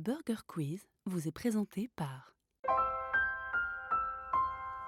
Burger 0.00 0.36
Quiz 0.46 0.88
vous 1.04 1.28
est 1.28 1.30
présenté 1.30 1.90
par 1.94 2.34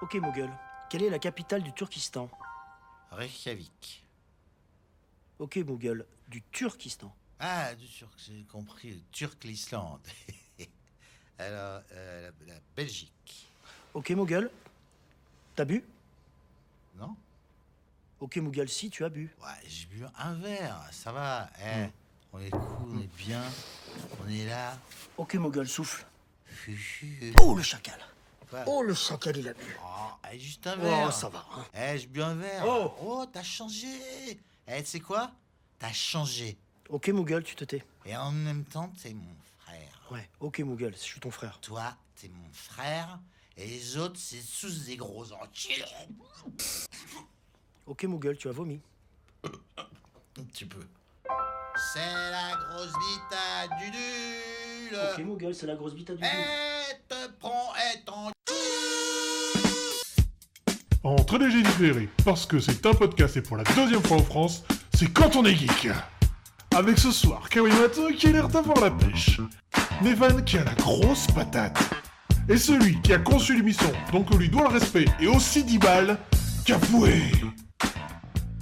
Ok 0.01 0.15
Mogul, 0.15 0.49
quelle 0.89 1.03
est 1.03 1.09
la 1.11 1.19
capitale 1.19 1.61
du 1.61 1.71
Turkistan? 1.71 2.31
Reykjavik. 3.11 4.03
Ok 5.37 5.57
Mogul, 5.57 6.07
du 6.29 6.41
Turkistan. 6.41 7.15
Ah, 7.39 7.75
du 7.75 7.87
Turc, 7.87 8.11
j'ai 8.17 8.43
compris. 8.45 9.03
Turc 9.11 9.43
l'Islande. 9.43 10.01
Alors, 11.37 11.83
euh, 11.91 12.31
la, 12.47 12.53
la 12.53 12.59
Belgique. 12.75 13.47
Ok 13.93 14.09
Mogul, 14.11 14.49
t'as 15.55 15.65
bu? 15.65 15.83
Non 16.95 17.15
Ok 18.19 18.37
Mogul, 18.37 18.67
si 18.67 18.89
tu 18.89 19.05
as 19.05 19.09
bu. 19.09 19.29
Ouais, 19.43 19.69
j'ai 19.69 19.85
bu 19.85 20.05
un 20.17 20.33
verre, 20.33 20.87
ça 20.91 21.11
va. 21.11 21.51
Eh, 21.63 21.85
On 22.33 22.39
est 22.39 22.49
cool, 22.49 22.61
on 22.95 22.99
est 22.99 23.15
bien. 23.17 23.43
On 24.25 24.29
est 24.29 24.45
là. 24.45 24.77
Ok 25.17 25.35
Mogul, 25.35 25.67
souffle. 25.67 26.05
Oh 27.39 27.53
le 27.55 27.63
chacal 27.63 27.99
Quoi 28.49 28.63
Oh 28.67 28.81
le 28.81 28.93
chacal 28.93 29.37
il 29.37 29.47
a 29.47 29.53
bu. 29.53 29.77
Oh, 29.83 30.11
eh, 30.31 30.39
juste 30.39 30.65
un 30.67 30.75
verre. 30.75 31.05
Oh 31.07 31.11
ça 31.11 31.29
va. 31.29 31.45
hein. 31.55 31.65
Eh, 31.75 31.97
j'ai 31.99 32.07
bu 32.07 32.21
un 32.21 32.35
verre. 32.35 32.63
Oh. 32.67 32.93
Oh, 33.01 33.25
t'as 33.31 33.43
changé. 33.43 33.87
Eh, 34.67 34.83
tu 34.83 34.85
sais 34.89 34.99
quoi? 34.99 35.31
T'as 35.79 35.91
changé. 35.91 36.57
Ok 36.89 37.09
Mogul, 37.09 37.43
tu 37.43 37.55
te 37.55 37.63
tais. 37.65 37.83
Et 38.05 38.15
en 38.15 38.31
même 38.31 38.63
temps, 38.65 38.91
t'es 39.01 39.13
mon 39.13 39.35
frère. 39.65 40.07
Ouais, 40.11 40.29
ok 40.39 40.59
Mogul, 40.59 40.93
je 40.93 40.99
suis 41.01 41.19
ton 41.19 41.31
frère. 41.31 41.59
Toi, 41.59 41.95
t'es 42.15 42.29
mon 42.29 42.51
frère. 42.53 43.19
Et 43.57 43.67
les 43.67 43.97
autres, 43.97 44.19
c'est 44.19 44.41
tous 44.59 44.85
des 44.85 44.95
gros 44.97 45.31
enculés. 45.33 45.83
Ok 47.85 48.03
Mogul, 48.05 48.37
tu 48.37 48.47
as 48.49 48.51
vomi. 48.51 48.79
Tu 50.53 50.65
peux. 50.65 50.85
C'est 51.75 51.99
la 51.99 52.55
grosse 52.55 52.93
bite 52.93 53.31
à 53.31 53.67
Dudule. 53.79 54.99
Ok 55.17 55.25
Mogul, 55.25 55.55
c'est 55.55 55.65
la 55.65 55.75
grosse 55.75 55.95
bite 55.95 56.11
à 56.11 56.13
du 56.13 56.23
Et 56.23 56.27
te 57.09 57.31
prends 57.39 57.73
et 57.75 57.99
ton 58.05 58.31
Entre 61.03 61.37
léger 61.39 61.63
différé, 61.63 62.09
parce 62.23 62.45
que 62.45 62.59
c'est 62.59 62.85
un 62.85 62.93
podcast 62.93 63.37
et 63.37 63.41
pour 63.41 63.57
la 63.57 63.63
deuxième 63.75 64.03
fois 64.03 64.17
en 64.17 64.23
France, 64.23 64.63
c'est 64.93 65.11
quand 65.11 65.35
on 65.35 65.45
est 65.45 65.55
geek. 65.55 65.89
Avec 66.75 66.99
ce 66.99 67.11
soir, 67.11 67.49
Kawimato 67.49 68.07
qui 68.09 68.27
a 68.27 68.31
l'air 68.31 68.49
d'avoir 68.49 68.79
la 68.79 68.91
pêche, 68.91 69.41
Nevan 70.01 70.43
qui 70.43 70.59
a 70.59 70.63
la 70.63 70.75
grosse 70.75 71.27
patate, 71.27 71.79
et 72.47 72.57
celui 72.57 73.01
qui 73.01 73.13
a 73.13 73.19
conçu 73.19 73.55
l'émission, 73.55 73.91
donc 74.11 74.27
on 74.31 74.37
lui 74.37 74.49
doit 74.49 74.63
le 74.63 74.73
respect, 74.75 75.05
et 75.19 75.27
aussi 75.27 75.63
10 75.63 75.77
balles, 75.79 76.17
Capoué. 76.65 77.31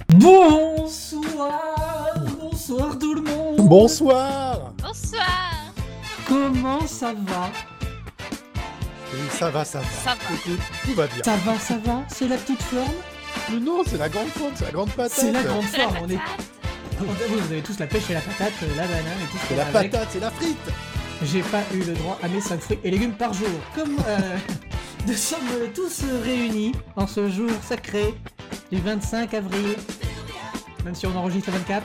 Bonsoir, 0.08 1.81
bonsoir 2.72 2.98
tout 2.98 3.14
le 3.14 3.20
monde. 3.20 3.56
Bonsoir 3.68 4.72
Bonsoir 4.82 5.50
Comment 6.26 6.86
ça 6.86 7.12
va? 7.12 7.50
Oui, 9.12 9.20
ça 9.30 9.50
va, 9.50 9.64
ça 9.64 9.80
va. 9.80 9.84
Ça 9.84 10.10
va. 10.14 10.34
Écoute, 10.34 10.60
tout 10.84 10.94
va 10.94 11.06
bien. 11.06 11.22
Ça 11.22 11.36
va, 11.44 11.58
ça 11.58 11.76
va? 11.84 12.02
C'est 12.08 12.28
la 12.28 12.36
petite 12.36 12.62
forme? 12.62 12.94
Mais 13.50 13.60
non, 13.60 13.82
c'est 13.86 13.98
la 13.98 14.08
grande 14.08 14.28
faute, 14.28 14.52
c'est 14.54 14.64
la 14.64 14.70
grande 14.70 14.90
patate. 14.90 15.12
C'est 15.12 15.32
la 15.32 15.42
grande 15.42 15.64
forme. 15.64 15.96
On 16.02 16.08
est... 16.08 16.18
Vous 16.98 17.52
avez 17.52 17.60
tous 17.60 17.78
la 17.78 17.86
pêche 17.86 18.08
et 18.10 18.14
la 18.14 18.20
patate, 18.20 18.52
euh, 18.62 18.76
la 18.76 18.84
banane 18.86 19.04
et 19.22 19.30
tout 19.30 19.38
ce 19.38 19.46
C'est 19.48 19.56
la 19.56 19.66
avec. 19.66 19.90
patate, 19.90 20.08
c'est 20.12 20.20
la 20.20 20.30
frite. 20.30 20.56
J'ai 21.24 21.42
pas 21.42 21.62
eu 21.74 21.80
le 21.80 21.92
droit 21.94 22.18
à 22.22 22.28
mes 22.28 22.40
5 22.40 22.60
fruits 22.60 22.78
et 22.84 22.90
légumes 22.90 23.12
par 23.12 23.34
jour. 23.34 23.48
Comme 23.74 23.96
euh, 24.06 24.36
nous 25.06 25.14
sommes 25.14 25.40
tous 25.74 26.04
réunis 26.24 26.72
en 26.96 27.06
ce 27.06 27.28
jour 27.28 27.50
sacré 27.68 28.14
du 28.70 28.78
25 28.78 29.34
avril, 29.34 29.76
même 30.84 30.94
si 30.94 31.06
on 31.06 31.16
enregistre 31.16 31.50
le 31.50 31.58
24, 31.58 31.82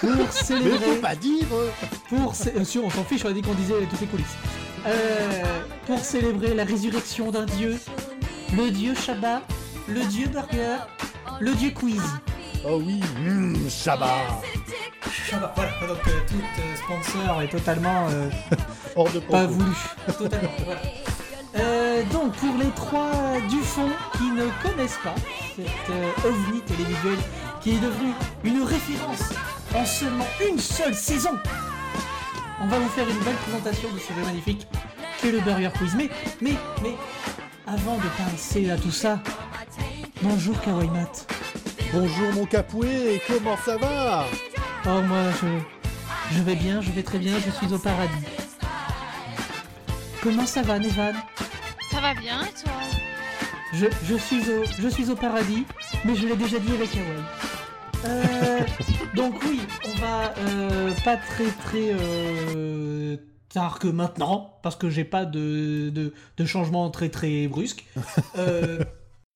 pour 0.00 0.10
Mais 0.16 0.30
célébrer. 0.30 0.78
faut 0.96 1.00
pas 1.02 1.14
dire. 1.16 1.46
euh, 1.52 1.70
pour 2.08 2.32
euh, 2.56 2.64
sûr, 2.64 2.84
on 2.84 2.90
s'en 2.90 3.04
fiche, 3.04 3.24
on 3.24 3.28
a 3.28 3.32
dit 3.32 3.42
qu'on 3.42 3.54
disait 3.54 3.74
toutes 3.90 4.00
les 4.00 4.06
coulisses. 4.06 4.26
Euh, 4.86 5.42
pour 5.86 5.98
célébrer 6.00 6.54
la 6.54 6.64
résurrection 6.64 7.30
d'un 7.30 7.44
dieu, 7.46 7.76
le 8.56 8.70
dieu 8.70 8.94
Shabbat, 8.94 9.42
le 9.88 10.04
dieu 10.04 10.26
Burger, 10.28 10.76
le 11.40 11.52
dieu 11.54 11.70
Quiz. 11.70 12.02
Oh 12.64 12.80
oui, 12.84 13.00
hum, 13.26 13.56
Shabbat. 13.68 14.08
Shabbat, 15.28 15.52
voilà, 15.56 15.70
donc 15.88 15.98
euh, 16.06 16.10
tout 16.28 16.82
sponsor 16.84 17.42
est 17.42 17.48
totalement 17.48 18.06
euh, 18.10 18.28
Hors 18.96 19.10
de 19.10 19.18
pas 19.18 19.38
propos. 19.44 19.54
voulu. 19.54 19.72
Totalement, 20.18 20.50
voilà. 20.64 20.80
Euh, 21.58 22.02
donc 22.12 22.32
pour 22.34 22.54
les 22.58 22.68
trois 22.76 23.10
du 23.48 23.58
fond 23.60 23.88
qui 24.18 24.24
ne 24.30 24.46
connaissent 24.62 24.98
pas 25.02 25.14
cette 25.56 25.66
euh, 25.90 26.28
ovni 26.28 26.60
télévisuel 26.60 27.16
qui 27.66 27.72
est 27.72 27.80
devenu 27.80 28.12
une 28.44 28.62
référence 28.62 29.32
en 29.74 29.84
seulement 29.84 30.26
une 30.48 30.56
seule 30.56 30.94
saison, 30.94 31.32
on 32.62 32.68
va 32.68 32.78
vous 32.78 32.88
faire 32.90 33.08
une 33.08 33.18
belle 33.24 33.34
présentation 33.34 33.88
de 33.92 33.98
ce 33.98 34.14
jeu 34.14 34.24
magnifique 34.24 34.68
qu'est 35.20 35.32
le 35.32 35.40
Burger 35.40 35.70
Quiz. 35.76 35.96
Mais, 35.96 36.08
mais, 36.40 36.54
mais, 36.80 36.94
avant 37.66 37.96
de 37.96 38.06
passer 38.16 38.70
à 38.70 38.76
tout 38.76 38.92
ça, 38.92 39.18
bonjour 40.22 40.60
Kawaii 40.60 40.88
Matt. 40.90 41.26
Bonjour 41.92 42.32
mon 42.34 42.46
capoué, 42.46 43.20
comment 43.26 43.56
ça 43.56 43.76
va? 43.78 44.26
Oh 44.86 45.02
moi 45.02 45.24
je, 45.42 46.36
je 46.36 46.42
vais 46.44 46.54
bien, 46.54 46.80
je 46.80 46.92
vais 46.92 47.02
très 47.02 47.18
bien, 47.18 47.32
je 47.44 47.50
suis 47.50 47.74
au 47.74 47.78
paradis. 47.80 48.26
Comment 50.22 50.46
ça 50.46 50.62
va 50.62 50.78
Nevan? 50.78 51.14
Ça 51.90 52.00
va 52.00 52.14
bien 52.14 52.42
et 52.42 52.62
toi? 52.62 52.72
Je, 53.72 53.86
je, 54.04 54.14
suis 54.14 54.48
au, 54.52 54.62
je 54.78 54.86
suis 54.86 55.10
au 55.10 55.16
paradis, 55.16 55.66
mais 56.04 56.14
je 56.14 56.28
l'ai 56.28 56.36
déjà 56.36 56.60
dit 56.60 56.72
avec 56.72 56.94
Hawaii. 56.94 57.45
Euh, 58.06 58.60
donc 59.14 59.34
oui, 59.44 59.60
on 59.84 59.94
va 60.00 60.34
euh, 60.38 60.94
pas 61.04 61.16
très 61.16 61.50
très 61.50 61.90
euh, 61.92 63.16
tard 63.48 63.78
que 63.78 63.88
maintenant, 63.88 64.58
parce 64.62 64.76
que 64.76 64.90
j'ai 64.90 65.04
pas 65.04 65.24
de, 65.24 65.90
de, 65.90 66.12
de 66.36 66.44
changement 66.44 66.90
très 66.90 67.08
très 67.08 67.48
brusque, 67.48 67.84
euh, 68.38 68.82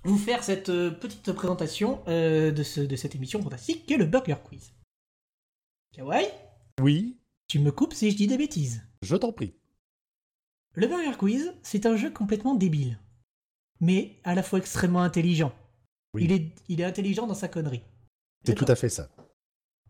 vous 0.05 0.19
faire 0.19 0.43
cette 0.45 0.67
petite 0.67 1.33
présentation 1.33 2.01
euh, 2.09 2.51
de, 2.53 2.63
ce, 2.63 2.81
de 2.81 2.97
cette 2.97 3.15
émission 3.15 3.43
fantastique 3.43 3.87
qu'est 3.87 3.97
le 3.97 4.07
Burger 4.07 4.37
Quiz. 4.45 4.73
Kawaii, 5.93 6.29
Oui, 6.81 7.19
tu 7.49 7.59
me 7.59 7.73
coupes 7.73 7.95
si 7.95 8.11
je 8.11 8.17
dis 8.17 8.27
des 8.27 8.39
bêtises. 8.39 8.83
je 9.03 9.17
t'en 9.17 9.33
prie. 9.33 9.55
Le 10.75 10.87
Burger 10.87 11.17
Quiz, 11.19 11.53
c'est 11.63 11.85
un 11.87 11.97
jeu 11.97 12.11
complètement 12.11 12.55
débile, 12.55 12.99
mais 13.81 14.21
à 14.23 14.35
la 14.37 14.43
fois 14.45 14.61
extrêmement 14.61 15.03
intelligent. 15.03 15.53
Oui. 16.15 16.25
Il, 16.25 16.33
est, 16.33 16.53
il 16.69 16.81
est 16.81 16.85
intelligent 16.85 17.27
dans 17.27 17.35
sa 17.35 17.49
connerie. 17.49 17.83
C'est 18.45 18.55
tout 18.55 18.65
à 18.69 18.75
fait 18.75 18.89
ça. 18.89 19.09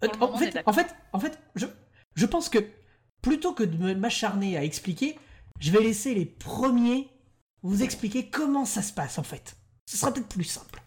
Euh, 0.02 0.08
en, 0.20 0.36
fait, 0.38 0.62
en 0.66 0.72
fait, 0.72 0.94
en 1.12 1.20
fait, 1.20 1.38
je, 1.54 1.66
je 2.14 2.26
pense 2.26 2.48
que 2.48 2.58
plutôt 3.22 3.52
que 3.52 3.62
de 3.62 3.76
me- 3.76 3.94
m'acharner 3.94 4.56
à 4.56 4.64
expliquer, 4.64 5.18
je 5.58 5.70
vais 5.70 5.80
laisser 5.80 6.14
les 6.14 6.24
premiers 6.26 7.10
vous 7.62 7.82
expliquer 7.82 8.30
comment 8.30 8.64
ça 8.64 8.80
se 8.82 8.92
passe 8.92 9.18
en 9.18 9.22
fait. 9.22 9.56
Ce 9.86 9.96
sera 9.98 10.12
peut-être 10.12 10.28
plus 10.28 10.44
simple. 10.44 10.80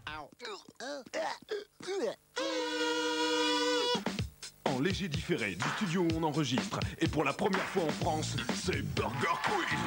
En 4.64 4.80
léger 4.80 5.08
différé 5.08 5.54
du 5.54 5.64
studio 5.76 6.02
où 6.02 6.08
on 6.16 6.22
enregistre, 6.24 6.80
et 6.98 7.06
pour 7.06 7.22
la 7.22 7.32
première 7.32 7.62
fois 7.66 7.84
en 7.84 7.90
France, 7.90 8.34
c'est 8.54 8.82
Burger 8.94 9.36
Quiz. 9.44 9.78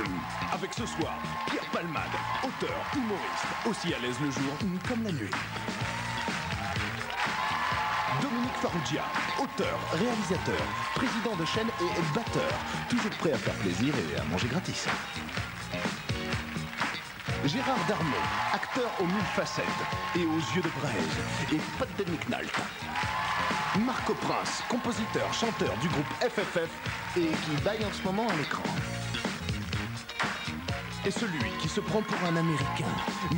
Avec 0.53 0.73
ce 0.73 0.85
soir, 0.85 1.13
Pierre 1.49 1.69
Palmade, 1.71 2.03
auteur, 2.43 2.91
humoriste, 2.95 3.45
aussi 3.69 3.93
à 3.93 3.99
l'aise 3.99 4.15
le 4.21 4.31
jour 4.31 4.53
comme 4.87 5.03
la 5.03 5.11
nuit. 5.11 5.29
Farrugia, 8.61 9.03
auteur, 9.39 9.77
réalisateur, 9.93 10.65
président 10.95 11.35
de 11.35 11.45
chaîne 11.45 11.67
et 11.79 12.15
batteur, 12.15 12.51
toujours 12.89 13.11
prêt 13.19 13.31
à 13.33 13.37
faire 13.37 13.53
plaisir 13.55 13.93
et 13.95 14.19
à 14.19 14.23
manger 14.23 14.47
gratis. 14.47 14.87
Gérard 17.45 17.77
Darmon, 17.87 18.23
acteur 18.51 18.89
aux 18.99 19.05
mille 19.05 19.29
facettes 19.35 19.63
et 20.15 20.25
aux 20.25 20.55
yeux 20.55 20.63
de 20.63 20.69
braise, 20.81 21.53
et 21.53 21.61
pas 21.77 21.85
de 22.03 22.09
McNalt. 22.09 22.51
Marco 23.85 24.15
Prince, 24.15 24.63
compositeur, 24.69 25.31
chanteur 25.33 25.77
du 25.79 25.87
groupe 25.89 26.11
FFF 26.21 26.69
et 27.15 27.27
qui 27.27 27.63
baille 27.63 27.85
en 27.85 27.93
ce 27.93 28.01
moment 28.01 28.27
à 28.27 28.35
l'écran. 28.37 28.63
Et 31.07 31.11
celui 31.11 31.39
qui 31.61 31.69
se 31.69 31.79
prend 31.79 32.01
pour 32.01 32.17
un 32.27 32.35
Américain, 32.35 32.83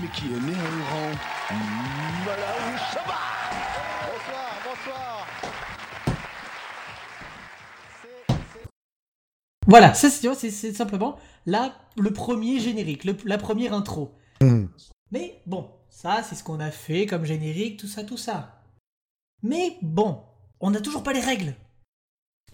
mais 0.02 0.08
qui 0.08 0.26
est 0.26 0.40
né 0.40 0.54
à 0.56 0.64
Oran, 0.64 1.12
Malawi 2.26 2.78
Shabbat 2.92 3.16
Bonsoir, 4.08 4.56
bonsoir 4.66 5.28
Voilà, 9.68 9.94
ça, 9.94 10.10
c'est- 10.10 10.74
simplement 10.74 11.20
là 11.46 11.76
le 11.96 12.12
premier 12.12 12.60
générique, 12.60 13.04
le- 13.04 13.16
la 13.26 13.38
première 13.38 13.76
intro. 13.76 14.16
Mais 15.12 15.40
bon, 15.46 15.70
ça 15.92 16.24
c'est 16.24 16.34
ce 16.34 16.44
qu'on 16.44 16.60
a 16.60 16.72
fait 16.72 17.06
comme 17.06 17.24
générique, 17.24 17.80
tout 17.80 17.88
ça, 17.88 18.04
tout 18.04 18.18
ça. 18.18 18.64
Mais 19.44 19.78
bon, 19.84 20.24
on 20.60 20.72
n'a 20.72 20.82
toujours 20.82 21.04
pas 21.04 21.14
les 21.14 21.22
règles. 21.22 21.54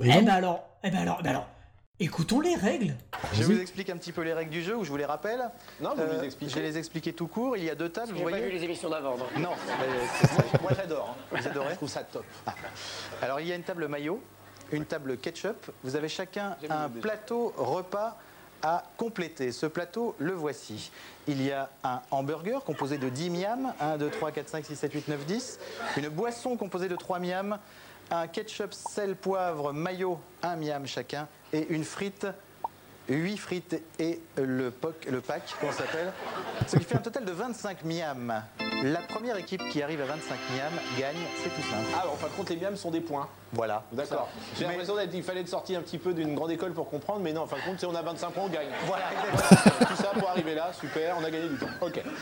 Et 0.02 0.10
eh 0.10 0.22
ben 0.24 0.28
alors, 0.28 0.68
eh 0.84 0.92
ben 0.92 1.00
alors, 1.00 1.18
eh 1.22 1.24
ben 1.24 1.30
alors, 1.30 1.48
écoutons 2.00 2.40
les 2.42 2.56
règles. 2.56 2.96
Je 3.34 3.44
vous 3.44 3.60
explique 3.60 3.90
un 3.90 3.98
petit 3.98 4.12
peu 4.12 4.22
les 4.22 4.34
règles 4.34 4.52
du 4.52 4.62
jeu, 4.62 4.76
ou 4.76 4.84
je 4.84 4.90
vous 4.90 4.98
les 4.98 5.06
rappelle. 5.06 5.50
Non, 5.80 5.94
vous 5.96 6.02
Euh, 6.02 6.20
les 6.20 6.26
expliquez. 6.26 6.52
Je 6.52 6.56
vais 6.60 6.62
les 6.68 6.78
expliquer 6.78 7.14
tout 7.14 7.28
court. 7.28 7.58
Il 7.58 7.64
y 7.64 7.70
a 7.70 7.76
deux 7.76 7.90
tables, 7.90 8.12
vous 8.12 8.18
J'ai 8.18 8.24
pas 8.24 8.30
voyez 8.32 8.46
vu 8.46 8.52
les 8.52 8.64
émissions 8.64 8.90
d'avant, 8.90 9.18
donc. 9.18 9.36
Non, 9.38 9.52
mais 9.80 9.86
c'est- 10.20 10.34
moi, 10.34 10.44
moi, 10.62 10.72
j'adore. 10.76 11.10
hein. 11.18 11.24
Vous 11.32 11.38
Je 11.44 11.50
adorez 11.50 11.76
trouve 11.76 11.90
ça 11.90 12.04
top. 12.04 12.26
Alors 13.22 13.40
il 13.40 13.48
y 13.48 13.52
a 13.52 13.56
une 13.56 13.64
table 13.64 13.88
maillot 13.88 14.22
une 14.72 14.86
table 14.86 15.18
ketchup. 15.20 15.70
Vous 15.84 15.96
avez 15.96 16.10
chacun 16.10 16.58
un 16.72 16.90
plateau 16.90 17.54
repas 17.56 18.18
à 18.64 18.84
compléter. 18.98 19.52
Ce 19.52 19.68
plateau, 19.68 20.16
le 20.18 20.32
voici. 20.34 20.90
Il 21.28 21.40
y 21.44 21.52
a 21.52 21.70
un 21.84 22.02
hamburger 22.10 22.64
composé 22.64 22.98
de 22.98 23.08
10 23.10 23.30
miams, 23.30 23.74
1, 23.80 23.98
2, 23.98 24.10
3, 24.10 24.32
4, 24.32 24.50
5, 24.50 24.66
6, 24.66 24.76
7, 24.76 24.92
8, 24.92 25.08
9, 25.08 25.24
10. 25.28 25.60
Une 25.98 26.10
boisson 26.10 26.58
composée 26.58 26.88
de 26.88 26.96
3 26.96 27.20
miams, 27.20 27.60
un 28.10 28.26
ketchup, 28.28 28.74
sel, 28.74 29.16
poivre, 29.16 29.72
mayo, 29.72 30.20
1 30.42 30.56
miam 30.56 30.88
chacun, 30.88 31.28
et 31.56 31.68
une 31.70 31.84
frite 31.84 32.28
8 33.08 33.38
frites 33.38 33.82
et 34.00 34.20
le, 34.38 34.72
poc, 34.72 35.06
le 35.10 35.22
pack, 35.22 35.44
comment 35.60 35.72
ça 35.72 35.80
s'appelle 35.80 36.12
Ce 36.68 36.76
qui 36.76 36.84
fait 36.84 36.96
un 36.96 37.02
total 37.02 37.24
de 37.24 37.32
25 37.32 37.84
miams. 37.86 38.42
La 38.84 39.00
première 39.00 39.38
équipe 39.38 39.62
qui 39.70 39.84
arrive 39.84 40.02
à 40.02 40.06
25 40.06 40.36
miams 40.56 40.74
gagne, 40.98 41.16
c'est 41.38 41.50
tout 41.50 41.70
simple. 41.70 41.86
Ah, 41.96 42.08
en 42.12 42.16
fin 42.16 42.28
de 42.28 42.32
compte, 42.34 42.50
les 42.50 42.58
miams 42.58 42.76
sont 42.76 42.90
des 42.90 43.02
points. 43.02 43.30
Voilà. 43.54 43.84
D'accord. 43.92 44.28
J'ai 44.58 44.66
l'impression 44.66 44.96
qu'il 45.10 45.24
fallait 45.24 45.44
de 45.44 45.48
sortir 45.48 45.80
un 45.80 45.84
petit 45.84 46.00
peu 46.00 46.14
d'une 46.14 46.34
grande 46.34 46.52
école 46.52 46.74
pour 46.74 46.90
comprendre, 46.90 47.20
mais 47.20 47.32
non, 47.32 47.42
en 47.42 47.48
fin 47.48 47.58
de 47.58 47.62
compte, 47.62 47.80
si 47.80 47.86
on 47.86 47.94
a 47.94 48.02
25 48.02 48.32
points, 48.32 48.44
on 48.44 48.50
gagne. 48.50 48.70
Voilà, 48.88 49.06
exactement. 49.14 49.88
Tout 49.88 50.02
ça 50.02 50.10
pour 50.20 50.30
arriver 50.30 50.56
là, 50.56 50.74
super, 50.74 51.16
on 51.20 51.24
a 51.24 51.30
gagné 51.30 51.50
du 51.50 51.58
temps. 51.58 51.68
Ok. 51.82 52.02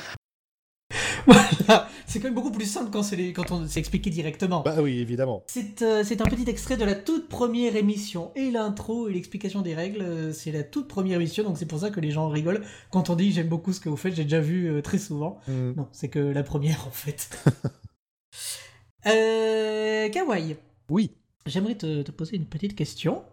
Voilà, 1.26 1.88
c'est 2.14 2.20
quand 2.20 2.28
même 2.28 2.36
beaucoup 2.36 2.52
plus 2.52 2.66
simple 2.72 2.92
quand, 2.92 3.10
les- 3.12 3.34
quand 3.34 3.52
on 3.52 3.68
s'est 3.68 3.80
expliqué 3.80 4.10
directement. 4.10 4.62
Bah 4.62 4.76
oui, 4.82 5.00
évidemment. 5.00 5.44
C'est 5.48 5.82
euh, 5.82 6.04
c'est 6.06 6.22
un 6.22 6.26
petit 6.26 6.50
extrait 6.50 6.78
de 6.78 6.86
la 6.86 6.96
toute 6.96 7.28
première 7.28 7.76
émission. 7.76 8.32
Et 8.36 8.52
l'intro 8.52 9.10
et 9.10 9.14
l'explication 9.14 9.62
des 9.62 9.74
règles, 9.74 10.02
euh, 10.02 10.32
c'est 10.32 10.52
la 10.52 10.64
toute 10.64 10.88
première 10.88 11.16
émission, 11.20 11.44
donc 11.44 11.58
c'est 11.58 11.66
pour 11.66 11.80
ça 11.80 11.90
que 11.90 12.00
les 12.00 12.12
gens 12.12 12.30
rigolent 12.30 12.64
quand 12.92 13.10
on 13.10 13.16
dit 13.16 13.32
j'aime 13.32 13.48
beaucoup 13.50 13.74
ce 13.74 13.80
que 13.80 13.90
vous 13.90 13.98
faites, 13.98 14.16
j'ai 14.16 14.24
déjà 14.24 14.40
vu 14.40 14.68
euh, 14.70 14.82
très 14.82 15.00
souvent. 15.00 15.40
Mm. 15.48 15.72
Non, 15.78 15.88
c'est 15.92 16.10
que 16.10 16.20
la 16.20 16.44
première 16.44 16.88
en 16.88 16.92
fait. 16.92 17.30
euh, 19.08 20.10
Kawaii, 20.10 20.56
Oui. 20.90 21.12
j'aimerais 21.46 21.76
te, 21.76 22.02
te 22.04 22.12
poser 22.12 22.36
une 22.38 22.46
petite 22.46 22.76
question. 22.76 23.24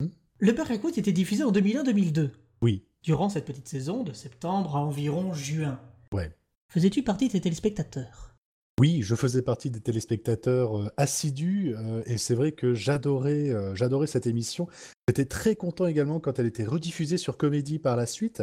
Hmm 0.00 0.08
Le 0.38 0.52
Burger 0.52 0.78
était 0.96 1.12
diffusé 1.12 1.44
en 1.44 1.52
2001-2002. 1.52 2.30
Oui. 2.62 2.84
Durant 3.02 3.28
cette 3.28 3.44
petite 3.44 3.68
saison, 3.68 4.04
de 4.04 4.12
septembre 4.12 4.76
à 4.76 4.80
environ 4.80 5.32
juin. 5.34 5.78
Ouais. 6.12 6.30
Faisais-tu 6.72 7.02
partie 7.02 7.26
de 7.26 7.32
tes 7.32 7.40
téléspectateurs? 7.42 8.34
Oui, 8.80 9.02
je 9.02 9.14
faisais 9.14 9.42
partie 9.42 9.68
des 9.68 9.82
téléspectateurs 9.82 10.80
euh, 10.80 10.88
assidus 10.96 11.74
euh, 11.76 12.02
et 12.06 12.16
c'est 12.16 12.34
vrai 12.34 12.52
que 12.52 12.72
j'adorais 12.72 13.50
euh, 13.50 13.74
j'adorais 13.74 14.06
cette 14.06 14.26
émission. 14.26 14.68
J'étais 15.06 15.26
très 15.26 15.54
content 15.54 15.86
également 15.86 16.18
quand 16.18 16.38
elle 16.38 16.46
était 16.46 16.64
rediffusée 16.64 17.18
sur 17.18 17.36
Comédie 17.36 17.78
par 17.78 17.94
la 17.96 18.06
suite 18.06 18.42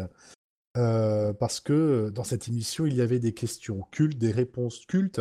parce 0.76 1.60
que 1.60 2.10
dans 2.12 2.24
cette 2.24 2.48
émission, 2.48 2.86
il 2.86 2.96
y 2.96 3.02
avait 3.02 3.20
des 3.20 3.34
questions 3.34 3.82
cultes, 3.92 4.18
des 4.18 4.32
réponses 4.32 4.86
cultes 4.86 5.20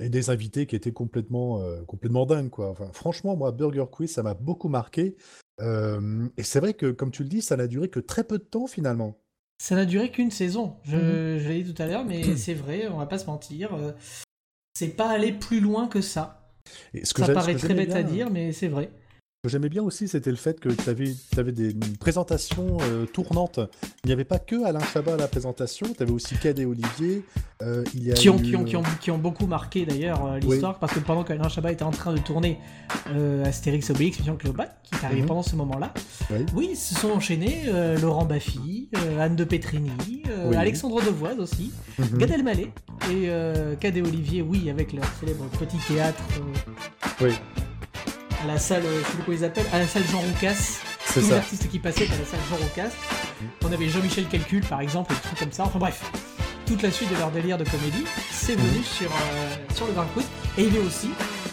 et 0.00 0.08
des 0.08 0.30
invités 0.30 0.66
qui 0.66 0.74
étaient 0.74 0.90
complètement, 0.90 1.62
complètement 1.86 2.26
dingues. 2.26 2.50
Quoi. 2.50 2.74
Franchement, 2.92 3.36
moi, 3.36 3.52
Burger 3.52 3.84
Quiz, 3.88 4.10
ça 4.10 4.24
m'a 4.24 4.34
beaucoup 4.34 4.68
marqué. 4.68 5.16
Et 5.60 6.42
c'est 6.42 6.58
vrai 6.58 6.74
que, 6.74 6.90
comme 6.90 7.12
tu 7.12 7.22
le 7.22 7.28
dis, 7.28 7.40
ça 7.40 7.56
n'a 7.56 7.68
duré 7.68 7.88
que 7.88 8.00
très 8.00 8.24
peu 8.24 8.38
de 8.38 8.42
temps 8.42 8.66
finalement. 8.66 9.16
Ça 9.62 9.74
n'a 9.74 9.84
duré 9.84 10.10
qu'une 10.10 10.30
saison. 10.30 10.76
Je, 10.84 10.96
Mhm. 10.96 11.38
je 11.38 11.48
l'ai 11.50 11.62
dit 11.62 11.74
tout 11.74 11.82
à 11.82 11.86
l'heure, 11.86 12.02
mais 12.06 12.22
c'est 12.38 12.54
vrai, 12.54 12.88
on 12.88 12.96
va 12.96 13.04
pas 13.04 13.18
se 13.18 13.26
mentir. 13.26 13.74
euh, 13.74 13.92
C'est 14.74 14.88
pas 14.96 15.10
aller 15.10 15.32
plus 15.32 15.60
loin 15.60 15.86
que 15.86 16.00
ça. 16.00 16.54
Et 16.94 17.04
ce 17.04 17.12
que 17.12 17.20
Ça 17.22 17.34
paraît 17.34 17.54
très 17.56 17.74
bête 17.74 17.90
à 17.94 18.02
dire, 18.02 18.30
mais 18.30 18.52
c'est 18.52 18.68
vrai. 18.68 18.90
Que 19.42 19.48
j'aimais 19.48 19.70
bien 19.70 19.82
aussi, 19.82 20.06
c'était 20.06 20.28
le 20.30 20.36
fait 20.36 20.60
que 20.60 20.68
tu 20.68 20.90
avais, 20.90 21.52
des 21.52 21.72
mm, 21.72 21.96
présentations 21.98 22.76
euh, 22.82 23.06
tournantes. 23.06 23.58
Il 24.04 24.08
n'y 24.08 24.12
avait 24.12 24.24
pas 24.24 24.38
que 24.38 24.66
Alain 24.66 24.80
Chabat 24.92 25.14
à 25.14 25.16
la 25.16 25.28
présentation, 25.28 25.86
tu 25.96 26.02
avais 26.02 26.12
aussi 26.12 26.34
Cad 26.36 26.58
et 26.58 26.66
Olivier. 26.66 27.24
euh, 27.62 27.82
il 27.94 28.04
y 28.04 28.10
a 28.12 28.14
Qui 28.14 28.28
ont, 28.28 28.36
eu, 28.36 28.42
qui, 28.42 28.54
ont, 28.56 28.64
qui, 28.64 28.76
euh, 28.76 28.80
ont, 28.80 28.82
qui 29.00 29.10
ont 29.10 29.16
beaucoup 29.16 29.46
marqué 29.46 29.86
d'ailleurs 29.86 30.36
l'histoire, 30.40 30.78
parce 30.78 30.92
que 30.92 30.98
pendant 31.00 31.24
qu'Alain 31.24 31.48
Chabat 31.48 31.72
était 31.72 31.84
en 31.84 31.90
train 31.90 32.12
de 32.12 32.18
tourner 32.18 32.58
euh, 33.14 33.42
Astérix 33.46 33.88
Obélix, 33.88 34.18
Mission 34.18 34.36
Cléopâtre, 34.36 34.74
qui 34.82 34.94
est 34.94 35.04
arrivé 35.06 35.22
Mhm. 35.22 35.28
pendant 35.28 35.42
ce 35.42 35.56
moment-là, 35.56 35.94
Oui. 36.30 36.44
oui, 36.54 36.76
se 36.76 36.94
sont 36.94 37.08
enchaînés 37.10 37.62
Laurent 38.02 38.26
Baffy, 38.26 38.90
Anne 39.18 39.36
de 39.36 39.44
Petrini, 39.44 39.90
Oui. 40.48 40.54
Alexandre 40.54 41.00
Devoise 41.02 41.38
aussi, 41.40 41.72
Mhm. 41.98 42.18
Gad 42.18 42.30
Elmaleh 42.30 42.72
et 43.10 43.30
Cad 43.80 43.96
et 43.96 44.02
Olivier, 44.02 44.42
oui, 44.42 44.68
avec 44.68 44.92
leur 44.92 45.06
célèbre 45.18 45.46
petit 45.58 45.78
théâtre 45.88 46.22
Oui, 47.22 47.30
à 48.42 48.46
la 48.46 48.58
salle, 48.58 48.84
euh, 48.84 49.00
je 49.00 49.06
sais 49.06 49.12
plus 49.16 49.22
comment 49.24 49.36
ils 49.38 49.44
appellent, 49.44 49.66
à 49.72 49.78
la 49.78 49.86
salle 49.86 50.04
Jean 50.10 50.20
Roucas. 50.20 50.80
Tous 51.12 51.20
les 51.20 51.32
artistes 51.32 51.68
qui 51.70 51.78
passaient 51.78 52.06
à 52.06 52.10
la 52.18 52.24
salle 52.24 52.40
Jean 52.50 52.56
Roucas. 52.56 52.90
On 53.64 53.72
avait 53.72 53.88
Jean-Michel 53.88 54.26
Calcul 54.28 54.64
par 54.66 54.80
exemple, 54.80 55.12
et 55.12 55.16
des 55.16 55.20
trucs 55.22 55.38
comme 55.38 55.52
ça. 55.52 55.64
Enfin 55.64 55.78
bref, 55.78 56.02
toute 56.66 56.82
la 56.82 56.90
suite 56.90 57.10
de 57.12 57.16
leur 57.18 57.30
délire 57.30 57.58
de 57.58 57.64
comédie, 57.64 58.04
c'est 58.30 58.54
venu 58.54 58.78
Mhm. 58.78 58.84
sur, 58.84 59.10
euh, 59.10 59.56
sur 59.74 59.86
le 59.86 59.92
Grand 59.92 60.06
Quiz. 60.14 60.24
Et 60.58 60.64
il 60.64 60.72
y 60.74 60.76
avait 60.76 60.86
aussi 60.86 61.10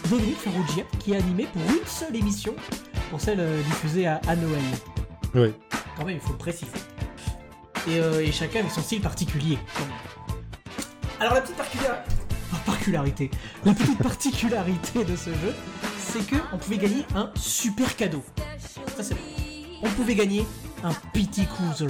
Dominique 0.08 0.38
Farrugia 0.38 0.84
qui 1.00 1.14
a 1.14 1.18
animé 1.18 1.46
pour 1.52 1.62
une 1.62 1.86
seule 1.86 2.14
émission, 2.16 2.54
pour 3.10 3.20
celle 3.20 3.40
euh, 3.40 3.60
diffusée 3.62 4.06
à, 4.06 4.20
à 4.28 4.36
Noël. 4.36 4.62
oui. 5.34 5.52
Quand 5.96 6.04
même, 6.04 6.14
il 6.14 6.20
faut 6.20 6.32
le 6.32 6.38
préciser. 6.38 6.70
Et, 7.88 7.98
euh, 7.98 8.20
et 8.20 8.30
chacun 8.30 8.60
avec 8.60 8.70
son 8.70 8.82
style 8.82 9.00
particulier. 9.00 9.58
Alors 11.18 11.34
la 11.34 11.40
petite 11.40 11.56
particularité, 11.56 12.10
particularité, 12.64 13.30
la 13.64 13.74
petite 13.74 13.98
particularité 13.98 15.04
de 15.04 15.16
ce 15.16 15.30
jeu, 15.30 15.54
c'est 16.08 16.26
que 16.26 16.36
on 16.52 16.58
pouvait 16.58 16.78
gagner 16.78 17.04
un 17.14 17.30
super 17.36 17.94
cadeau. 17.96 18.22
Ça 18.96 19.02
c'est 19.02 19.14
vrai. 19.14 19.22
On 19.82 19.88
pouvait 19.90 20.14
gagner 20.14 20.46
un 20.82 20.92
PT 21.12 21.46
Cruiser. 21.46 21.86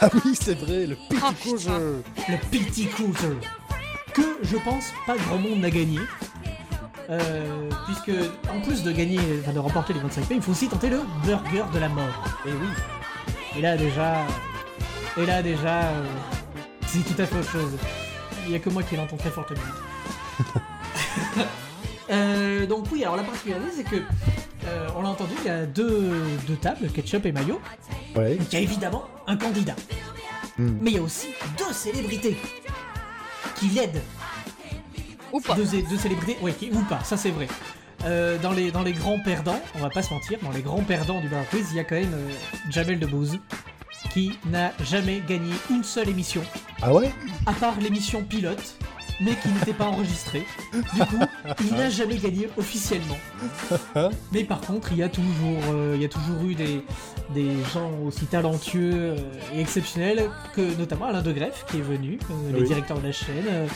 Ah 0.00 0.08
oui, 0.24 0.36
c'est 0.40 0.54
vrai, 0.54 0.86
le 0.86 0.96
petit 0.96 1.66
Oh. 1.68 2.02
Le 2.28 2.36
PT 2.50 2.88
Cruiser. 2.90 3.36
Que 4.14 4.38
je 4.42 4.56
pense 4.58 4.86
pas 5.06 5.16
grand 5.16 5.38
monde 5.38 5.60
n'a 5.60 5.70
gagné. 5.70 5.98
Euh, 7.10 7.68
puisque 7.86 8.12
en 8.50 8.60
plus 8.60 8.82
de 8.82 8.92
gagner, 8.92 9.18
enfin 9.40 9.52
de 9.52 9.58
remporter 9.58 9.92
les 9.92 10.00
25 10.00 10.24
points, 10.26 10.36
il 10.36 10.42
faut 10.42 10.52
aussi 10.52 10.68
tenter 10.68 10.90
le 10.90 11.00
burger 11.24 11.64
de 11.72 11.78
la 11.78 11.88
mort. 11.88 12.24
Et 12.46 12.50
oui. 12.50 12.68
Et 13.56 13.60
là 13.60 13.76
déjà, 13.76 14.26
et 15.16 15.26
là 15.26 15.42
déjà, 15.42 15.82
euh, 15.82 16.04
c'est 16.86 17.00
tout 17.00 17.20
à 17.20 17.26
fait 17.26 17.36
autre 17.38 17.50
chose. 17.50 17.76
Il 18.46 18.52
y 18.52 18.54
a 18.54 18.58
que 18.58 18.70
moi 18.70 18.82
qui 18.82 18.96
l'entends 18.96 19.16
très 19.16 19.30
fortement. 19.30 19.60
Euh, 22.12 22.66
donc 22.66 22.86
oui, 22.92 23.02
alors 23.02 23.16
la 23.16 23.22
particularité 23.22 23.70
c'est 23.74 23.84
que 23.84 23.96
euh, 23.96 24.88
on 24.96 25.02
l'a 25.02 25.08
entendu, 25.08 25.32
il 25.40 25.46
y 25.46 25.50
a 25.50 25.66
deux, 25.66 26.12
deux 26.46 26.56
tables, 26.56 26.88
ketchup 26.90 27.26
et 27.26 27.32
mayo. 27.32 27.60
Ouais. 28.14 28.36
Donc 28.36 28.46
il 28.52 28.54
y 28.54 28.58
a 28.58 28.60
évidemment 28.60 29.04
un 29.26 29.36
candidat. 29.36 29.74
Hmm. 30.58 30.76
Mais 30.80 30.90
il 30.90 30.96
y 30.96 30.98
a 30.98 31.02
aussi 31.02 31.28
deux 31.58 31.72
célébrités 31.72 32.36
qui 33.56 33.68
l'aident. 33.68 34.02
Ou 35.32 35.40
pas. 35.40 35.54
Deux, 35.54 35.64
deux 35.64 35.96
célébrités, 35.96 36.36
ouais, 36.42 36.52
qui, 36.52 36.70
ou 36.70 36.80
pas, 36.82 37.02
ça 37.04 37.16
c'est 37.16 37.30
vrai. 37.30 37.48
Euh, 38.04 38.36
dans, 38.38 38.52
les, 38.52 38.70
dans 38.70 38.82
les 38.82 38.92
grands 38.92 39.20
perdants, 39.20 39.60
on 39.74 39.78
va 39.78 39.88
pas 39.88 40.02
se 40.02 40.12
mentir, 40.12 40.38
dans 40.42 40.50
les 40.50 40.60
grands 40.60 40.82
perdants 40.82 41.20
du 41.20 41.28
Bar 41.28 41.48
Quiz, 41.48 41.68
il 41.70 41.76
y 41.76 41.80
a 41.80 41.84
quand 41.84 41.94
même 41.94 42.12
euh, 42.12 42.30
Jamel 42.68 42.98
Debbouze 42.98 43.38
qui 44.12 44.38
n'a 44.46 44.72
jamais 44.82 45.22
gagné 45.26 45.52
une 45.70 45.84
seule 45.84 46.08
émission, 46.08 46.42
Ah 46.82 46.92
ouais? 46.92 47.12
À 47.46 47.52
part 47.52 47.78
l'émission 47.80 48.22
pilote, 48.22 48.76
mais 49.24 49.34
qui 49.36 49.48
n'était 49.48 49.72
pas 49.72 49.86
enregistrée. 49.86 50.44
Du 50.72 51.00
coup, 51.00 51.18
il 51.60 51.74
n'a 51.74 51.88
jamais 51.90 52.16
gagné 52.16 52.48
officiellement. 52.56 53.18
Mais 54.32 54.44
par 54.44 54.60
contre, 54.60 54.92
il 54.92 54.98
y 54.98 55.02
a 55.02 55.08
toujours, 55.08 55.62
euh, 55.72 55.92
il 55.96 56.02
y 56.02 56.04
a 56.04 56.08
toujours 56.08 56.42
eu 56.44 56.54
des, 56.54 56.84
des 57.30 57.50
gens 57.72 57.90
aussi 58.06 58.26
talentueux 58.26 58.92
euh, 58.94 59.16
et 59.54 59.60
exceptionnels 59.60 60.30
que 60.54 60.60
notamment 60.78 61.06
Alain 61.06 61.22
De 61.22 61.32
Greff 61.32 61.64
qui 61.68 61.78
est 61.78 61.82
venu, 61.82 62.18
euh, 62.30 62.52
le 62.52 62.58
Oui. 62.60 62.64
directeur 62.66 62.98
de 62.98 63.06
la 63.06 63.12
chaîne. 63.12 63.46
Euh, 63.48 63.66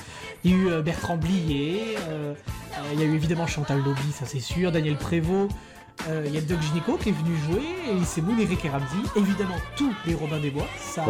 il 0.44 0.50
y 0.50 0.54
a 0.54 0.56
eu 0.78 0.82
Bertrand 0.82 1.16
Blier, 1.16 1.96
euh, 2.08 2.34
il 2.92 3.00
y 3.00 3.02
a 3.02 3.06
eu 3.06 3.14
évidemment 3.14 3.46
Chantal 3.46 3.78
Lobby, 3.82 4.12
ça 4.12 4.26
c'est 4.26 4.38
sûr, 4.40 4.70
Daniel 4.70 4.96
Prévost. 4.96 5.50
euh, 6.08 6.22
il 6.26 6.34
y 6.34 6.38
a 6.38 6.40
Doc 6.40 6.60
Gynéco 6.62 6.96
qui 6.98 7.08
est 7.08 7.12
venu 7.12 7.36
jouer, 7.46 7.62
et 7.90 8.04
c'est 8.04 8.20
Moon, 8.20 8.38
Eric 8.38 8.64
et 8.64 8.68
Ramsey, 8.68 8.98
évidemment 9.16 9.56
tous 9.76 9.92
les 10.06 10.14
Robin 10.14 10.38
des 10.38 10.50
Bois, 10.50 10.66
ça, 10.78 11.04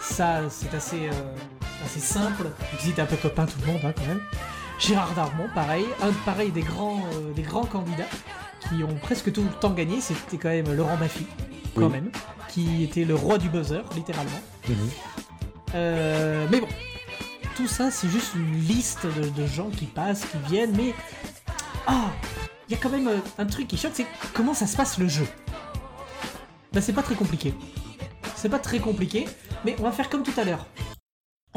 ça 0.00 0.42
c'est 0.48 0.72
assez, 0.76 1.08
euh, 1.08 1.34
assez 1.84 2.00
simple, 2.00 2.46
étaient 2.88 3.02
un 3.02 3.06
peu 3.06 3.16
copains 3.16 3.46
tout 3.46 3.58
le 3.66 3.72
monde 3.72 3.80
hein, 3.84 3.92
quand 3.96 4.06
même. 4.06 4.20
Gérard 4.78 5.12
Darmon, 5.14 5.48
pareil, 5.54 5.86
un 6.02 6.12
pareil 6.24 6.50
des 6.50 6.60
grands, 6.62 7.02
euh, 7.14 7.32
des 7.32 7.42
grands 7.42 7.64
candidats 7.64 8.04
qui 8.68 8.82
ont 8.84 8.94
presque 8.96 9.32
tout 9.32 9.42
le 9.42 9.48
temps 9.48 9.70
gagné, 9.70 10.00
c'était 10.00 10.36
quand 10.36 10.48
même 10.48 10.72
Laurent 10.74 10.96
Baffy, 10.96 11.26
quand 11.74 11.82
Oui. 11.86 11.92
même, 11.92 12.10
qui 12.48 12.82
était 12.84 13.04
le 13.04 13.14
roi 13.14 13.38
du 13.38 13.48
buzzer, 13.48 13.82
littéralement. 13.94 14.40
Mhm. 14.68 14.76
Euh, 15.74 16.46
mais 16.50 16.60
bon, 16.60 16.68
tout 17.56 17.66
ça, 17.68 17.90
c'est 17.90 18.08
juste 18.08 18.34
une 18.34 18.58
liste 18.60 19.06
de, 19.06 19.28
de 19.28 19.46
gens 19.46 19.70
qui 19.70 19.86
passent, 19.86 20.24
qui 20.26 20.38
viennent, 20.50 20.76
mais. 20.76 20.94
Ah 21.86 22.10
Il 22.68 22.72
y 22.72 22.74
a 22.74 22.80
quand 22.82 22.90
même 22.90 23.08
euh, 23.08 23.18
un 23.38 23.46
truc 23.46 23.68
qui 23.68 23.76
choque, 23.76 23.92
c'est 23.94 24.06
comment 24.34 24.52
ça 24.54 24.66
se 24.66 24.76
passe 24.76 24.98
le 24.98 25.08
jeu. 25.08 25.26
Bah, 26.72 26.80
c'est 26.80 26.92
pas 26.92 27.02
très 27.02 27.14
compliqué. 27.14 27.54
C'est 28.34 28.48
pas 28.50 28.58
très 28.58 28.78
compliqué, 28.80 29.26
mais 29.64 29.74
on 29.78 29.84
va 29.84 29.92
faire 29.92 30.10
comme 30.10 30.22
tout 30.22 30.38
à 30.38 30.44
l'heure. 30.44 30.66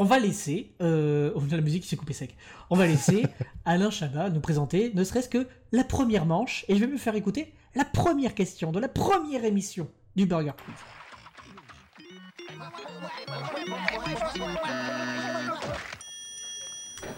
On 0.00 0.04
va 0.04 0.18
laisser. 0.18 0.72
Euh... 0.80 1.30
Oh, 1.36 1.42
la 1.50 1.60
musique 1.60 1.82
qui 1.82 1.88
s'est 1.90 1.96
coupée 1.96 2.14
sec. 2.14 2.34
On 2.70 2.74
va 2.74 2.86
laisser 2.86 3.26
Alain 3.66 3.90
Chabat 3.90 4.30
nous 4.30 4.40
présenter 4.40 4.92
ne 4.94 5.04
serait-ce 5.04 5.28
que 5.28 5.46
la 5.72 5.84
première 5.84 6.24
manche, 6.24 6.64
et 6.68 6.74
je 6.74 6.80
vais 6.80 6.86
me 6.86 6.96
faire 6.96 7.14
écouter 7.16 7.52
la 7.74 7.84
première 7.84 8.34
question 8.34 8.72
de 8.72 8.80
la 8.80 8.88
première 8.88 9.44
émission 9.44 9.90
du 10.16 10.24
Burger 10.24 10.52
Quiz. 10.64 10.74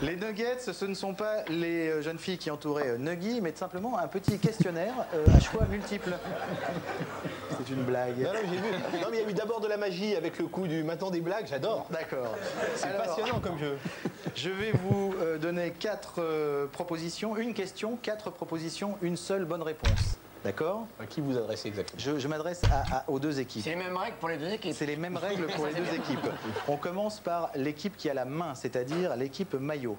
Les 0.01 0.17
nuggets, 0.17 0.59
ce 0.59 0.85
ne 0.85 0.95
sont 0.95 1.15
pas 1.15 1.45
les 1.49 1.89
euh, 1.89 2.03
jeunes 2.03 2.19
filles 2.19 2.39
qui 2.39 2.51
entouraient 2.51 2.91
euh, 2.91 2.99
Nuggy, 2.99 3.41
mais 3.41 3.53
simplement 3.55 3.99
un 3.99 4.09
petit 4.09 4.39
questionnaire 4.39 4.95
euh, 5.15 5.25
à 5.35 5.41
choix 5.41 5.65
multiples. 5.67 6.15
C'est 7.51 7.73
une 7.73 7.83
blague. 7.83 8.19
Non, 8.19 8.33
non, 8.33 8.39
j'ai 8.51 8.57
vu. 8.57 9.01
Non, 9.03 9.09
mais 9.11 9.19
il 9.19 9.23
y 9.23 9.27
a 9.27 9.31
eu 9.31 9.33
d'abord 9.35 9.61
de 9.61 9.69
la 9.69 9.77
magie 9.77 10.17
avec 10.17 10.39
le 10.39 10.47
coup 10.47 10.67
du 10.67 10.83
maintenant 10.83 11.11
des 11.11 11.21
blagues, 11.21 11.47
j'adore. 11.49 11.87
D'accord. 11.91 12.35
C'est 12.77 12.87
Alors, 12.87 13.05
passionnant 13.05 13.41
comme 13.41 13.59
jeu. 13.59 13.79
Je 14.35 14.51
vais 14.51 14.73
vous 14.73 15.15
euh, 15.21 15.39
donner 15.39 15.71
quatre 15.71 16.15
euh, 16.19 16.67
propositions, 16.67 17.37
une 17.37 17.55
question, 17.55 17.99
quatre 18.01 18.31
propositions, 18.31 18.97
une 19.03 19.17
seule 19.17 19.45
bonne 19.45 19.63
réponse. 19.63 20.17
D'accord 20.45 20.87
À 21.01 21.07
qui 21.07 21.21
vous 21.21 21.37
adressez 21.39 21.69
exactement 21.69 22.01
Je, 22.03 22.19
je 22.19 22.29
m'adresse 22.29 22.63
à- 22.65 22.99
à- 22.99 23.05
aux 23.11 23.21
deux 23.21 23.39
équipes. 23.39 23.63
C'est 23.63 23.71
les 23.71 23.77
mêmes 23.77 23.97
règles 23.97 24.17
pour 24.19 24.29
les 24.29 24.37
deux 24.39 24.49
équipes. 24.51 24.75
C'est 24.75 24.87
les 24.87 24.97
mêmes 24.97 25.17
règles 25.17 25.47
pour 25.47 25.67
les 25.69 25.75
deux 25.75 25.95
équipes. 25.95 26.27
On 26.69 26.77
commence 26.77 27.21
par 27.21 27.51
l'équipe 27.55 27.97
qui 27.97 28.11
a 28.11 28.15
la 28.15 28.25
main, 28.25 28.55
c'est-à-dire 28.55 29.15
l'équipe 29.17 29.55
maillot. 29.55 29.97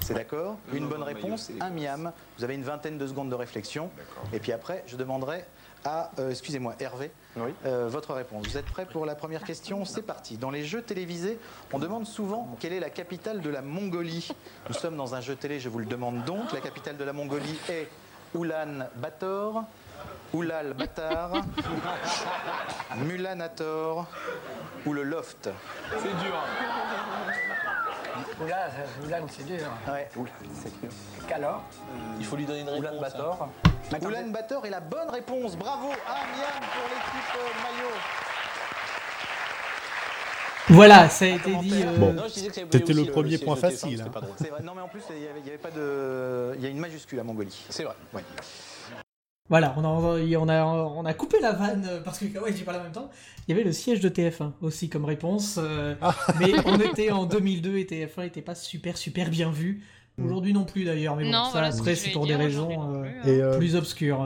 C'est 0.00 0.14
d'accord 0.14 0.56
Une 0.72 0.88
bonne 0.88 1.02
réponse, 1.02 1.50
un 1.60 1.70
miam. 1.70 2.12
Vous 2.38 2.44
avez 2.44 2.54
une 2.54 2.62
vingtaine 2.62 2.98
de 2.98 3.06
secondes 3.06 3.28
de 3.30 3.34
réflexion. 3.34 3.90
Et 4.32 4.38
puis 4.40 4.52
après, 4.52 4.84
je 4.86 4.96
demanderai 4.96 5.44
à, 5.84 6.10
euh, 6.18 6.30
excusez-moi, 6.30 6.74
Hervé, 6.80 7.10
euh, 7.66 7.88
votre 7.90 8.14
réponse. 8.14 8.46
Vous 8.46 8.56
êtes 8.56 8.64
prêt 8.66 8.86
pour 8.86 9.04
la 9.04 9.14
première 9.16 9.42
question? 9.42 9.84
C'est 9.84 10.02
parti. 10.02 10.38
Dans 10.38 10.50
les 10.50 10.64
jeux 10.64 10.82
télévisés, 10.82 11.38
on 11.72 11.78
demande 11.78 12.06
souvent 12.06 12.48
quelle 12.60 12.72
est 12.72 12.80
la 12.80 12.90
capitale 12.90 13.40
de 13.40 13.50
la 13.50 13.60
Mongolie. 13.62 14.28
Nous 14.68 14.74
sommes 14.74 14.96
dans 14.96 15.14
un 15.16 15.20
jeu 15.20 15.34
télé, 15.34 15.58
je 15.60 15.68
vous 15.68 15.80
le 15.80 15.84
demande 15.86 16.24
donc. 16.24 16.52
La 16.52 16.60
capitale 16.60 16.96
de 16.96 17.04
la 17.04 17.12
Mongolie 17.12 17.58
est 17.68 17.88
Oulan 18.34 18.88
Bator, 18.96 19.64
Oulal 20.32 20.72
Batar, 20.72 21.30
Mulanator 22.96 24.06
ou 24.86 24.92
le 24.94 25.02
Loft. 25.02 25.50
C'est 25.90 26.16
dur. 26.24 26.34
Oula, 28.40 28.70
Oulan, 29.04 29.26
c'est 29.28 29.44
dur. 29.44 29.68
Ouais, 29.86 30.08
c'est 30.54 30.80
dur. 30.80 30.90
Qu'alors 31.28 31.62
Il 32.18 32.24
faut 32.24 32.36
lui 32.36 32.46
donner 32.46 32.60
une 32.60 32.70
réponse. 32.70 32.88
Oulan 32.88 33.00
Bator. 33.00 33.48
Oulan 34.02 34.28
Bator 34.28 34.66
est 34.66 34.70
la 34.70 34.80
bonne 34.80 35.10
réponse. 35.10 35.56
Bravo, 35.56 35.88
miam 35.88 35.96
pour 35.96 36.88
l'équipe 36.88 37.36
euh, 37.36 37.62
maillot. 37.62 38.31
Voilà, 40.68 41.08
ça 41.08 41.24
a 41.24 41.28
été 41.28 41.54
dit. 41.56 41.72
euh, 41.74 41.96
Bon, 41.98 42.14
c'était 42.28 42.92
le 42.92 43.04
premier 43.06 43.30
siège 43.36 43.44
point 43.44 43.54
de 43.56 43.60
TF1, 43.60 43.70
facile, 43.70 44.00
hein. 44.06 44.10
vrai. 44.50 44.62
Non, 44.62 44.72
mais 44.74 44.82
en 44.82 44.88
plus, 44.88 45.02
il 45.10 45.16
n'y 45.20 45.26
avait, 45.26 45.40
il 45.40 45.46
y 45.46 45.48
avait 45.48 45.58
pas 45.58 45.70
de. 45.70 46.54
Il 46.56 46.62
y 46.62 46.66
a 46.66 46.68
une 46.68 46.78
majuscule 46.78 47.18
à 47.20 47.24
Mongolie. 47.24 47.64
C'est 47.68 47.84
vrai. 47.84 47.94
Ouais. 48.14 48.22
Voilà, 49.48 49.74
on 49.76 49.84
a, 49.84 49.88
on, 49.88 50.48
a, 50.48 50.64
on 50.64 51.04
a 51.04 51.14
coupé 51.14 51.38
la 51.40 51.52
vanne 51.52 51.84
euh, 51.86 52.00
parce 52.00 52.18
que 52.20 52.24
ouais, 52.38 52.54
j'ai 52.56 52.64
parlé 52.64 52.80
en 52.80 52.84
même 52.84 52.92
temps. 52.92 53.10
Il 53.46 53.50
y 53.50 53.54
avait 53.54 53.64
le 53.64 53.72
siège 53.72 54.00
de 54.00 54.08
TF1 54.08 54.52
aussi 54.62 54.88
comme 54.88 55.04
réponse, 55.04 55.58
euh, 55.60 55.94
mais 56.40 56.52
on 56.64 56.78
était 56.80 57.10
en 57.10 57.26
2002 57.26 57.76
et 57.76 57.84
TF1 57.84 58.22
n'était 58.22 58.40
pas 58.40 58.54
super 58.54 58.96
super 58.96 59.28
bien 59.28 59.50
vu. 59.50 59.82
Aujourd'hui 60.22 60.52
non 60.52 60.64
plus 60.64 60.84
d'ailleurs, 60.84 61.16
mais 61.16 61.24
bon, 61.24 61.30
Non, 61.32 61.44
ça 61.46 61.50
voilà, 61.52 61.66
après 61.68 61.94
c'est 61.96 62.10
pour 62.10 62.26
des 62.26 62.36
raisons 62.36 63.02
euh, 63.02 63.04
euh, 63.26 63.58
plus 63.58 63.76
obscures. 63.76 64.22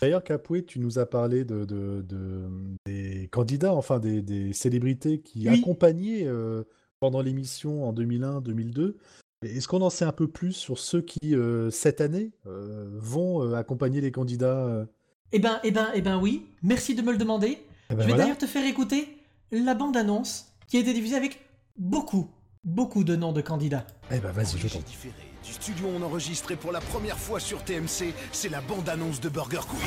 D'ailleurs, 0.00 0.24
Capoué, 0.24 0.64
tu 0.64 0.78
nous 0.80 0.98
as 0.98 1.06
parlé 1.06 1.44
de, 1.44 1.64
de- 1.64 2.02
de- 2.08 2.48
des 2.86 3.28
candidats, 3.30 3.74
enfin 3.74 3.98
des, 3.98 4.22
des 4.22 4.52
célébrités 4.52 5.20
qui 5.20 5.48
Oui. 5.48 5.58
accompagnaient 5.60 6.26
euh, 6.26 6.64
pendant 7.00 7.20
l'émission 7.22 7.84
en 7.88 7.92
2001-2002. 7.92 8.94
Est-ce 9.42 9.68
qu'on 9.68 9.80
en 9.82 9.90
sait 9.90 10.04
un 10.04 10.12
peu 10.12 10.28
plus 10.28 10.52
sur 10.52 10.78
ceux 10.78 11.00
qui, 11.02 11.34
euh, 11.34 11.70
cette 11.70 12.00
année, 12.00 12.30
euh, 12.46 12.88
vont 12.98 13.42
euh, 13.42 13.54
accompagner 13.54 14.00
les 14.00 14.12
candidats 14.12 14.66
euh? 14.66 14.84
Eh 15.32 15.38
ben, 15.38 15.60
eh 15.64 15.70
ben, 15.70 15.88
eh 15.94 16.02
ben 16.02 16.18
oui, 16.20 16.46
merci 16.62 16.94
de 16.94 17.02
me 17.02 17.12
le 17.12 17.18
demander. 17.18 17.58
Eh 17.90 17.94
ben 17.94 18.00
Je 18.02 18.06
vais 18.06 18.08
voilà. 18.08 18.24
d'ailleurs 18.24 18.38
te 18.38 18.46
faire 18.46 18.66
écouter 18.66 19.08
la 19.52 19.74
bande-annonce 19.74 20.52
qui 20.66 20.76
a 20.76 20.80
été 20.80 20.92
diffusée 20.92 21.16
avec 21.16 21.40
beaucoup, 21.78 22.28
beaucoup 22.64 23.04
de 23.04 23.16
noms 23.16 23.32
de 23.32 23.40
candidats. 23.40 23.86
Eh 24.10 24.18
ben 24.18 24.30
vas-y, 24.32 24.58
je 24.58 24.68
t'en 24.68 24.80
différé 24.80 25.14
du 25.44 25.52
studio 25.52 25.88
on 25.96 26.02
enregistré 26.02 26.56
pour 26.56 26.72
la 26.72 26.80
première 26.80 27.18
fois 27.18 27.40
sur 27.40 27.62
TMC, 27.64 28.12
c'est 28.32 28.48
la 28.48 28.60
bande-annonce 28.60 29.20
de 29.20 29.28
Burger 29.28 29.60
Quiz. 29.68 29.80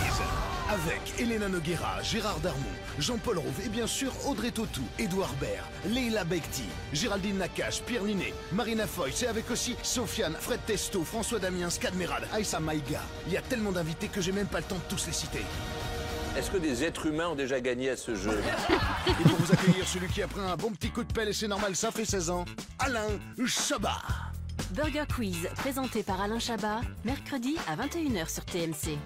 Avec 0.69 1.19
Elena 1.19 1.49
Noguera, 1.49 2.01
Gérard 2.01 2.39
Darmon, 2.39 2.59
Jean-Paul 2.99 3.37
Rouve 3.37 3.65
et 3.65 3.69
bien 3.69 3.87
sûr 3.87 4.11
Audrey 4.27 4.51
Tautou, 4.51 4.83
Édouard 4.97 5.33
Baird, 5.39 5.67
Leila 5.85 6.23
Bekti, 6.23 6.63
Géraldine 6.93 7.37
Nakache, 7.37 7.81
Pierre 7.83 8.03
Ninet, 8.03 8.33
Marina 8.51 8.87
Foy, 8.87 9.11
c'est 9.13 9.27
avec 9.27 9.49
aussi 9.51 9.75
Sofiane, 9.83 10.35
Fred 10.39 10.59
Testo, 10.65 11.03
François 11.03 11.39
Damien, 11.39 11.69
Scadmerad, 11.69 12.23
Aïssa 12.33 12.59
Maïga. 12.59 13.01
Il 13.27 13.33
y 13.33 13.37
a 13.37 13.41
tellement 13.41 13.71
d'invités 13.71 14.07
que 14.07 14.21
j'ai 14.21 14.31
même 14.31 14.47
pas 14.47 14.59
le 14.59 14.65
temps 14.65 14.75
de 14.77 14.95
tous 14.95 15.05
les 15.07 15.13
citer. 15.13 15.41
Est-ce 16.35 16.49
que 16.49 16.57
des 16.57 16.83
êtres 16.83 17.05
humains 17.05 17.27
ont 17.27 17.35
déjà 17.35 17.59
gagné 17.59 17.91
à 17.91 17.97
ce 17.97 18.15
jeu? 18.15 18.41
Et 19.07 19.23
pour 19.23 19.37
vous 19.37 19.53
accueillir, 19.53 19.87
celui 19.87 20.07
qui 20.07 20.23
a 20.23 20.27
pris 20.27 20.41
un 20.41 20.55
bon 20.55 20.71
petit 20.71 20.89
coup 20.89 21.03
de 21.03 21.13
pelle 21.13 21.29
et 21.29 21.33
c'est 21.33 21.47
normal, 21.47 21.75
ça 21.75 21.91
fait 21.91 22.05
16 22.05 22.31
ans, 22.31 22.45
Alain 22.79 23.05
Chabat. 23.45 24.01
Burger 24.75 25.03
Quiz, 25.15 25.47
présenté 25.55 26.03
par 26.03 26.21
Alain 26.21 26.39
Chabat, 26.39 26.81
mercredi 27.05 27.55
à 27.67 27.75
21h 27.75 28.29
sur 28.29 28.45
TMC. 28.45 28.97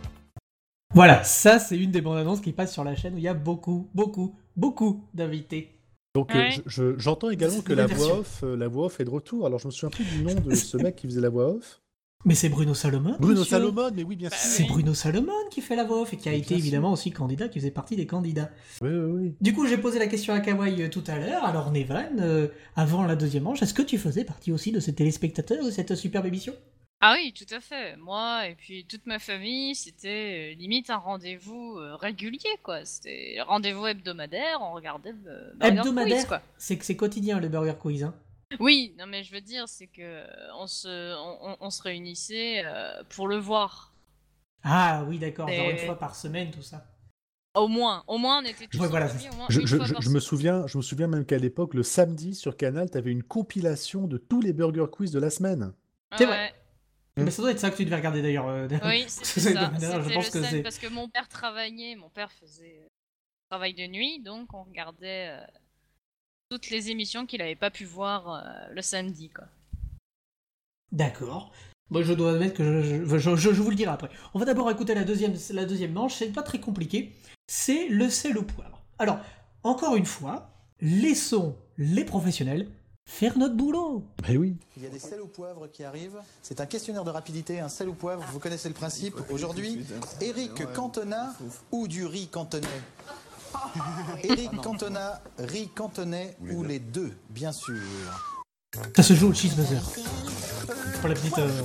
Voilà, 0.94 1.24
ça 1.24 1.60
c'est 1.60 1.78
une 1.78 1.92
des 1.92 2.02
bandes 2.02 2.18
annonces 2.18 2.42
qui 2.42 2.54
passe 2.54 2.72
sur 2.74 2.84
la 2.84 2.96
chaîne 2.96 3.16
où 3.16 3.18
il 3.18 3.24
y 3.24 3.28
a 3.28 3.34
beaucoup, 3.34 3.90
beaucoup, 3.94 4.36
beaucoup 4.56 5.04
d'invités. 5.14 5.80
Donc 6.16 6.34
euh, 6.34 6.40
Ouais. 6.40 6.52
je- 6.52 6.62
je- 6.66 6.98
j'entends 6.98 7.30
également 7.30 7.62
que 7.62 7.74
la 7.74 7.86
voix, 7.88 8.20
off, 8.20 8.44
euh, 8.44 8.56
la 8.56 8.68
voix 8.68 8.86
off 8.86 9.00
est 9.00 9.04
de 9.06 9.10
retour. 9.10 9.46
Alors 9.46 9.60
je 9.60 9.68
me 9.68 9.72
souviens 9.72 9.90
plus 9.90 10.06
du 10.06 10.24
nom 10.24 10.34
de 10.34 10.56
ce 10.56 10.78
mec 10.78 10.96
qui 10.96 11.08
faisait 11.08 11.22
la 11.22 11.30
voix 11.30 11.50
off. 11.50 11.82
Mais 12.26 12.36
c'est 12.36 12.50
Bruno 12.50 12.74
Salomon. 12.74 13.16
Bruno 13.20 13.40
monsieur. 13.40 13.58
Salomon, 13.58 13.90
mais 13.96 14.04
oui, 14.04 14.18
bien 14.18 14.30
sûr. 14.30 14.38
C'est 14.38 14.66
Bruno 14.66 14.94
Salomon 14.94 15.32
qui 15.50 15.62
fait 15.62 15.78
la 15.78 15.86
voix 15.86 16.02
off 16.02 16.14
et 16.14 16.18
qui 16.18 16.28
a 16.28 16.34
été 16.34 16.50
bien 16.50 16.58
évidemment 16.58 16.92
aussi 16.92 17.12
candidat, 17.12 17.48
qui 17.48 17.60
faisait 17.60 17.72
partie 17.72 17.96
des 17.96 18.06
candidats. 18.06 18.50
Oui, 18.82 18.90
oui, 18.90 19.12
oui. 19.12 19.36
Du 19.40 19.54
coup, 19.54 19.66
j'ai 19.66 19.78
posé 19.78 19.98
la 19.98 20.08
question 20.08 20.34
à 20.34 20.42
Kawaii 20.42 20.84
euh, 20.84 20.90
tout 20.90 21.06
à 21.08 21.18
l'heure. 21.18 21.46
Alors, 21.46 21.72
Nevan, 21.72 22.20
euh, 22.20 22.50
avant 22.76 23.04
la 23.06 23.16
deuxième 23.16 23.44
manche, 23.44 23.62
est-ce 23.62 23.74
que 23.74 23.82
tu 23.82 23.98
faisais 23.98 24.26
partie 24.26 24.52
aussi 24.52 24.74
de 24.74 24.82
ces 24.82 24.94
téléspectateurs 24.94 25.64
de 25.64 25.72
cette 25.72 25.96
superbe 25.96 26.26
émission? 26.26 26.54
Ah 27.00 27.16
oui, 27.16 27.32
tout 27.32 27.46
à 27.56 27.62
fait. 27.62 27.96
Moi 27.96 28.48
et 28.48 28.56
puis 28.56 28.84
toute 28.84 29.06
ma 29.06 29.20
famille, 29.20 29.76
c'était 29.76 30.52
euh, 30.52 30.60
limite 30.60 30.90
un 30.90 30.98
rendez-vous 30.98 31.78
régulier, 31.98 32.58
quoi. 32.64 32.84
C'était 32.84 33.38
rendez-vous 33.48 33.86
hebdomadaire, 33.86 34.58
on 34.62 34.74
regardait 34.74 35.14
le 35.24 35.54
Burger 35.56 35.76
Quiz, 35.76 35.80
Hebdomadaire, 35.80 36.28
quoi. 36.28 36.42
c'est 36.58 36.76
que 36.76 36.84
c'est 36.84 36.96
quotidien 36.96 37.40
le 37.40 37.48
Burger 37.48 37.76
Quiz. 37.80 38.04
Hein. 38.04 38.16
Oui, 38.60 38.96
non 38.98 39.06
mais 39.08 39.24
je 39.24 39.34
veux 39.34 39.42
dire, 39.42 39.68
c'est 39.68 39.88
que 39.88 40.02
euh, 40.02 40.26
on 40.56 40.68
se, 40.68 41.16
on, 41.18 41.52
on- 41.52 41.58
on 41.60 41.70
se 41.70 41.82
réunissait 41.82 42.64
euh, 42.66 43.04
pour 43.10 43.28
le 43.28 43.38
voir. 43.38 43.94
Ah 44.64 45.04
oui, 45.08 45.20
d'accord, 45.20 45.48
genre 45.50 45.70
une 45.70 45.78
fois 45.78 45.98
par 46.00 46.16
semaine, 46.16 46.52
tout 46.52 46.62
ça. 46.62 46.86
Au 47.56 47.68
moins, 47.68 48.04
au 48.08 48.18
moins 48.18 48.42
on 48.42 48.46
était 48.46 48.68
tous 48.68 48.80
Ouais, 48.80 48.88
voilà, 48.88 49.08
réunis, 49.08 49.24
c'est 49.24 49.30
au 49.30 49.36
moins 49.36 49.48
Je, 49.50 50.10
me 50.10 50.20
souviens, 50.20 50.68
je 50.68 50.78
me 50.78 50.84
souviens 50.84 51.08
même 51.08 51.26
qu'à 51.26 51.38
l'époque, 51.38 51.74
le 51.74 51.84
samedi 51.84 52.36
sur 52.36 52.56
Canal, 52.56 52.90
tu 52.92 52.98
avais 52.98 53.12
une 53.12 53.24
compilation 53.24 54.08
de 54.08 54.18
tous 54.18 54.42
les 54.42 54.54
Burger 54.54 54.86
Quiz 54.92 55.12
de 55.12 55.20
la 55.20 55.30
semaine. 55.30 55.74
C'est 56.18 56.26
Ouais. 56.26 56.32
vrai. 56.32 56.54
Mais 57.18 57.32
ça 57.32 57.42
doit 57.42 57.52
être 57.52 57.60
ça 57.60 57.72
que 57.72 57.78
tu 57.78 57.86
devais 57.86 57.96
regarder 57.96 58.22
d'ailleurs. 58.22 58.48
euh, 58.48 58.68
Oui, 58.84 59.06
c'est 59.08 59.40
ça. 59.40 59.72
je 59.80 60.14
pense 60.14 60.30
le 60.30 60.60
que 60.60 60.62
parce 60.64 60.78
que 60.78 60.88
mon 60.88 61.10
père 61.10 61.28
travaillait, 61.28 61.96
mon 61.96 62.10
père 62.10 62.32
faisait 62.32 62.80
euh, 62.84 62.88
travail 63.50 63.74
de 63.74 63.88
nuit, 63.88 64.22
donc 64.22 64.54
on 64.54 64.64
regardait 64.64 65.30
euh, 65.32 65.46
toutes 66.50 66.70
les 66.70 66.90
émissions 66.90 67.26
qu'il 67.26 67.40
n'avait 67.40 67.56
pas 67.56 67.72
pu 67.72 67.86
voir 67.86 68.30
euh, 68.34 68.74
le 68.74 68.82
samedi, 68.82 69.30
quoi. 69.30 69.46
D'accord. 70.92 71.52
Moi, 71.90 72.02
je 72.02 72.14
dois 72.14 72.32
admettre 72.34 72.56
que 72.58 72.82
je, 72.82 73.06
je, 73.06 73.18
je- 73.18 73.36
je- 73.36 73.54
je 73.54 73.62
vous 73.62 73.70
le 73.70 73.76
dirai 73.76 73.92
après. 73.92 74.10
On 74.34 74.40
va 74.40 74.46
d'abord 74.46 74.70
écouter 74.72 74.94
la 74.94 75.04
deuxième, 75.04 75.34
la 75.52 75.66
deuxième 75.66 75.94
manche. 75.94 76.16
C'est 76.16 76.28
pas 76.32 76.44
très 76.44 76.60
compliqué. 76.60 77.14
C'est 77.48 77.88
le 77.88 78.10
sel 78.10 78.38
au 78.38 78.44
poivre. 78.44 78.82
Alors, 79.00 79.20
encore 79.64 79.96
une 79.96 80.06
fois, 80.06 80.50
laissons 80.82 81.56
les 81.78 82.04
professionnels 82.06 82.70
faire 83.10 83.38
notre 83.38 83.56
boulot. 83.56 84.06
Mais 84.28 84.36
oui. 84.36 84.58
Il 84.76 84.84
y 84.84 84.86
a 84.86 84.90
des 84.90 85.00
sels 85.00 85.22
au 85.22 85.28
poivre 85.28 85.68
qui 85.68 85.84
arrivent. 85.86 86.20
C'est 86.42 86.60
un 86.60 86.66
questionnaire 86.66 87.06
de 87.06 87.10
rapidité, 87.10 87.60
un 87.62 87.70
sel 87.70 87.88
au 87.88 87.94
poivre. 87.94 88.26
Vous 88.34 88.40
connaissez 88.40 88.68
le 88.68 88.74
principe. 88.76 89.16
Aujourd'hui, 89.30 89.86
Eric 90.20 90.74
Cantona 90.74 91.34
ou 91.72 91.88
du 91.88 92.06
riz 92.06 92.28
cantonais? 92.28 92.68
Eric 94.24 94.62
Cantona, 94.62 95.22
riz 95.38 95.70
cantonais 95.70 96.38
ou 96.52 96.64
les 96.64 96.80
deux, 96.80 97.14
bien 97.30 97.52
sûr. 97.52 97.82
Ça 98.96 99.04
se 99.04 99.14
joue 99.14 99.30
au 99.30 99.34
cheeseburger. 99.34 99.82
Pour 101.00 101.10
la 101.10 101.16
petite. 101.16 101.38
euh, 101.38 101.62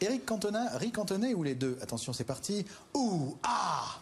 Eric 0.00 0.24
Cantona, 0.24 0.76
riz 0.76 0.92
cantonais 0.92 1.34
ou 1.34 1.42
les 1.42 1.54
deux? 1.54 1.78
Attention, 1.82 2.12
c'est 2.12 2.24
parti. 2.24 2.64
Ou 2.94 3.36
ah 3.42 4.00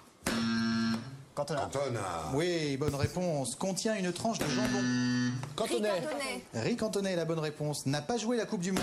Cantona. 1.38 2.00
Oui, 2.35 2.76
bonne 2.78 2.95
réponse. 2.97 3.54
Contient 3.54 3.95
une 3.95 4.12
tranche 4.12 4.38
de 4.40 4.45
jambon. 4.47 5.33
Cantonais. 5.54 6.02
Riz 6.54 6.76
cantonais 6.76 7.12
est 7.12 7.16
la 7.16 7.25
bonne 7.25 7.38
réponse. 7.38 7.87
N'a 7.87 8.02
pas 8.02 8.16
joué 8.16 8.37
la 8.37 8.45
Coupe 8.45 8.61
du 8.62 8.73
Monde. 8.73 8.83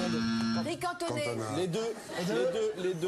Les 1.58 1.68
deux, 1.68 1.80
les 2.20 2.34
deux, 2.34 2.74
les 2.78 2.94
deux, 2.94 3.08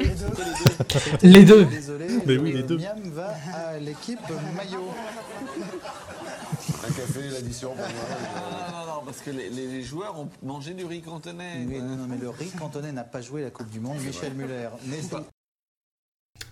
Les 1.22 1.44
deux. 1.44 1.64
Désolé. 1.64 2.06
Mais 2.26 2.36
oui, 2.36 2.52
le 2.52 2.58
les 2.58 2.62
deux. 2.62 2.76
Miam 2.76 3.00
va 3.10 3.34
à 3.54 3.78
l'équipe 3.78 4.20
maillot. 4.54 4.88
Un 6.86 6.92
café, 6.92 7.28
l'addition. 7.30 7.74
Non, 7.74 7.82
non, 7.82 8.86
non, 8.96 9.02
parce 9.06 9.18
que 9.20 9.30
les, 9.30 9.48
les- 9.48 9.66
les 9.66 9.82
joueurs 9.82 10.18
ont 10.18 10.28
mangé 10.42 10.74
du 10.74 10.84
riz 10.84 11.00
cantonais. 11.00 11.64
Oui, 11.66 11.78
non, 11.80 11.96
non, 11.96 12.06
mais 12.06 12.18
le 12.18 12.28
riz 12.28 12.50
cantonais 12.50 12.92
n'a 12.92 13.04
pas 13.04 13.22
joué 13.22 13.42
la 13.42 13.50
Coupe 13.50 13.70
du 13.70 13.80
Monde. 13.80 13.98
Michel 14.00 14.34
Muller. 14.34 14.68
n'est- 14.84 14.98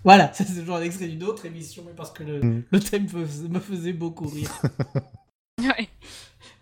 Voilà, 0.05 0.33
ça 0.35 0.45
c'est 0.45 0.61
toujours 0.61 0.77
un 0.77 0.83
extrait 0.83 1.09
d'une 1.09 1.23
autre 1.25 1.47
émission, 1.47 1.83
mais 1.87 1.93
parce 1.95 2.11
que 2.13 2.23
le, 2.23 2.41
Mm. 2.41 2.63
le 2.71 2.81
thème 2.81 3.03
me, 3.13 3.25
fais- 3.27 3.49
me 3.49 3.61
faisait 3.61 3.93
beaucoup 3.93 4.27
rire. 4.27 4.51
Ouais. 5.59 5.89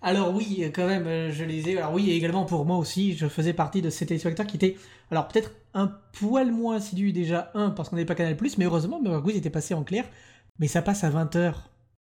Alors 0.03 0.33
oui, 0.35 0.71
quand 0.73 0.87
même, 0.87 1.07
euh, 1.07 1.33
je 1.33 1.45
les 1.45 1.69
ai. 1.69 1.79
Alors 1.79 1.93
oui, 1.95 2.11
et 2.11 2.17
également 2.17 2.45
pour 2.45 2.65
moi 2.65 2.77
aussi, 2.77 3.17
je 3.17 3.27
faisais 3.27 3.53
partie 3.53 3.83
de 3.83 3.91
ces 3.91 4.07
téléspectateurs 4.07 4.47
qui 4.47 4.57
étaient, 4.57 4.77
alors 5.11 5.27
peut-être 5.27 5.51
un 5.75 5.89
poil 6.13 6.53
moins 6.53 6.77
assidus 6.77 7.13
déjà, 7.13 7.51
un, 7.55 7.71
parce 7.71 7.89
qu'on 7.89 7.97
n'avait 7.97 8.07
pas 8.07 8.15
Canal+, 8.15 8.37
mais 8.59 8.65
heureusement, 8.67 9.03
Burger 9.03 9.23
Quiz 9.25 9.37
était 9.37 9.51
passé 9.51 9.75
en 9.75 9.83
clair, 9.83 10.05
mais 10.61 10.69
ça 10.69 10.81
passe 10.83 11.03
à 11.05 11.11
20h. 11.11 11.55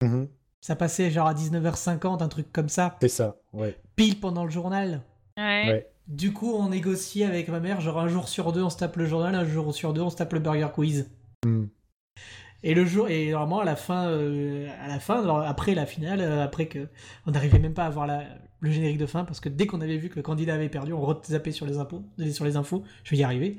Mhm. 0.03 0.27
Ça 0.61 0.75
passait 0.75 1.09
genre 1.09 1.27
à 1.27 1.33
19h50, 1.33 2.21
un 2.21 2.27
truc 2.27 2.51
comme 2.53 2.69
ça, 2.69 2.95
C'est 3.01 3.07
ça, 3.09 3.37
ouais. 3.53 3.75
pile 3.95 4.19
pendant 4.19 4.45
le 4.45 4.51
journal. 4.51 5.01
Ouais. 5.37 5.43
Ouais. 5.67 5.89
Du 6.07 6.31
coup, 6.31 6.53
on 6.53 6.69
négociait 6.69 7.25
avec 7.25 7.47
ma 7.47 7.59
mère, 7.59 7.81
genre 7.81 7.99
un 7.99 8.07
jour 8.07 8.27
sur 8.29 8.51
deux, 8.51 8.61
on 8.61 8.69
se 8.69 8.77
tape 8.77 8.97
le 8.97 9.05
journal, 9.05 9.33
un 9.33 9.45
jour 9.45 9.73
sur 9.73 9.93
deux, 9.93 10.01
on 10.01 10.09
se 10.11 10.17
tape 10.17 10.33
le 10.33 10.39
Burger 10.39 10.67
Quiz. 10.75 11.09
Mm. 11.45 11.65
Et 12.65 12.73
le 12.73 12.85
jour, 12.85 13.09
et 13.09 13.31
normalement 13.31 13.59
à 13.59 13.65
la 13.65 13.75
fin, 13.75 14.07
euh, 14.07 14.69
à 14.81 14.87
la 14.87 14.99
fin, 14.99 15.21
alors 15.21 15.41
après 15.41 15.75
la 15.75 15.85
finale, 15.85 16.21
euh, 16.21 16.43
après 16.43 16.67
que 16.67 16.87
on 17.27 17.31
n'arrivait 17.31 17.59
même 17.59 17.73
pas 17.73 17.85
à 17.85 17.89
voir 17.89 18.07
la, 18.07 18.23
le 18.61 18.71
générique 18.71 18.97
de 18.99 19.05
fin 19.05 19.25
parce 19.25 19.41
que 19.41 19.49
dès 19.49 19.67
qu'on 19.67 19.81
avait 19.81 19.97
vu 19.97 20.07
que 20.09 20.15
le 20.15 20.21
candidat 20.21 20.53
avait 20.53 20.69
perdu, 20.69 20.93
on 20.93 21.01
rezappait 21.01 21.51
sur 21.51 21.65
les 21.65 21.77
impôts, 21.77 22.05
sur 22.31 22.45
les 22.45 22.55
infos. 22.55 22.83
Je 23.03 23.11
vais 23.11 23.17
y 23.17 23.23
arriver. 23.23 23.57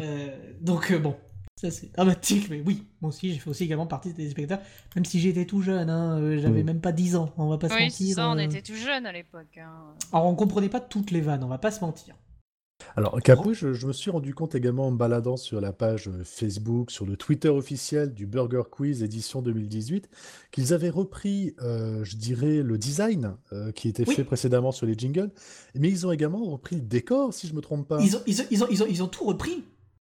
Euh, 0.00 0.28
donc 0.62 0.90
euh, 0.92 0.98
bon, 0.98 1.14
ça 1.56 1.70
c'est 1.70 1.92
dramatique, 1.92 2.48
mais 2.48 2.62
oui, 2.64 2.86
moi 3.02 3.10
aussi 3.10 3.34
j'ai 3.34 3.38
fait 3.38 3.50
aussi 3.50 3.64
également 3.64 3.86
partie 3.86 4.14
des 4.14 4.30
spectateurs, 4.30 4.64
même 4.96 5.04
si 5.04 5.20
j'étais 5.20 5.44
tout 5.44 5.60
jeune, 5.60 5.90
hein, 5.90 6.18
j'avais 6.38 6.62
Mm. 6.62 6.66
même 6.66 6.80
pas 6.80 6.92
10 6.92 7.16
ans, 7.16 7.34
on 7.36 7.48
va 7.48 7.58
pas 7.58 7.68
se 7.68 7.74
Oui, 7.74 7.82
mentir. 7.84 8.16
on 8.20 8.38
euh. 8.38 8.40
était 8.40 8.62
tout 8.62 8.74
jeunes 8.76 9.04
à 9.04 9.12
l'époque. 9.12 9.58
hein. 9.58 9.92
Alors 10.12 10.24
on 10.26 10.34
comprenait 10.34 10.70
pas 10.70 10.80
toutes 10.80 11.10
les 11.10 11.20
vannes, 11.20 11.44
on 11.44 11.48
va 11.48 11.58
pas 11.58 11.70
se 11.70 11.80
mentir. 11.84 12.14
Alors, 12.98 13.22
Capouille, 13.22 13.54
je, 13.54 13.74
je 13.74 13.86
me 13.86 13.92
suis 13.92 14.10
rendu 14.10 14.34
compte 14.34 14.56
également 14.56 14.88
en 14.88 14.90
me 14.90 14.96
baladant 14.96 15.36
sur 15.36 15.60
la 15.60 15.72
page 15.72 16.08
euh, 16.08 16.24
Facebook, 16.24 16.90
sur 16.90 17.06
le 17.06 17.16
Twitter 17.16 17.48
officiel 17.48 18.12
du 18.12 18.26
Burger 18.26 18.62
Quiz 18.68 19.04
édition 19.04 19.40
2018, 19.40 20.10
qu'ils 20.50 20.74
avaient 20.74 20.90
repris, 20.90 21.54
euh, 21.62 22.02
je 22.02 22.16
dirais, 22.16 22.60
le 22.60 22.76
design 22.76 23.36
euh, 23.52 23.70
qui 23.70 23.88
était 23.88 24.02
Oui. 24.08 24.16
fait 24.16 24.24
précédemment 24.24 24.72
sur 24.72 24.84
les 24.84 24.98
jingles, 24.98 25.30
mais 25.76 25.88
ils 25.88 26.08
ont 26.08 26.10
également 26.10 26.44
repris 26.44 26.74
le 26.74 26.82
décor, 26.82 27.32
si 27.32 27.46
je 27.46 27.54
me 27.54 27.60
trompe 27.60 27.86
pas. 27.86 28.02
Ils 28.02 28.16
ont, 28.16 28.20
ils, 28.26 28.42
ont, 28.42 28.46
ils, 28.50 28.64
ont, 28.64 28.66
ils, 28.68 28.82
ont, 28.82 28.86
ils 28.88 29.02
ont 29.04 29.08
tout 29.08 29.22
repris. 29.24 29.62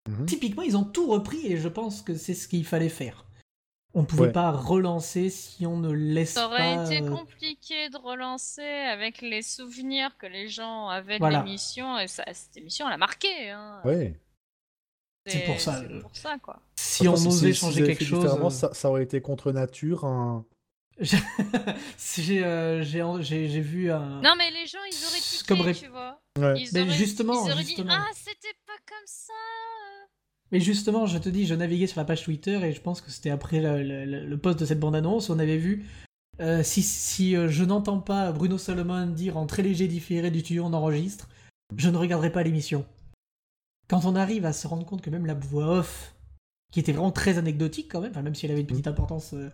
Mhm. 0.09 0.27
Typiquement, 0.27 0.63
ils 0.63 0.77
ont 0.77 0.85
tout 0.85 1.09
repris 1.09 1.49
et 1.49 1.57
je 1.57 1.67
pense 1.69 2.01
que 2.01 2.15
c'est 2.15 2.35
ce 2.35 2.47
qu'il 2.47 2.65
fallait 2.65 2.89
faire. 2.89 3.25
On 3.97 4.05
pouvait 4.05 4.23
Ouais. 4.23 4.33
pas 4.33 4.51
relancer 4.51 5.31
si 5.31 5.67
on 5.67 5.77
ne 5.77 5.93
laisse 5.93 6.33
Ça 6.33 6.47
aurait 6.47 6.75
pas. 6.77 6.85
été 6.93 7.03
euh, 7.05 7.11
compliqué 7.11 7.89
de 7.91 7.97
relancer 7.97 8.61
avec 8.63 9.21
les 9.21 9.41
souvenirs 9.43 10.17
que 10.19 10.27
les 10.27 10.49
gens 10.49 10.89
avaient 10.89 11.15
de 11.15 11.19
Voilà. 11.21 11.43
l'émission. 11.45 11.97
Et 12.01 12.09
ça, 12.09 12.25
cette 12.33 12.57
émission, 12.57 12.87
elle 12.89 12.95
a 12.95 12.99
marqué. 12.99 13.51
Hein. 13.51 13.81
Ouais. 13.85 14.19
C'est 15.27 15.45
pour 15.45 15.61
ça, 15.61 15.79
C'est 15.81 15.93
euh, 15.95 16.01
pour 16.01 16.15
ça, 16.17 16.37
quoi. 16.43 16.61
Si 16.77 17.07
on 17.09 17.15
osait 17.15 17.53
si- 17.53 17.61
changer 17.61 17.85
quelque 17.85 18.05
chose. 18.05 18.25
euh, 18.27 18.51
ça, 18.51 18.75
ça 18.75 18.91
aurait 18.91 19.05
été 19.05 19.21
contre 19.23 19.53
nature. 19.53 20.05
J'ai 21.01 22.45
euh, 22.45 22.81
vu 23.63 23.91
un. 23.91 24.21
Non, 24.23 24.35
mais 24.37 24.51
les 24.51 24.67
gens, 24.67 24.79
ils 24.91 25.05
auraient 25.07 25.19
piqué, 25.19 25.45
Comme 25.47 25.73
tu 25.73 25.87
vois. 25.89 26.21
Ouais. 26.39 26.61
Ils 26.61 26.69
Mais 26.73 26.83
auraient, 26.83 26.91
justement, 26.93 27.47
ils 27.47 27.53
auraient 27.53 27.63
justement. 27.65 27.95
dit 27.97 28.01
Ah, 28.01 28.11
c'était 28.15 28.55
pas 28.67 28.79
comme 28.87 29.07
ça. 29.07 29.33
Mais 30.54 30.61
justement, 30.61 31.04
je 31.06 31.18
te 31.18 31.28
dis, 31.28 31.46
je 31.46 31.54
naviguais 31.56 31.88
sur 31.88 31.99
la 32.00 32.04
page 32.04 32.23
Twitter 32.23 32.61
et 32.64 32.73
je 32.73 32.80
pense 32.80 33.00
que 33.00 33.11
c'était 33.11 33.30
après 33.30 33.61
le, 33.61 33.82
le- 33.82 34.04
le- 34.04 34.25
le 34.25 34.38
post 34.38 34.56
de 34.61 34.64
cette 34.64 34.78
bande-annonce, 34.78 35.28
on 35.28 35.40
avait 35.40 35.58
vu 35.58 35.84
euh, 36.40 36.62
si, 36.62 36.80
si 36.80 37.34
euh, 37.37 37.49
je 37.49 37.64
n'entends 37.64 37.99
pas 37.99 38.30
Bruno 38.30 38.56
Salomon 38.56 39.06
dire 39.08 39.37
en 39.37 39.46
très 39.46 39.62
léger 39.62 39.88
différé 39.88 40.30
du 40.30 40.44
tuyau 40.44 40.62
on 40.64 40.73
enregistre, 40.73 41.28
je 41.76 41.90
ne 41.90 41.96
regarderai 41.96 42.30
pas 42.30 42.44
l'émission. 42.44 42.87
Quand 43.88 44.04
on 44.04 44.14
arrive 44.14 44.46
à 44.46 44.52
se 44.52 44.68
rendre 44.68 44.87
compte 44.87 45.02
que 45.02 45.11
même 45.11 45.26
la 45.26 45.34
voix 45.34 45.66
off, 45.80 46.14
qui 46.73 46.78
était 46.78 46.92
vraiment 46.92 47.11
très 47.11 47.37
anecdotique 47.37 47.90
quand 47.90 48.00
même, 48.00 48.12
enfin, 48.12 48.23
même 48.23 48.37
si 48.37 48.46
elle 48.46 48.52
avait 48.52 48.61
une 48.61 48.66
petite 48.68 48.87
importance, 48.87 49.34
euh, 49.34 49.50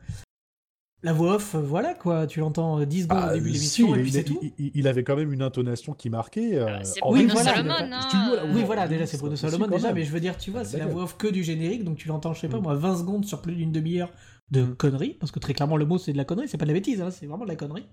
la 1.02 1.12
voix 1.14 1.36
off, 1.36 1.54
euh, 1.54 1.60
voilà 1.60 1.94
quoi, 1.94 2.26
tu 2.26 2.40
l'entends 2.40 2.78
euh, 2.80 2.84
10 2.86 3.04
secondes 3.04 3.18
Ah, 3.22 3.30
au 3.30 3.34
début 3.34 3.50
de 3.52 3.56
si, 3.56 3.82
l'émission 3.82 3.94
et 3.94 3.98
il, 3.98 4.02
puis 4.02 4.12
c'est 4.12 4.24
tout. 4.24 4.40
il- 4.58 4.86
avait 4.88 5.02
quand 5.02 5.16
même 5.16 5.32
une 5.32 5.40
intonation 5.42 5.94
qui 5.94 6.10
marquait. 6.10 6.56
euh, 6.56 6.78
c'est 6.82 7.02
en 7.02 7.10
Oui, 7.12 7.20
Bruno 7.20 7.32
voilà, 7.34 7.50
Salomon, 7.54 7.74
hein. 7.94 8.00
studio, 8.02 8.34
là, 8.36 8.42
Oui, 8.54 8.62
voilà, 8.64 8.86
déjà 8.88 9.06
c'est 9.06 9.12
c'est 9.12 9.18
Bruno 9.18 9.36
Salomon 9.36 9.66
déjà, 9.66 9.88
même. 9.88 9.94
mais 9.96 10.04
je 10.04 10.10
veux 10.12 10.20
dire, 10.20 10.36
tu 10.36 10.50
vois, 10.50 10.60
Ah, 10.60 10.64
c'est 10.64 10.78
la 10.78 10.86
voix 10.86 11.04
off 11.04 11.16
que 11.16 11.26
du 11.28 11.42
générique, 11.42 11.84
donc 11.84 11.96
tu 11.96 12.08
l'entends, 12.08 12.34
je 12.34 12.40
sais 12.40 12.48
pas 12.48 12.58
Mm. 12.58 12.62
moi, 12.62 12.74
20 12.74 12.96
secondes 12.98 13.24
sur 13.24 13.40
plus 13.40 13.54
d'une 13.54 13.72
demi-heure 13.72 14.10
de 14.50 14.62
Mm. 14.62 14.76
conneries, 14.76 15.14
parce 15.18 15.32
que 15.32 15.38
très 15.38 15.54
clairement 15.54 15.76
le 15.78 15.86
mot 15.86 15.96
c'est 15.96 16.12
de 16.12 16.18
la 16.18 16.24
connerie, 16.24 16.48
c'est 16.48 16.58
pas 16.58 16.64
de 16.66 16.70
la 16.70 16.74
bêtise, 16.74 17.00
hein, 17.00 17.10
c'est 17.10 17.26
vraiment 17.26 17.44
de 17.44 17.50
la 17.50 17.56
connerie. 17.56 17.86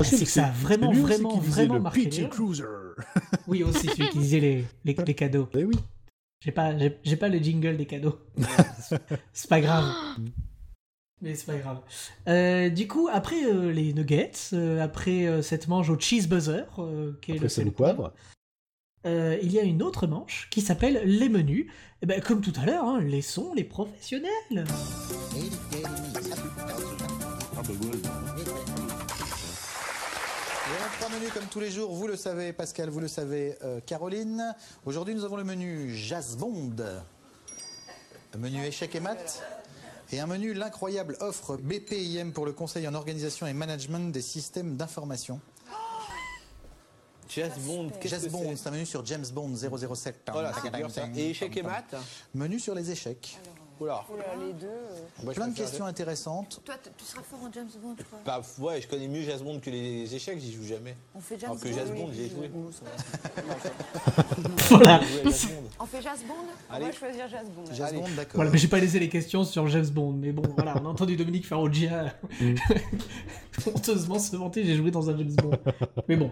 Ah, 0.00 0.04
c'est 0.04 0.18
que 0.24 0.30
ça 0.30 0.46
a 0.46 0.50
vraiment, 0.50 0.92
vraiment, 0.92 1.38
vraiment 1.38 1.80
marqué. 1.80 2.08
Cruiser. 2.28 2.64
Oui, 3.48 3.62
aussi 3.62 3.86
celui 3.88 4.08
qui 4.10 4.18
disait 4.18 4.40
les, 4.40 4.64
les, 4.84 4.94
les 5.06 5.14
cadeaux. 5.14 5.48
Eh 5.54 5.64
oui. 5.64 5.74
J'ai 6.44 6.52
pas, 6.52 6.76
j'ai 6.78 6.98
j'ai 7.04 7.16
pas 7.16 7.28
le 7.28 7.38
jingle 7.38 7.76
des 7.76 7.86
cadeaux. 7.86 8.18
c'est 9.32 9.48
pas 9.48 9.60
grave. 9.60 9.84
Mais 11.22 11.34
c'est 11.34 11.46
pas 11.46 11.56
grave. 11.56 11.80
Euh, 12.28 12.68
du 12.68 12.86
coup, 12.86 13.08
après 13.10 13.44
euh, 13.44 13.72
les 13.72 13.94
nuggets, 13.94 14.32
euh, 14.52 14.82
après 14.82 15.26
euh, 15.26 15.40
cette 15.40 15.66
manche 15.66 15.88
au 15.88 15.98
cheese 15.98 16.26
buzzer, 16.28 16.64
euh, 16.78 17.12
qui 17.22 17.32
est 17.32 17.34
Après, 17.36 17.44
le 17.44 17.48
c'est 17.48 17.62
le 17.62 17.66
le 17.66 17.72
poivre, 17.72 18.12
euh, 19.06 19.38
il 19.42 19.50
y 19.52 19.58
a 19.58 19.62
une 19.62 19.82
autre 19.82 20.06
manche 20.06 20.48
qui 20.50 20.60
s'appelle 20.60 21.00
les 21.04 21.28
menus. 21.28 21.70
Et 22.02 22.06
ben, 22.06 22.20
comme 22.20 22.42
tout 22.42 22.52
à 22.60 22.66
l'heure, 22.66 22.84
hein, 22.84 23.00
laissons 23.00 23.54
les 23.54 23.64
professionnels. 23.64 24.66
Trois 30.98 31.08
menus 31.10 31.32
comme 31.32 31.46
tous 31.50 31.60
les 31.60 31.70
jours, 31.70 31.92
vous 31.94 32.06
le 32.06 32.16
savez, 32.16 32.52
Pascal, 32.52 32.90
vous 32.90 33.00
le 33.00 33.08
savez, 33.08 33.54
euh, 33.62 33.80
Caroline. 33.80 34.54
Aujourd'hui, 34.84 35.14
nous 35.14 35.24
avons 35.24 35.36
le 35.36 35.44
menu 35.44 35.94
Jazz 35.94 36.36
Bond, 36.36 36.74
un 38.34 38.38
menu 38.38 38.64
échec 38.64 38.94
et 38.94 39.00
mat, 39.00 39.42
et 40.12 40.20
un 40.20 40.26
menu 40.26 40.54
l'incroyable 40.54 41.16
offre 41.20 41.56
BPIM 41.56 42.32
pour 42.32 42.46
le 42.46 42.52
conseil 42.52 42.86
en 42.86 42.94
organisation 42.94 43.46
et 43.46 43.52
management 43.52 44.12
des 44.12 44.22
systèmes 44.22 44.76
d'information. 44.76 45.40
Jazz 47.28 47.52
Bond, 47.58 47.90
qu'est-ce 48.00 48.14
Jazz 48.14 48.24
que 48.24 48.30
Bond, 48.30 48.54
c'est 48.56 48.68
un 48.68 48.72
menu 48.72 48.86
sur 48.86 49.04
James 49.04 49.26
Bond 49.32 49.54
007. 49.56 50.28
Voilà, 50.32 50.52
c'est 50.62 50.72
dur 50.74 50.90
ça. 50.90 51.08
Et 51.16 51.30
échec 51.30 51.56
et 51.56 51.62
mat 51.62 51.94
Menu 52.34 52.60
sur 52.60 52.74
les 52.74 52.90
échecs. 52.90 53.38
Oula. 53.80 54.04
les 54.40 54.52
deux. 54.54 54.66
euh, 54.66 54.98
Moi, 55.22 55.32
je 55.32 55.36
Plein 55.36 55.48
de 55.48 55.52
préfère- 55.52 55.54
questions 55.66 55.84
intéressantes. 55.84 56.60
Toi, 56.64 56.74
t- 56.82 56.90
tu 56.96 57.04
seras 57.04 57.22
fort 57.22 57.40
en 57.42 57.52
James 57.52 57.68
Bond, 57.82 57.94
je 57.98 58.04
crois. 58.04 58.18
Bah, 58.24 58.40
ouais, 58.60 58.80
je 58.80 58.88
connais 58.88 59.06
mieux 59.08 59.22
Jazz 59.22 59.42
Bond 59.42 59.60
que 59.60 59.70
les 59.70 60.14
échecs, 60.14 60.38
j'y 60.40 60.52
joue 60.52 60.64
jamais. 60.64 60.96
On 61.14 61.20
fait 61.20 61.38
James 61.38 61.50
Alors 61.50 61.62
que 61.62 61.68
Bond, 61.68 61.74
Jazz. 61.76 61.90
Bond, 61.92 62.10
j'y 62.12 62.22
ai 62.22 62.30
joué. 62.30 62.50
Voilà. 64.68 65.00
J'ai 65.00 65.22
joué 65.22 65.28
à 65.28 65.30
Jazz 65.30 65.46
Bond. 65.46 65.62
On 65.80 65.86
fait 65.86 66.02
Jazz 66.02 66.18
Bond? 66.26 66.34
On 66.70 66.74
Allez. 66.74 66.84
va 66.86 66.92
choisir 66.92 67.28
Jazz 67.28 67.46
Bond. 67.54 67.64
Jazz 67.72 67.80
Allez. 67.88 67.98
Bond, 68.00 68.08
d'accord. 68.16 68.32
Voilà, 68.36 68.50
mais 68.50 68.58
j'ai 68.58 68.68
pas 68.68 68.78
laissé 68.80 68.98
les 68.98 69.08
questions 69.08 69.44
sur 69.44 69.66
James 69.68 69.86
Bond, 69.88 70.12
mais 70.12 70.32
bon, 70.32 70.42
voilà, 70.56 70.74
on 70.82 70.86
a 70.86 70.88
entendu 70.88 71.16
Dominique 71.16 71.46
Farrugia 71.46 72.14
honteusement 73.66 74.18
se 74.18 74.36
vanter, 74.36 74.64
j'ai 74.64 74.74
joué 74.76 74.90
dans 74.90 75.08
un 75.10 75.16
James 75.16 75.34
Bond. 75.34 75.50
Mais 76.08 76.16
bon, 76.16 76.30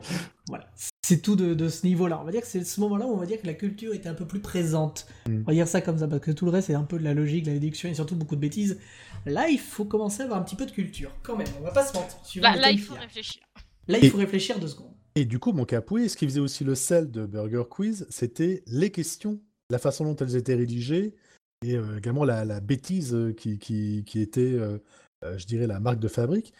voilà, 0.48 0.66
c'est 1.06 1.20
tout 1.20 1.36
de, 1.36 1.52
de 1.52 1.68
ce 1.68 1.86
niveau-là. 1.86 2.18
On 2.18 2.24
va 2.24 2.30
dire 2.32 2.40
que 2.40 2.46
c'est 2.46 2.64
ce 2.64 2.80
moment-là 2.80 3.06
où 3.06 3.10
on 3.12 3.16
va 3.18 3.26
dire 3.26 3.38
que 3.38 3.46
la 3.46 3.52
culture 3.52 3.92
était 3.92 4.08
un 4.08 4.14
peu 4.14 4.26
plus 4.26 4.40
présente. 4.40 5.06
Mm. 5.28 5.40
On 5.42 5.44
va 5.44 5.52
dire 5.52 5.68
ça 5.68 5.82
comme 5.82 5.98
ça, 5.98 6.08
parce 6.08 6.22
que 6.22 6.30
tout 6.30 6.46
le 6.46 6.50
reste 6.50 6.68
c'est 6.68 6.74
un 6.74 6.84
peu 6.84 6.98
de 6.98 7.04
la 7.04 7.12
logique, 7.12 7.44
de 7.44 7.48
la 7.48 7.54
déduction 7.58 7.90
et 7.90 7.94
surtout 7.94 8.16
beaucoup 8.16 8.36
de 8.36 8.40
bêtises. 8.40 8.78
Là, 9.26 9.48
il 9.50 9.58
faut 9.58 9.84
commencer 9.84 10.22
à 10.22 10.24
avoir 10.24 10.40
un 10.40 10.42
petit 10.42 10.56
peu 10.56 10.64
de 10.64 10.70
culture, 10.70 11.10
quand 11.22 11.36
même, 11.36 11.46
on 11.60 11.62
va 11.62 11.72
pas 11.72 11.84
se 11.84 11.92
mentir. 11.94 12.16
suivant 12.24 12.52
Là, 12.54 12.70
il 12.70 12.80
faut 12.80 12.94
réfléchir. 12.94 13.42
Là, 13.86 13.98
il 13.98 14.06
Et- 14.06 14.08
faut 14.10 14.16
réfléchir 14.18 14.58
deux 14.58 14.68
secondes. 14.68 14.92
Et 15.14 15.26
du 15.26 15.38
coup, 15.38 15.52
mon 15.52 15.64
capouille, 15.66 16.08
ce 16.08 16.16
qui 16.16 16.24
faisait 16.24 16.40
aussi 16.40 16.64
le 16.64 16.74
sel 16.74 17.10
de 17.10 17.24
Burger 17.26 17.62
Quiz, 17.70 18.06
c'était 18.10 18.62
les 18.66 18.90
questions, 18.90 19.40
la 19.70 19.78
façon 19.78 20.04
dont 20.04 20.16
elles 20.16 20.36
étaient 20.36 20.54
rédigées, 20.56 21.14
et 21.64 21.76
euh, 21.76 21.98
également 21.98 22.24
la, 22.24 22.44
la 22.46 22.60
bêtise 22.60 23.14
euh, 23.14 23.32
qui, 23.32 23.58
qui, 23.58 24.04
qui 24.06 24.20
était, 24.20 24.40
euh, 24.40 24.78
euh, 25.24 25.38
je 25.38 25.46
dirais, 25.46 25.66
la 25.66 25.80
marque 25.80 26.00
de 26.00 26.08
fabrique. 26.08 26.52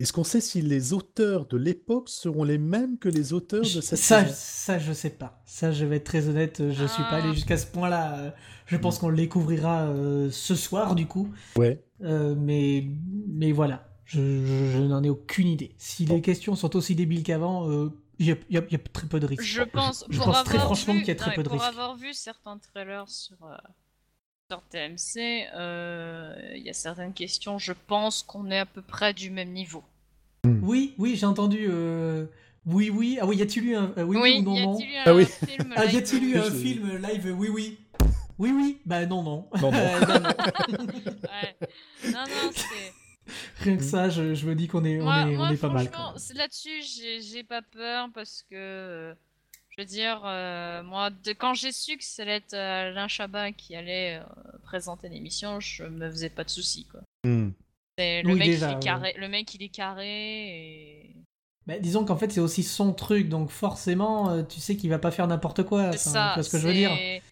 Est-ce 0.00 0.12
qu'on 0.14 0.24
sait 0.24 0.40
si 0.40 0.62
les 0.62 0.92
auteurs 0.94 1.46
de 1.46 1.56
l'époque 1.58 2.08
seront 2.08 2.42
les 2.42 2.56
mêmes 2.58 2.98
que 2.98 3.08
les 3.10 3.32
auteurs 3.34 3.60
de 3.60 3.66
cette 3.66 3.98
Ça, 3.98 4.22
saison 4.24 4.34
ça, 4.34 4.78
je 4.78 4.92
sais 4.94 5.10
pas. 5.10 5.42
Ça, 5.44 5.70
je 5.72 5.84
vais 5.84 5.96
être 5.96 6.04
très 6.04 6.26
honnête, 6.28 6.62
je 6.70 6.86
suis 6.86 7.02
pas 7.04 7.10
Ah. 7.12 7.16
allé 7.22 7.34
jusqu'à 7.34 7.56
ce 7.58 7.66
point-là. 7.66 8.18
Euh, 8.18 8.30
Je 8.66 8.76
pense 8.76 8.96
Mm. 8.96 9.00
qu'on 9.00 9.08
le 9.08 9.16
découvrira 9.16 9.82
euh, 9.88 10.30
ce 10.30 10.54
soir, 10.54 10.94
du 10.94 11.06
coup. 11.06 11.28
Ouais. 11.56 11.84
Euh, 12.02 12.34
mais, 12.36 12.86
mais 13.26 13.50
voilà, 13.50 13.84
je, 14.04 14.20
je- 14.46 14.70
je 14.70 14.78
n'en 14.78 15.02
ai 15.02 15.10
aucune 15.10 15.48
idée. 15.48 15.74
Si 15.76 16.04
les 16.06 16.20
questions 16.22 16.54
sont 16.54 16.76
aussi 16.76 16.94
débiles 16.94 17.24
qu'avant, 17.24 17.68
euh, 17.68 17.90
il 18.20 18.26
y, 18.26 18.30
a, 18.32 18.36
il 18.48 18.54
y 18.54 18.58
a- 18.58 18.64
il 18.68 18.72
y 18.72 18.76
a 18.76 18.78
très 18.78 19.08
peu 19.08 19.18
de 19.18 19.26
risques. 19.26 19.42
Je 19.42 19.62
pense, 19.62 20.04
je 20.08 20.16
pour 20.18 20.26
pense 20.26 20.44
très 20.44 20.58
franchement 20.58 20.94
qu'il 20.94 21.08
y 21.08 21.10
a 21.10 21.14
très 21.16 21.30
non, 21.30 21.36
peu 21.36 21.42
de 21.42 21.48
pour 21.48 21.58
risques. 21.58 21.68
avoir 21.68 21.96
vu 21.96 22.14
certains 22.14 22.58
trailers 22.58 23.08
sur, 23.08 23.36
euh, 23.44 23.56
sur 24.48 24.62
TMC, 24.70 25.48
euh, 25.56 26.34
il 26.54 26.62
y 26.64 26.70
a 26.70 26.72
certaines 26.72 27.12
questions, 27.12 27.58
je 27.58 27.72
pense 27.88 28.22
qu'on 28.22 28.50
est 28.52 28.58
à 28.60 28.66
peu 28.66 28.82
près 28.82 29.12
du 29.14 29.30
même 29.30 29.50
niveau. 29.50 29.82
Oui, 30.44 30.94
oui, 30.98 31.16
j'ai 31.16 31.26
entendu. 31.26 31.66
euh, 31.68 32.26
Oui, 32.66 32.90
oui. 32.90 33.18
Ah 33.20 33.26
oui, 33.26 33.36
y 33.36 33.42
a-t-il 33.42 33.64
eu 33.66 33.74
un. 33.74 33.92
euh, 33.98 34.02
oui, 34.04 34.16
oui, 34.16 34.22
Oui, 34.22 34.38
ou 34.38 34.42
non, 34.42 34.54
y 34.56 34.62
non 34.62 34.74
a-t-il 34.74 34.90
eu 34.90 34.96
un 34.96 35.02
Ah 35.06 35.14
oui. 35.14 35.26
film 35.26 35.74
Ah, 35.76 35.84
y 35.84 35.88
live 35.88 35.96
a-t-il 35.98 36.24
eu 36.24 36.36
un 36.38 36.50
film 36.50 36.96
live 36.98 37.34
Oui, 37.38 37.48
oui. 37.48 37.78
Oui, 38.38 38.52
oui. 38.52 38.78
Bah 38.86 39.04
non, 39.06 39.22
non. 39.22 39.48
Non, 39.60 39.70
non. 39.70 39.78
Non, 40.00 40.20
non. 40.20 40.28
Ouais. 41.24 41.56
Non, 42.10 42.24
non, 42.26 42.50
c'est. 42.54 42.92
Rien 43.64 43.76
que 43.76 43.82
ça, 43.82 44.08
je, 44.08 44.34
je 44.34 44.46
me 44.46 44.54
dis 44.54 44.66
qu'on 44.66 44.84
est, 44.84 45.00
on 45.00 45.04
Moi, 45.04 45.20
est, 45.20 45.36
moi, 45.36 45.46
on 45.48 45.52
est 45.52 45.56
pas 45.56 45.68
mal. 45.68 45.88
là-dessus, 46.34 46.80
j'ai 47.20 47.44
pas 47.44 47.60
peur 47.62 48.08
parce 48.14 48.42
que, 48.50 48.56
euh, 48.56 49.14
je 49.68 49.82
veux 49.82 49.86
dire, 49.86 50.22
euh, 50.24 50.82
moi, 50.82 51.10
de, 51.10 51.32
quand 51.32 51.54
j'ai 51.54 51.70
su 51.70 51.96
que 51.96 52.02
ça 52.04 52.22
allait 52.22 52.36
être 52.38 52.54
Alain 52.54 53.06
Chabat 53.08 53.52
qui 53.52 53.76
allait 53.76 54.16
euh, 54.18 54.58
présenter 54.64 55.08
l'émission, 55.10 55.60
je 55.60 55.84
me 55.84 56.10
faisais 56.10 56.30
pas 56.30 56.42
de 56.44 56.50
soucis, 56.50 56.86
quoi. 56.90 57.00
Hmm. 57.24 57.50
C'est- 58.00 58.22
Le, 58.22 58.32
Oui, 58.32 58.38
mec, 58.38 58.48
déjà, 58.48 58.68
il 58.68 58.72
est 58.72 58.74
ouais. 58.76 58.80
carré, 58.80 59.14
le 59.18 59.28
mec, 59.28 59.54
il 59.54 59.62
est 59.62 59.68
carré 59.68 60.08
et. 60.08 61.16
Bah, 61.66 61.78
disons 61.78 62.04
qu'en 62.06 62.16
fait, 62.16 62.32
c'est 62.32 62.40
aussi 62.40 62.62
son 62.62 62.92
truc, 62.94 63.28
donc 63.28 63.50
forcément, 63.50 64.30
euh, 64.30 64.42
tu 64.42 64.58
sais 64.60 64.76
qu'il 64.76 64.88
va 64.90 64.98
pas 64.98 65.10
faire 65.10 65.26
n'importe 65.26 65.62
quoi. 65.64 65.92
C'est 65.92 66.08
ça. 66.10 66.30
Tu 66.34 66.40
vois 66.40 66.44
ce 66.44 66.50
que 66.50 66.58
je 66.58 66.66
veux 66.66 66.72
dire 66.72 66.90
c'est- 66.96 67.22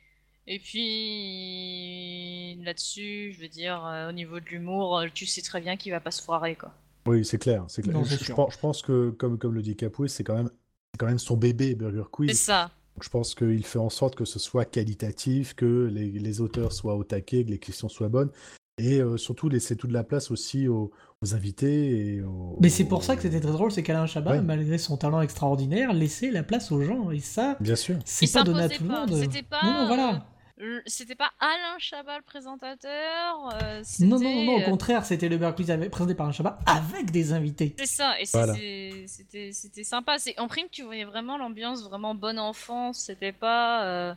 Et 0.47 0.59
puis 0.59 2.63
là-dessus, 2.65 3.33
je 3.37 3.41
veux 3.41 3.49
dire, 3.49 3.85
euh, 3.87 4.09
au 4.11 4.13
niveau 4.13 4.41
de 4.41 4.47
l'humour, 4.47 4.99
euh, 4.99 5.07
tu 5.13 5.27
sais 5.27 5.43
très 5.43 5.61
bien 5.61 5.77
qu'il 5.77 5.93
va 5.93 6.01
pas 6.01 6.11
se 6.11 6.23
foirer, 6.23 6.55
quoi. 6.55 6.73
Oui, 7.07 7.25
c'est 7.25 7.39
clair. 7.39 7.65
C'est 7.69 7.83
clair. 7.83 7.95
Non, 7.97 8.05
je, 8.05 8.11
c'est 8.11 8.19
je 8.21 8.25
sûr. 8.25 8.37
pense, 8.37 8.55
je 8.55 8.59
pense 8.59 8.83
que, 8.83 9.11
comme, 9.11 9.39
comme 9.39 9.55
le 9.55 9.63
dit 9.63 9.77
Capoué, 9.77 10.09
c'est 10.09 10.25
quand, 10.25 10.35
même, 10.37 10.51
c'est 10.93 10.99
quand 10.99 11.07
même 11.07 11.19
son 11.19 11.37
bébé, 11.37 11.75
Burger 11.75 12.05
Quiz. 12.11 12.31
C'est 12.31 12.37
ça. 12.37 12.71
Donc, 12.97 13.05
je 13.05 13.11
pense 13.11 13.35
qu'il 13.35 13.65
fait 13.65 13.79
en 13.79 13.91
sorte 13.91 14.15
que 14.15 14.25
ce 14.25 14.39
soit 14.39 14.65
qualitatif, 14.65 15.55
que 15.55 15.89
les, 15.93 16.11
les 16.11 16.41
auteurs 16.41 16.73
soient 16.73 16.97
au 16.97 17.05
taquet, 17.05 17.45
que 17.45 17.51
les 17.51 17.59
questions 17.59 17.89
soient 17.89 18.09
bonnes, 18.09 18.31
et 18.79 19.01
euh, 19.01 19.17
surtout 19.17 19.49
laisser 19.49 19.77
toute 19.77 19.93
la 19.93 20.05
place 20.05 20.31
aussi 20.31 20.69
aux, 20.69 20.91
aux 21.23 21.35
invités. 21.35 22.15
Et 22.17 22.23
aux- 22.23 22.57
Mais 22.61 22.69
c'est 22.69 22.85
pour 22.85 23.03
ça 23.05 23.17
que 23.17 23.23
c'était 23.23 23.41
très 23.41 23.53
drôle, 23.53 23.71
c'est 23.73 23.83
qu'Alain 23.83 24.07
Chabat, 24.07 24.33
Ouais. 24.33 24.41
malgré 24.41 24.79
son 24.79 24.97
talent 24.97 25.21
extraordinaire, 25.21 25.93
laissait 25.93 26.31
la 26.31 26.43
place 26.43 26.71
aux 26.73 26.81
gens. 26.83 27.11
Et 27.11 27.21
ça, 27.21 27.57
Bien 27.61 27.77
sûr. 27.77 27.97
c'est 28.05 28.33
pas 28.33 28.43
donné 28.45 28.63
à 28.63 28.69
tout 28.69 28.85
le 28.85 28.89
monde. 28.91 29.15
C'était 29.15 29.43
pas. 29.43 29.63
Non, 29.65 29.73
non, 29.73 29.87
voilà. 29.87 30.27
euh, 30.61 30.81
C'était 30.87 31.15
pas 31.15 31.31
Alain 31.41 31.79
Chabat 31.79 32.17
le 32.19 32.25
présentateur. 32.25 33.49
euh, 33.63 33.83
Non, 34.01 34.19
non, 34.19 34.45
non, 34.45 34.55
au 34.57 34.61
euh, 34.61 34.65
contraire, 34.65 35.05
c'était 35.05 35.29
le 35.29 35.37
avec- 35.45 35.91
présenté 35.91 36.15
par 36.15 36.27
Alain 36.27 36.33
Chabat 36.33 36.59
avec 36.67 37.11
des 37.11 37.33
invités. 37.33 37.75
C'est 37.79 37.87
ça, 37.87 38.21
et 38.21 38.25
Voilà. 38.33 38.55
c'était 38.55 39.51
c'était 39.53 39.85
sympa. 39.85 40.19
C'est- 40.19 40.39
En 40.39 40.49
prime, 40.49 40.67
tu 40.71 40.83
voyais 40.83 41.05
vraiment 41.05 41.39
l'ambiance 41.39 41.83
vraiment 41.85 42.15
bonne 42.15 42.39
enfance. 42.39 42.99
C'était 42.99 43.33
pas. 43.33 44.17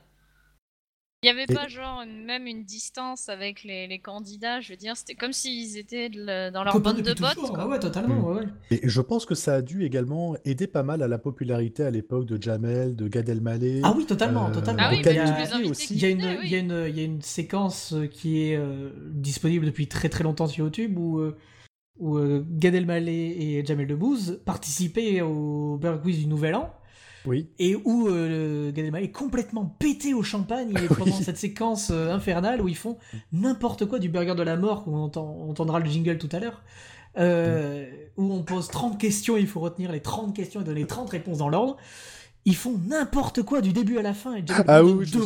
Il 1.23 1.27
y 1.27 1.29
avait 1.29 1.43
Et- 1.47 1.53
pas 1.53 1.67
genre 1.67 2.01
une- 2.01 2.25
même 2.25 2.47
une 2.47 2.63
distance 2.63 3.29
avec 3.29 3.63
les, 3.63 3.85
les 3.85 3.99
candidats. 3.99 4.59
Je 4.59 4.71
veux 4.71 4.75
dire, 4.75 4.97
c'était 4.97 5.13
comme 5.13 5.33
s'ils 5.33 5.77
étaient 5.77 6.09
de 6.09 6.49
dans 6.51 6.63
leur 6.63 6.79
bande 6.79 7.01
de 7.03 7.13
toujours, 7.13 7.53
quoi. 7.53 7.65
ouais, 7.65 7.71
ouais, 7.73 7.79
totalement, 7.79 8.15
Mm. 8.15 8.25
ouais, 8.25 8.41
ouais. 8.41 8.47
Et 8.71 8.89
je 8.89 9.01
pense 9.01 9.27
que 9.27 9.35
ça 9.35 9.53
a 9.53 9.61
dû 9.61 9.85
également 9.85 10.35
aider 10.45 10.65
pas 10.65 10.81
mal 10.81 11.03
à 11.03 11.07
la 11.07 11.19
popularité 11.19 11.83
à 11.83 11.91
l'époque 11.91 12.25
de 12.25 12.41
Jamel, 12.41 12.95
de 12.95 13.07
Gad 13.07 13.29
Elmaleh. 13.29 13.81
Ah 13.83 13.93
oui, 13.95 14.07
totalement, 14.07 14.47
euh, 14.49 14.51
totalement. 14.51 14.81
Ah 14.83 14.89
oui, 14.91 15.03
bah, 15.03 15.11
il, 15.11 15.17
y 15.67 15.69
aussi. 15.69 15.93
il 15.93 16.01
y 16.01 16.05
a 16.05 16.09
une, 16.09 16.17
qui 16.17 16.23
venaient, 16.23 16.37
oui. 16.39 16.45
il 16.45 16.51
y 16.51 16.55
a 16.55 16.57
une, 16.57 16.85
il 16.89 16.97
y 16.97 17.01
a 17.01 17.03
une 17.03 17.21
séquence 17.21 17.93
euh, 17.93 18.07
qui 18.07 18.41
est 18.41 18.55
euh, 18.57 18.89
disponible 19.11 19.67
depuis 19.67 19.85
très 19.87 20.09
très 20.09 20.23
longtemps 20.23 20.47
sur 20.47 20.65
YouTube 20.65 20.97
où, 20.97 21.19
euh, 21.19 21.37
où 21.99 22.17
euh, 22.17 22.43
Gad 22.49 22.73
Elmaleh 22.73 23.11
et 23.59 23.63
Jamel 23.63 23.85
Debbouze 23.85 24.41
participaient 24.43 25.21
au 25.21 25.77
Burger 25.79 25.99
Quiz 26.01 26.17
du 26.17 26.25
Nouvel 26.25 26.55
An. 26.55 26.73
Oui. 27.25 27.49
Et 27.59 27.75
où 27.75 28.07
euh, 28.07 28.71
Gad 28.71 28.85
Elmaleh 28.85 29.05
est 29.05 29.11
complètement 29.11 29.65
pété 29.79 30.13
au 30.13 30.23
champagne 30.23 30.73
et 30.83 30.87
pendant 30.95 31.11
cette 31.15 31.37
séquence 31.37 31.89
euh, 31.91 32.11
infernale 32.11 32.61
où 32.61 32.67
ils 32.67 32.75
font 32.77 32.97
n'importe 33.31 33.85
quoi 33.85 33.99
du 33.99 34.09
burger 34.09 34.35
de 34.35 34.43
la 34.43 34.55
mort, 34.57 34.83
où 34.87 34.95
on, 34.95 35.03
entend- 35.03 35.35
on 35.39 35.51
entendra 35.51 35.79
le 35.79 35.85
jingle 35.89 36.17
tout 36.17 36.29
à 36.31 36.39
l'heure, 36.39 36.63
euh, 37.17 37.85
où 38.17 38.31
on 38.33 38.41
pose 38.43 38.67
30 38.69 38.97
questions, 38.99 39.37
il 39.37 39.47
faut 39.47 39.59
retenir 39.59 39.91
les 39.91 39.99
30 39.99 40.35
questions 40.35 40.61
et 40.61 40.63
donner 40.63 40.85
30 40.85 41.09
réponses 41.09 41.37
dans 41.39 41.49
l'ordre. 41.49 41.77
Ils 42.45 42.55
font 42.55 42.79
n'importe 42.87 43.43
quoi 43.43 43.61
du 43.61 43.71
début 43.71 43.99
à 43.99 44.01
la 44.01 44.15
fin. 44.15 44.35
Et 44.35 44.43
Ah 44.67 44.83
oui, 44.83 45.05
je 45.05 45.15
me 45.19 45.25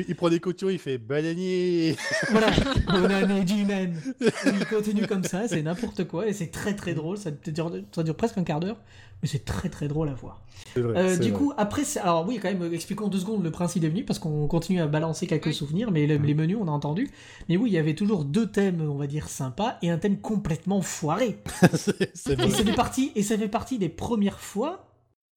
il, 0.00 0.04
il- 0.08 0.14
prend 0.16 0.30
des 0.30 0.40
coutures, 0.40 0.70
il 0.70 0.78
fait 0.78 0.96
bananier. 0.96 1.94
Voilà, 2.30 2.48
Bonane 2.90 3.46
G-Man. 3.46 4.00
Il 4.46 4.64
continue 4.66 5.06
comme 5.06 5.24
ça, 5.24 5.46
c'est 5.46 5.60
n'importe 5.62 6.04
quoi 6.08 6.26
et 6.26 6.32
c'est 6.32 6.46
très 6.50 6.74
très 6.74 6.94
drôle. 6.94 7.18
Ça 7.18 7.30
dure, 7.30 7.70
ça 7.94 8.02
dure 8.02 8.16
presque 8.16 8.38
un 8.38 8.44
quart 8.44 8.60
d'heure, 8.60 8.78
mais 9.22 9.28
c'est 9.28 9.44
très 9.44 9.68
très 9.68 9.88
drôle 9.88 10.08
à 10.08 10.14
voir. 10.14 10.40
Vrai, 10.74 10.96
Euh, 10.98 11.16
du 11.18 11.30
vrai. 11.30 11.38
coup, 11.38 11.52
après, 11.58 11.82
alors 12.02 12.26
oui, 12.26 12.38
quand 12.40 12.48
même, 12.52 12.72
expliquons 12.72 13.08
deux 13.08 13.18
secondes 13.20 13.44
le 13.44 13.50
principe 13.50 13.82
des 13.82 13.90
menus 13.90 14.06
parce 14.06 14.18
qu'on 14.18 14.46
continue 14.46 14.80
à 14.80 14.86
balancer 14.86 15.26
quelques 15.26 15.52
souvenirs, 15.52 15.90
mais 15.90 16.06
le- 16.06 16.16
les 16.16 16.34
menus, 16.34 16.56
on 16.58 16.66
a 16.66 16.70
entendu. 16.70 17.10
Mais 17.50 17.58
oui, 17.58 17.68
il 17.70 17.74
y 17.74 17.78
avait 17.78 17.94
toujours 17.94 18.24
deux 18.24 18.46
thèmes, 18.46 18.80
on 18.80 18.96
va 18.96 19.06
dire 19.06 19.28
sympas, 19.28 19.76
et 19.82 19.90
un 19.90 19.98
thème 19.98 20.16
complètement 20.18 20.80
foiré. 20.80 21.36
Et 21.62 22.34
vrai. 22.34 22.50
ça 22.50 22.64
fait 22.64 22.72
partie, 22.74 23.12
et 23.16 23.22
ça 23.22 23.36
fait 23.36 23.48
partie 23.48 23.78
des 23.78 23.90
premières 23.90 24.40
fois 24.40 24.86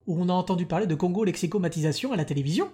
où 0.08 0.20
on 0.22 0.30
a 0.30 0.34
entendu 0.34 0.66
parler 0.66 0.88
de 0.88 0.96
Congo 0.96 1.24
lexicomatisation 1.24 2.12
à 2.12 2.16
la 2.16 2.26
télévision. 2.26 2.70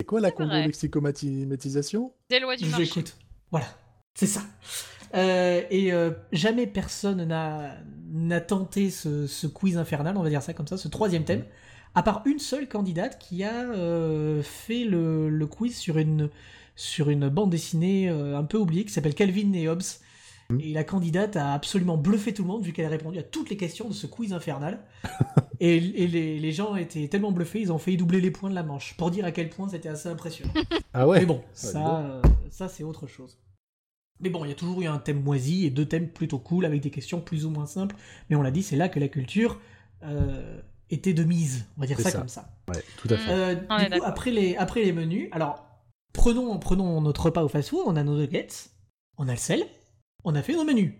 C'est 0.00 0.06
quoi 0.06 0.20
la 0.20 0.30
vrai. 0.30 0.36
Congo 0.36 0.54
lexicomatisation 0.66 2.12
Des 2.30 2.40
lois 2.40 2.56
du 2.56 2.64
Je 2.64 2.70
marché. 2.70 2.84
l'écoute. 2.84 3.16
Voilà, 3.50 3.66
c'est 4.14 4.26
ça. 4.26 4.42
Euh, 5.14 5.62
et 5.70 5.92
euh, 5.92 6.10
jamais 6.32 6.66
personne 6.66 7.24
n'a 7.24 7.76
n'a 8.10 8.40
tenté 8.40 8.90
ce, 8.90 9.26
ce 9.26 9.46
quiz 9.46 9.76
infernal, 9.76 10.16
on 10.16 10.22
va 10.22 10.28
dire 10.28 10.42
ça 10.42 10.52
comme 10.54 10.68
ça, 10.68 10.76
ce 10.76 10.86
troisième 10.88 11.24
thème, 11.24 11.44
à 11.96 12.02
part 12.02 12.22
une 12.26 12.38
seule 12.38 12.68
candidate 12.68 13.18
qui 13.18 13.42
a 13.42 13.62
euh, 13.64 14.40
fait 14.42 14.84
le, 14.84 15.28
le 15.28 15.46
quiz 15.46 15.76
sur 15.76 15.98
une, 15.98 16.30
sur 16.76 17.10
une 17.10 17.28
bande 17.28 17.50
dessinée 17.50 18.08
euh, 18.08 18.36
un 18.38 18.44
peu 18.44 18.56
oubliée 18.58 18.84
qui 18.84 18.92
s'appelle 18.92 19.14
Calvin 19.14 19.52
et 19.54 19.68
Hobbes. 19.68 19.82
Et 20.60 20.72
la 20.72 20.84
candidate 20.84 21.36
a 21.36 21.52
absolument 21.52 21.96
bluffé 21.96 22.32
tout 22.34 22.42
le 22.42 22.48
monde 22.48 22.64
vu 22.64 22.72
qu'elle 22.72 22.86
a 22.86 22.90
répondu 22.90 23.18
à 23.18 23.22
toutes 23.22 23.50
les 23.50 23.56
questions 23.56 23.88
de 23.88 23.94
ce 23.94 24.06
quiz 24.06 24.32
infernal. 24.32 24.80
et 25.60 25.76
et 25.76 26.06
les, 26.06 26.38
les 26.38 26.52
gens 26.52 26.76
étaient 26.76 27.08
tellement 27.08 27.32
bluffés, 27.32 27.60
ils 27.60 27.72
ont 27.72 27.78
failli 27.78 27.96
doubler 27.96 28.20
les 28.20 28.30
points 28.30 28.50
de 28.50 28.54
la 28.54 28.62
manche 28.62 28.96
pour 28.96 29.10
dire 29.10 29.24
à 29.24 29.32
quel 29.32 29.48
point 29.50 29.68
c'était 29.68 29.88
assez 29.88 30.08
impressionnant. 30.08 30.52
Ah 30.92 31.08
ouais 31.08 31.20
Mais 31.20 31.26
bon, 31.26 31.36
Ouais, 31.36 31.42
ça, 31.54 31.80
bon. 31.80 31.96
euh, 31.96 32.22
ça 32.50 32.68
c'est 32.68 32.84
autre 32.84 33.06
chose. 33.06 33.38
Mais 34.20 34.30
bon, 34.30 34.44
il 34.44 34.48
y 34.48 34.52
a 34.52 34.54
toujours 34.54 34.80
eu 34.80 34.86
un 34.86 34.98
thème 34.98 35.22
moisi 35.22 35.66
et 35.66 35.70
deux 35.70 35.86
thèmes 35.86 36.08
plutôt 36.08 36.38
cool 36.38 36.64
avec 36.64 36.80
des 36.80 36.90
questions 36.90 37.20
plus 37.20 37.44
ou 37.46 37.50
moins 37.50 37.66
simples. 37.66 37.96
Mais 38.30 38.36
on 38.36 38.42
l'a 38.42 38.52
dit, 38.52 38.62
c'est 38.62 38.76
là 38.76 38.88
que 38.88 39.00
la 39.00 39.08
culture 39.08 39.60
euh, 40.04 40.60
était 40.88 41.14
de 41.14 41.24
mise. 41.24 41.66
On 41.76 41.80
va 41.80 41.86
dire 41.88 41.98
ça, 41.98 42.10
ça. 42.10 42.18
comme 42.18 42.28
ça. 42.28 42.56
Ouais, 42.72 42.80
tout 42.96 43.08
à 43.10 43.16
fait. 43.16 43.30
Euh, 43.32 43.54
du 43.56 43.66
coup, 43.66 44.04
après 44.04 44.30
les, 44.30 44.54
après 44.56 44.84
les 44.84 44.92
menus, 44.92 45.28
alors 45.32 45.66
prenons, 46.12 46.56
prenons 46.60 47.00
notre 47.00 47.24
repas 47.26 47.42
au 47.42 47.48
fast-food, 47.48 47.80
on 47.86 47.96
a 47.96 48.04
nos 48.04 48.16
nuggets, 48.16 48.46
on 49.18 49.26
a 49.26 49.32
le 49.32 49.36
sel, 49.38 49.64
on 50.24 50.34
a 50.34 50.42
fait 50.42 50.54
nos 50.54 50.64
menus. 50.64 50.92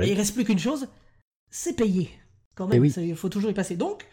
Et 0.00 0.10
il 0.10 0.14
reste 0.16 0.34
plus 0.34 0.44
qu'une 0.44 0.58
chose, 0.58 0.88
c'est 1.50 1.74
payer. 1.74 2.10
Quand 2.54 2.66
Eh 2.68 2.78
même, 2.78 2.82
oui. 2.82 2.92
il 2.96 3.16
faut 3.16 3.28
toujours 3.28 3.50
y 3.50 3.54
passer. 3.54 3.76
Donc, 3.76 4.06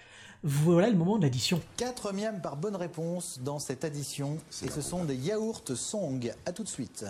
voilà 0.44 0.90
le 0.90 0.96
moment 0.96 1.18
de 1.18 1.24
l'addition. 1.24 1.62
4 1.78 2.14
miams 2.14 2.42
par 2.42 2.58
bonne 2.58 2.76
réponse 2.76 3.40
dans 3.42 3.60
cette 3.60 3.84
addition. 3.84 4.38
Et 4.64 4.70
ce 4.70 4.82
sont 4.82 5.04
des 5.06 5.16
yaourts 5.16 5.64
Song. 5.76 6.34
À 6.46 6.52
tout 6.54 6.64
de 6.64 6.70
suite. 6.70 7.06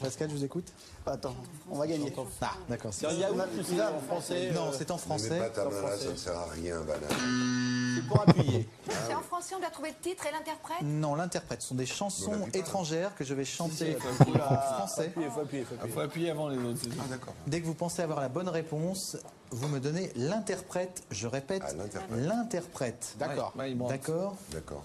Pascal, 0.00 0.28
je 0.30 0.34
vous 0.34 0.44
écoute. 0.44 0.72
Attends, 1.06 1.34
on 1.70 1.78
va 1.78 1.86
gagner. 1.86 2.12
Ah, 2.40 2.52
d'accord. 2.68 2.92
C'est 2.92 3.06
en 3.06 4.00
français 4.00 4.50
Non, 4.52 4.68
euh, 4.68 4.72
c'est 4.76 4.90
en 4.90 4.98
français. 4.98 5.30
mets 5.30 5.38
pas 5.38 5.50
ta 5.50 5.64
main 5.64 5.82
là, 5.82 5.96
ça 5.96 6.10
ne 6.10 6.16
sert 6.16 6.36
à 6.36 6.46
rien, 6.46 6.80
banane. 6.80 7.94
C'est 7.96 8.06
pour 8.06 8.20
appuyer. 8.20 8.68
C'est 9.06 9.14
en 9.14 9.20
français, 9.22 9.54
on 9.56 9.60
doit 9.60 9.70
trouver 9.70 9.90
le 9.90 9.96
titre 10.02 10.26
et 10.26 10.32
l'interprète? 10.32 10.82
Non, 10.82 11.14
l'interprète. 11.14 11.62
Ce 11.62 11.68
sont 11.68 11.74
des 11.74 11.86
chansons 11.86 12.32
plupart. 12.32 12.48
étrangères 12.54 13.14
que 13.14 13.24
je 13.24 13.34
vais 13.34 13.44
chanter 13.44 13.96
en 13.96 14.56
français. 14.74 15.12
Il 15.16 15.30
faut 15.30 15.40
appuyer, 15.40 15.64
faut 15.64 16.30
avant 16.30 16.48
les 16.48 16.58
autres. 16.58 16.80
Ah 17.00 17.04
d'accord. 17.08 17.34
Dès 17.46 17.60
que 17.60 17.66
vous 17.66 17.74
pensez 17.74 18.02
avoir 18.02 18.20
la 18.20 18.28
bonne 18.28 18.48
réponse, 18.48 19.16
vous 19.50 19.68
me 19.68 19.80
donnez 19.80 20.12
l'interprète. 20.16 21.04
Je 21.10 21.26
répète, 21.26 21.62
Ah, 21.66 21.72
l'interprète. 21.74 22.18
l'interprète. 22.20 23.14
D'accord. 23.18 23.52
Branle. 23.54 23.88
D'accord 23.88 24.36
D'accord. 24.50 24.84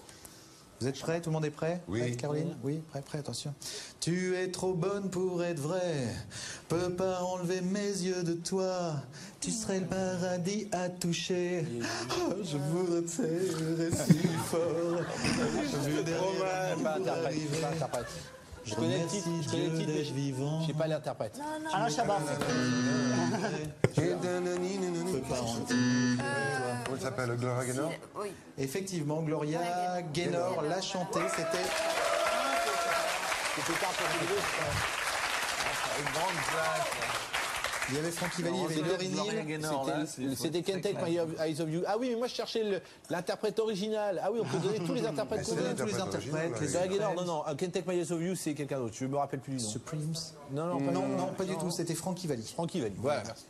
Vous 0.82 0.88
êtes 0.88 0.98
prêts? 0.98 1.20
Tout 1.20 1.30
le 1.30 1.34
monde 1.34 1.44
est 1.44 1.50
prêt? 1.50 1.80
Oui. 1.86 2.16
Caroline? 2.16 2.56
Oui, 2.64 2.82
prêt, 2.90 3.02
prêt, 3.02 3.18
attention. 3.18 3.54
Tu 4.00 4.34
es 4.34 4.50
trop 4.50 4.74
bonne 4.74 5.10
pour 5.10 5.44
être 5.44 5.60
vraie, 5.60 6.08
peux 6.68 6.90
pas 6.90 7.22
enlever 7.22 7.60
mes 7.60 7.86
yeux 7.86 8.24
de 8.24 8.32
toi. 8.32 8.94
Tu 9.40 9.52
serais 9.52 9.78
le 9.78 9.86
paradis 9.86 10.66
à 10.72 10.88
toucher. 10.88 11.64
Oh, 12.18 12.32
je 12.42 12.56
vous 12.56 12.96
retirerai 12.96 13.90
si 13.92 14.26
fort. 14.46 15.02
Derrière 16.04 16.76
pas 16.82 16.96
interprète. 16.96 18.06
Je 18.64 18.74
connais 18.74 18.88
le 18.88 18.94
remercie 18.94 19.22
titre, 19.22 19.28
je 19.42 19.48
connais 19.50 19.68
le 19.68 19.78
titre, 19.78 19.92
mais 19.94 20.04
je 20.04 20.66
sais 20.66 20.72
pas 20.78 20.86
l'interprète. 20.86 21.38
Alain 21.72 21.88
Chabat. 21.88 22.18
Peux 23.94 24.16
pas 25.28 25.40
enlever. 25.40 25.74
Comment 26.84 26.96
il 26.96 27.02
s'appelle 27.02 27.36
Gloria 27.36 27.64
Gaynor 27.66 27.92
Oui. 28.16 28.28
Effectivement, 28.58 29.22
Gloria 29.22 30.02
Gaynor 30.12 30.62
l'a 30.62 30.80
chanté. 30.80 31.20
C'était 31.30 31.66
C'était 33.56 33.78
pas 33.78 33.86
un 33.88 33.94
peu 33.98 34.04
Une 35.98 36.12
grande 36.12 36.40
place. 36.50 37.21
Il 37.92 37.96
y 37.96 37.98
avait 37.98 38.10
Francky 38.10 38.42
Valli, 38.42 38.56
il 38.56 38.78
y 38.78 38.82
avait 38.82 40.34
C'était- 40.34 40.62
Can't 40.62 40.80
Take. 40.80 40.96
My 41.04 41.18
Eyes 41.40 41.60
of 41.60 41.68
You. 41.70 41.82
Ah 41.86 41.96
oui, 41.98 42.08
mais 42.10 42.16
moi 42.16 42.26
je 42.26 42.34
cherchais 42.34 42.64
le- 42.64 42.80
l'interprète 43.10 43.58
original. 43.58 44.18
Ah 44.24 44.30
oui, 44.32 44.40
on 44.42 44.46
peut 44.46 44.56
donner 44.58 44.78
tous 44.78 44.94
les 44.94 45.04
interprètes 45.06 45.42
qu'on 45.44 45.54
c'est 45.54 45.60
veut. 45.60 45.74
tous 45.74 45.84
les 45.86 45.94
interprètes, 46.00 47.16
non, 47.16 47.24
non, 47.24 47.42
Can't 47.56 47.70
Take 47.70 47.84
My 47.86 47.96
Eyes 47.98 48.10
of 48.12 48.22
You, 48.22 48.34
c'est 48.34 48.54
quelqu'un 48.54 48.78
d'autre. 48.78 48.94
Je 48.98 49.04
me 49.04 49.16
rappelle 49.16 49.40
plus 49.40 49.56
du 49.56 49.62
nom. 49.62 49.68
Supremes 49.68 50.14
Non, 50.52 50.66
non, 50.66 50.78
pas 50.80 50.92
Non, 50.92 51.00
du 51.02 51.06
tout. 51.06 51.16
non, 51.18 51.26
pas 51.36 51.44
du 51.44 51.56
tout, 51.56 51.70
c'était 51.70 51.94
Francky 51.94 52.26
Valli. 52.26 52.42
Francky 52.46 52.80
Valli. 52.80 52.94
Voilà, 52.98 53.22
merci. 53.26 53.44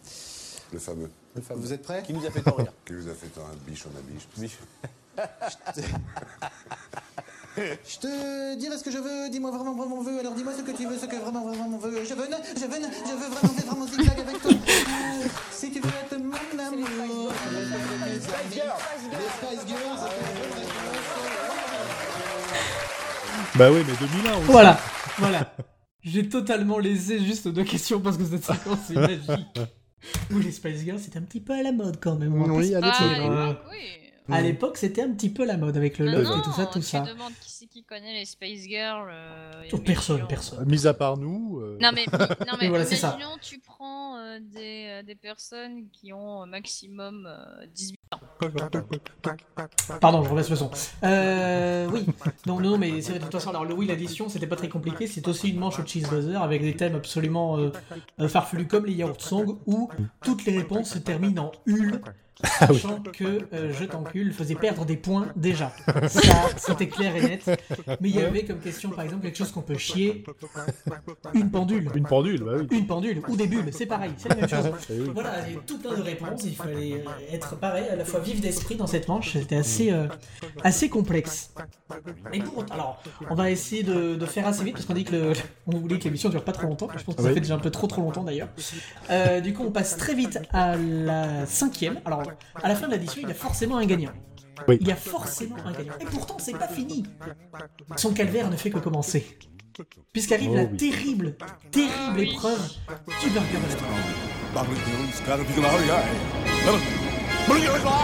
Le 0.73 0.79
fameux. 0.79 1.11
Vous 1.55 1.73
êtes 1.73 1.83
prêts 1.83 2.03
Qui 2.05 2.13
nous 2.15 2.27
a 2.27 2.31
fait 2.31 2.41
tant 2.43 2.55
rire. 2.57 2.73
Qui 2.85 2.95
vous 2.95 3.09
a 3.09 3.15
fait 3.15 3.29
un 3.39 3.55
biche, 3.67 3.85
on 3.87 3.97
a 3.97 4.03
biche. 4.03 4.27
Biche. 4.37 4.59
Je 7.57 7.99
te 7.99 8.55
dirai 8.57 8.79
ce 8.79 8.83
que 8.85 8.91
je 8.91 8.99
veux, 8.99 9.29
dis-moi 9.29 9.51
vraiment, 9.51 9.75
vraiment 9.75 10.01
veux, 10.01 10.19
alors 10.19 10.33
dis-moi 10.33 10.55
ce 10.57 10.63
que 10.63 10.75
tu 10.75 10.87
veux, 10.87 10.97
ce 10.97 11.05
que 11.05 11.17
vraiment, 11.17 11.47
vraiment 11.47 11.77
veux. 11.77 12.03
Je 12.03 12.15
veux, 12.15 12.25
je 12.25 12.67
veux, 12.67 12.81
je 13.05 13.15
veux 13.15 13.29
vraiment, 13.29 13.55
faire 13.55 13.67
vraiment 13.67 13.87
zigzag 13.87 14.21
avec 14.21 14.41
toi. 14.41 14.53
Si 15.51 15.71
tu 15.71 15.81
veux 15.81 15.89
être 15.89 16.19
mon 16.19 16.59
amour. 16.59 17.33
Les 18.07 18.21
Spice 18.21 18.55
Girls. 18.55 18.79
Les 19.11 19.57
Spice 19.57 19.69
Girls. 19.69 20.11
Bah 23.55 23.71
oui, 23.71 23.83
mais 23.87 23.95
2001 24.01 24.37
aussi. 24.39 24.47
Voilà, 24.47 24.81
voilà. 25.19 25.55
J'ai 26.03 26.29
totalement 26.29 26.79
laissé 26.79 27.19
juste 27.21 27.49
deux 27.49 27.65
questions 27.65 28.01
parce 28.01 28.17
que 28.17 28.25
cette 28.25 28.45
séquence 28.45 28.79
c'est 28.87 28.95
magique. 28.95 29.29
Oui, 30.33 30.43
les 30.43 30.51
Spice 30.51 30.81
Girls, 30.81 30.99
c'était 30.99 31.19
un 31.19 31.23
petit 31.23 31.39
peu 31.39 31.53
à 31.53 31.63
la 31.63 31.71
mode 31.71 32.01
quand 32.01 32.17
même. 32.17 32.35
Oui, 32.51 32.75
à 32.75 32.81
l'époque, 32.81 33.59
euh. 34.31 34.35
À 34.35 34.41
Mm. 34.41 34.45
l'époque, 34.45 34.77
c'était 34.77 35.03
un 35.03 35.11
petit 35.13 35.31
peu 35.31 35.45
la 35.45 35.57
mode 35.57 35.77
avec 35.77 35.99
le 35.99 36.07
Non, 36.07 36.13
loft 36.19 36.31
non, 36.31 36.39
et 36.39 36.43
tout 36.43 36.53
ça, 36.53 36.67
tout 36.67 36.79
tu 36.79 36.85
ça. 36.85 37.01
demandes 37.01 37.33
qui 37.41 37.51
c'est 37.51 37.67
qui 37.67 37.83
connaît 37.85 38.15
les 38.15 38.25
Space 38.25 38.61
Girls. 38.69 39.09
euh, 39.11 39.65
Oh, 39.73 39.79
personne, 39.79 40.27
personne. 40.29 40.69
Mis 40.69 40.87
à 40.87 40.95
part 40.95 41.17
nous. 41.17 41.59
euh, 41.61 41.77
Non 41.81 41.91
mais, 41.93 42.07
non, 42.47 42.55
mais 42.61 42.69
voilà, 42.69 42.85
c'est 42.85 42.97
ça. 42.97 43.17
imaginons 43.17 43.37
tu 43.41 43.59
prends 43.59 44.17
euh, 44.19 44.39
des, 44.41 44.87
euh, 44.89 45.03
des 45.03 45.15
personnes 45.17 45.89
qui 45.93 46.13
ont 46.13 46.41
au 46.41 46.47
maximum 46.47 47.27
euh, 47.27 47.67
18 47.75 47.99
ans. 48.15 48.21
Pardon, 50.01 50.23
je 50.23 50.29
rebaisse 50.31 50.51
le 50.51 50.57
son. 50.57 50.71
Euh, 51.05 51.89
oui, 51.93 52.07
non, 52.47 52.61
non, 52.61 52.79
mais 52.79 53.01
c'est 53.03 53.11
vrai, 53.11 53.19
de 53.19 53.25
toute 53.25 53.33
façon, 53.33 53.51
alors 53.51 53.65
le 53.65 53.75
oui, 53.75 53.87
l'addition, 53.87 54.29
c'était 54.29 54.47
pas 54.47 54.57
très 54.57 54.69
compliqué. 54.69 55.07
C'est 55.07 55.27
aussi 55.29 55.51
une 55.51 55.59
manche 55.59 55.79
au 55.79 55.87
cheese 55.87 56.09
buzzer 56.09 56.37
avec 56.43 56.63
des 56.63 56.77
thèmes 56.77 56.95
absolument 56.95 57.59
euh, 57.59 57.71
euh, 58.21 58.29
farfelus 58.29 58.67
comme 58.67 58.87
les 58.87 58.95
yaourt 58.95 59.21
songs 59.21 59.59
où 59.67 59.91
toutes 60.23 60.45
les 60.45 60.57
réponses 60.59 60.91
se 60.91 60.99
terminent 60.99 61.47
en 61.47 61.53
Ah 62.61 62.67
oui. 62.71 62.79
Sachant 62.79 63.01
que 63.13 63.41
euh, 63.53 63.73
je 63.73 63.85
t'encule 63.85 64.33
faisait 64.33 64.55
perdre 64.55 64.85
des 64.85 64.97
points 64.97 65.29
déjà. 65.37 65.73
Ça, 66.09 66.49
c'était 66.57 66.89
clair 66.89 67.15
et 67.15 67.23
net. 67.23 67.45
Mais 68.01 68.09
il 68.09 68.17
y 68.17 68.21
avait 68.21 68.45
comme 68.45 68.59
question, 68.59 68.91
par 68.91 69.05
exemple, 69.05 69.23
quelque 69.23 69.37
chose 69.37 69.53
qu'on 69.53 69.63
peut 69.63 69.79
chier. 69.79 70.25
Une 71.35 71.51
pendule. 71.51 71.89
Une 71.95 72.05
pendule, 72.05 72.43
bah 72.43 72.53
oui. 72.59 72.67
Une 72.71 72.87
pendule 72.87 73.23
ou 73.29 73.37
des 73.37 73.47
bulles, 73.47 73.71
c'est 73.73 73.87
pareil, 73.87 74.13
c'est 74.17 74.29
la 74.31 74.35
même 74.37 74.49
chose. 74.49 74.71
Eh 74.91 75.01
oui. 75.01 75.11
Voilà, 75.15 75.49
il 75.49 75.55
y 75.55 75.57
a 75.57 75.61
tout 75.61 75.79
plein 75.79 75.95
de 75.95 76.03
réponses, 76.03 76.43
il 76.45 76.57
fallait 76.57 76.95
euh, 76.95 77.35
être 77.35 77.57
pareil, 77.57 77.85
à 77.91 77.97
la 77.97 78.05
fois 78.05 78.21
vif 78.21 78.41
d'esprit 78.41 78.77
dans 78.77 78.87
cette 78.87 79.09
manche, 79.09 79.35
c'était 79.35 79.57
assez, 79.57 79.93
euh, 79.93 80.07
assez 80.65 80.89
complexe. 80.89 81.53
Et 82.33 82.41
pour 82.41 82.65
alors, 82.71 83.03
on 83.31 83.35
va 83.35 83.51
essayer 83.51 83.83
de, 83.83 84.15
de 84.17 84.27
faire 84.27 84.47
assez 84.47 84.65
vite 84.65 84.75
parce 84.75 84.87
qu'on 84.87 84.95
dit 84.95 85.05
que 85.05 85.13
le, 85.15 85.33
on 85.67 85.79
voulait 85.79 85.99
que 85.99 86.05
l'émission 86.05 86.29
dure 86.29 86.43
pas 86.45 86.53
trop 86.53 86.67
longtemps, 86.67 86.89
je 86.97 87.05
pense 87.05 87.15
que 87.15 87.23
ça 87.23 87.29
Oui. 87.29 87.35
fait 87.35 87.41
déjà 87.41 87.55
un 87.55 87.59
peu 87.59 87.71
trop 87.71 87.87
trop 87.87 88.03
longtemps 88.03 88.25
d'ailleurs. 88.25 88.49
Euh, 89.11 89.41
du 89.41 89.53
coup, 89.53 89.65
on 89.65 89.71
passe 89.71 89.97
très 89.97 90.15
vite 90.15 90.39
à 90.53 90.77
la 90.77 91.47
cinquième. 91.47 92.01
Alors, 92.05 92.22
à 92.63 92.69
la 92.69 92.75
fin 92.75 92.87
de 92.89 92.93
l'édition, 92.93 93.21
il 93.23 93.29
y 93.29 93.33
a 93.33 93.35
forcément 93.35 93.77
un 93.79 93.87
gagnant. 93.87 94.13
Oui. 94.69 94.79
Il 94.81 94.87
y 94.87 94.93
a 94.93 94.97
forcément 94.97 95.57
un 95.65 95.73
gagnant. 95.73 95.95
Et 96.01 96.05
pourtant, 96.05 96.37
c'est 96.39 96.57
pas 96.57 96.69
fini. 96.69 97.05
Son 97.97 98.13
calvaire 98.13 98.51
ne 98.51 98.57
fait 98.57 98.71
que 98.71 98.79
commencer. 98.79 99.39
Puisqu'arrive 100.13 100.51
Oh 100.53 100.57
la 100.57 100.65
oui. 100.65 100.77
terrible, 100.77 101.37
terrible 101.71 102.21
épreuve 102.21 102.61
du 103.23 103.31
burger 103.31 103.59
de 103.59 103.77
la 103.77 103.91
mort. 107.83 108.03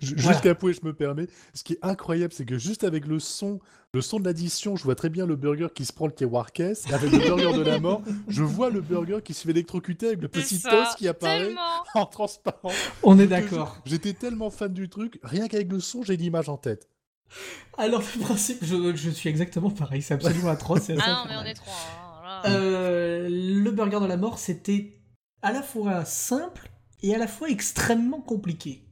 Voilà. 0.00 0.32
Jusqu'à 0.32 0.54
point 0.54 0.72
je 0.72 0.80
me 0.86 0.92
permets. 0.92 1.26
Ce 1.54 1.62
qui 1.64 1.74
est 1.74 1.78
incroyable, 1.82 2.32
c'est 2.32 2.44
que 2.44 2.58
juste 2.58 2.84
avec 2.84 3.06
le 3.06 3.18
son, 3.20 3.58
le 3.94 4.00
son 4.02 4.18
de 4.20 4.24
l'addition, 4.24 4.76
je 4.76 4.84
vois 4.84 4.94
très 4.94 5.08
bien 5.08 5.26
le 5.26 5.36
burger 5.36 5.68
qui 5.74 5.84
se 5.84 5.92
prend 5.92 6.06
le 6.06 6.12
Kewarkes. 6.12 6.60
Avec 6.92 7.10
le 7.12 7.18
burger 7.18 7.52
de 7.56 7.62
la 7.62 7.78
mort, 7.80 8.02
je 8.28 8.42
vois 8.42 8.70
le 8.70 8.80
burger 8.80 9.18
qui 9.24 9.34
se 9.34 9.44
fait 9.44 9.50
électrocuter 9.50 10.06
avec 10.08 10.20
le 10.22 10.28
petit 10.28 10.58
ça, 10.58 10.70
toast 10.70 10.96
qui 10.98 11.08
apparaît 11.08 11.46
tellement. 11.46 11.60
en 11.94 12.06
transparent. 12.06 12.72
On 13.02 13.18
est 13.18 13.26
d'accord. 13.26 13.78
J'étais 13.86 14.12
tellement 14.12 14.50
fan 14.50 14.72
du 14.72 14.88
truc, 14.88 15.18
rien 15.22 15.48
qu'avec 15.48 15.70
le 15.70 15.80
son, 15.80 16.02
j'ai 16.02 16.16
l'image 16.16 16.48
en 16.48 16.56
tête. 16.56 16.88
Alors, 17.76 18.02
le 18.14 18.20
principe, 18.22 18.58
je, 18.64 18.94
je 18.94 19.10
suis 19.10 19.28
exactement 19.28 19.70
pareil, 19.70 20.00
c'est 20.02 20.14
absolument 20.14 20.48
atroce. 20.50 20.88
Ah 21.00 21.24
non 21.24 21.24
mais 21.28 21.36
on 21.36 21.44
est 21.44 21.54
trois. 21.54 21.72
hein. 22.24 22.42
Euh, 22.46 23.28
le 23.28 23.70
burger 23.72 23.98
de 24.00 24.06
la 24.06 24.16
mort, 24.16 24.38
c'était 24.38 25.00
à 25.42 25.52
la 25.52 25.62
fois 25.62 26.04
simple 26.04 26.70
et 27.02 27.14
à 27.14 27.18
la 27.18 27.26
fois 27.26 27.48
extrêmement 27.50 28.20
compliqué. 28.20 28.85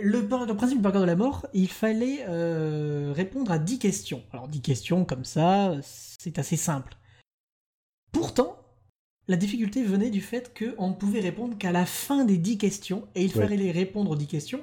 Le, 0.00 0.26
principe 0.28 0.78
du 0.78 0.82
burger 0.82 1.00
de 1.00 1.04
la 1.04 1.16
mort, 1.16 1.46
il 1.54 1.68
fallait 1.68 2.24
euh, 2.28 3.12
répondre 3.14 3.50
à 3.50 3.58
10 3.58 3.78
questions. 3.78 4.22
Alors 4.32 4.48
10 4.48 4.60
questions 4.60 5.04
comme 5.04 5.24
ça, 5.24 5.74
c'est 5.82 6.38
assez 6.38 6.56
simple. 6.56 6.96
Pourtant, 8.12 8.56
la 9.26 9.36
difficulté 9.36 9.82
venait 9.82 10.10
du 10.10 10.20
fait 10.20 10.56
qu'on 10.56 10.88
ne 10.90 10.94
pouvait 10.94 11.20
répondre 11.20 11.58
qu'à 11.58 11.72
la 11.72 11.84
fin 11.84 12.24
des 12.24 12.38
10 12.38 12.58
questions, 12.58 13.06
et 13.14 13.24
il 13.24 13.36
Ouais. 13.36 13.42
fallait 13.42 13.56
les 13.56 13.72
répondre 13.72 14.10
aux 14.12 14.16
10 14.16 14.26
questions 14.26 14.62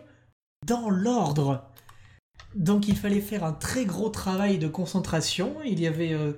dans 0.66 0.90
l'ordre. 0.90 1.70
Donc 2.56 2.88
il 2.88 2.96
fallait 2.98 3.22
faire 3.22 3.44
un 3.44 3.54
très 3.54 3.86
gros 3.86 4.10
travail 4.10 4.58
de 4.58 4.68
concentration, 4.68 5.58
il 5.66 5.80
y 5.80 5.88
avait 5.88 6.14
euh, 6.14 6.34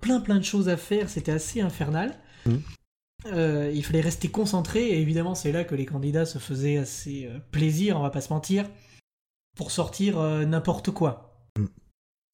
plein 0.00 0.20
plein 0.20 0.36
de 0.38 0.44
choses 0.44 0.68
à 0.68 0.76
faire, 0.76 1.08
c'était 1.08 1.32
assez 1.32 1.60
infernal. 1.60 2.18
Mhm. 2.46 2.62
Euh, 3.26 3.70
il 3.74 3.84
fallait 3.84 4.00
rester 4.00 4.28
concentré, 4.30 4.90
et 4.90 5.00
évidemment 5.00 5.34
c'est 5.34 5.50
là 5.52 5.64
que 5.64 5.74
les 5.74 5.86
candidats 5.86 6.24
se 6.24 6.38
faisaient 6.38 6.76
assez 6.78 7.26
euh, 7.26 7.38
plaisir, 7.50 7.96
on 7.98 8.02
va 8.02 8.10
pas 8.10 8.20
se 8.20 8.32
mentir, 8.32 8.70
pour 9.56 9.72
sortir 9.72 10.18
euh, 10.20 10.44
n'importe 10.44 10.92
quoi. 10.92 11.36
Mhm. 11.58 11.68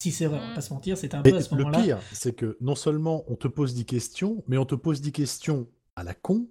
Si 0.03 0.11
c'est 0.11 0.27
vrai, 0.27 0.39
on 0.43 0.49
va 0.49 0.53
pas 0.55 0.61
se 0.61 0.71
mentir, 0.73 0.97
c'était 0.97 1.15
un 1.15 1.23
Mais 1.23 1.31
peu 1.31 1.37
à 1.37 1.41
ce 1.41 1.55
le 1.55 1.71
pire, 1.71 1.99
c'est 2.11 2.35
que 2.35 2.55
non 2.61 2.75
seulement 2.75 3.23
on 3.27 3.35
te 3.35 3.47
pose 3.47 3.73
10 3.73 3.85
questions, 3.85 4.43
mais 4.47 4.57
on 4.57 4.65
te 4.65 4.75
pose 4.75 5.01
10 5.01 5.11
questions 5.11 5.67
à 5.95 6.03
la 6.03 6.13
con 6.13 6.47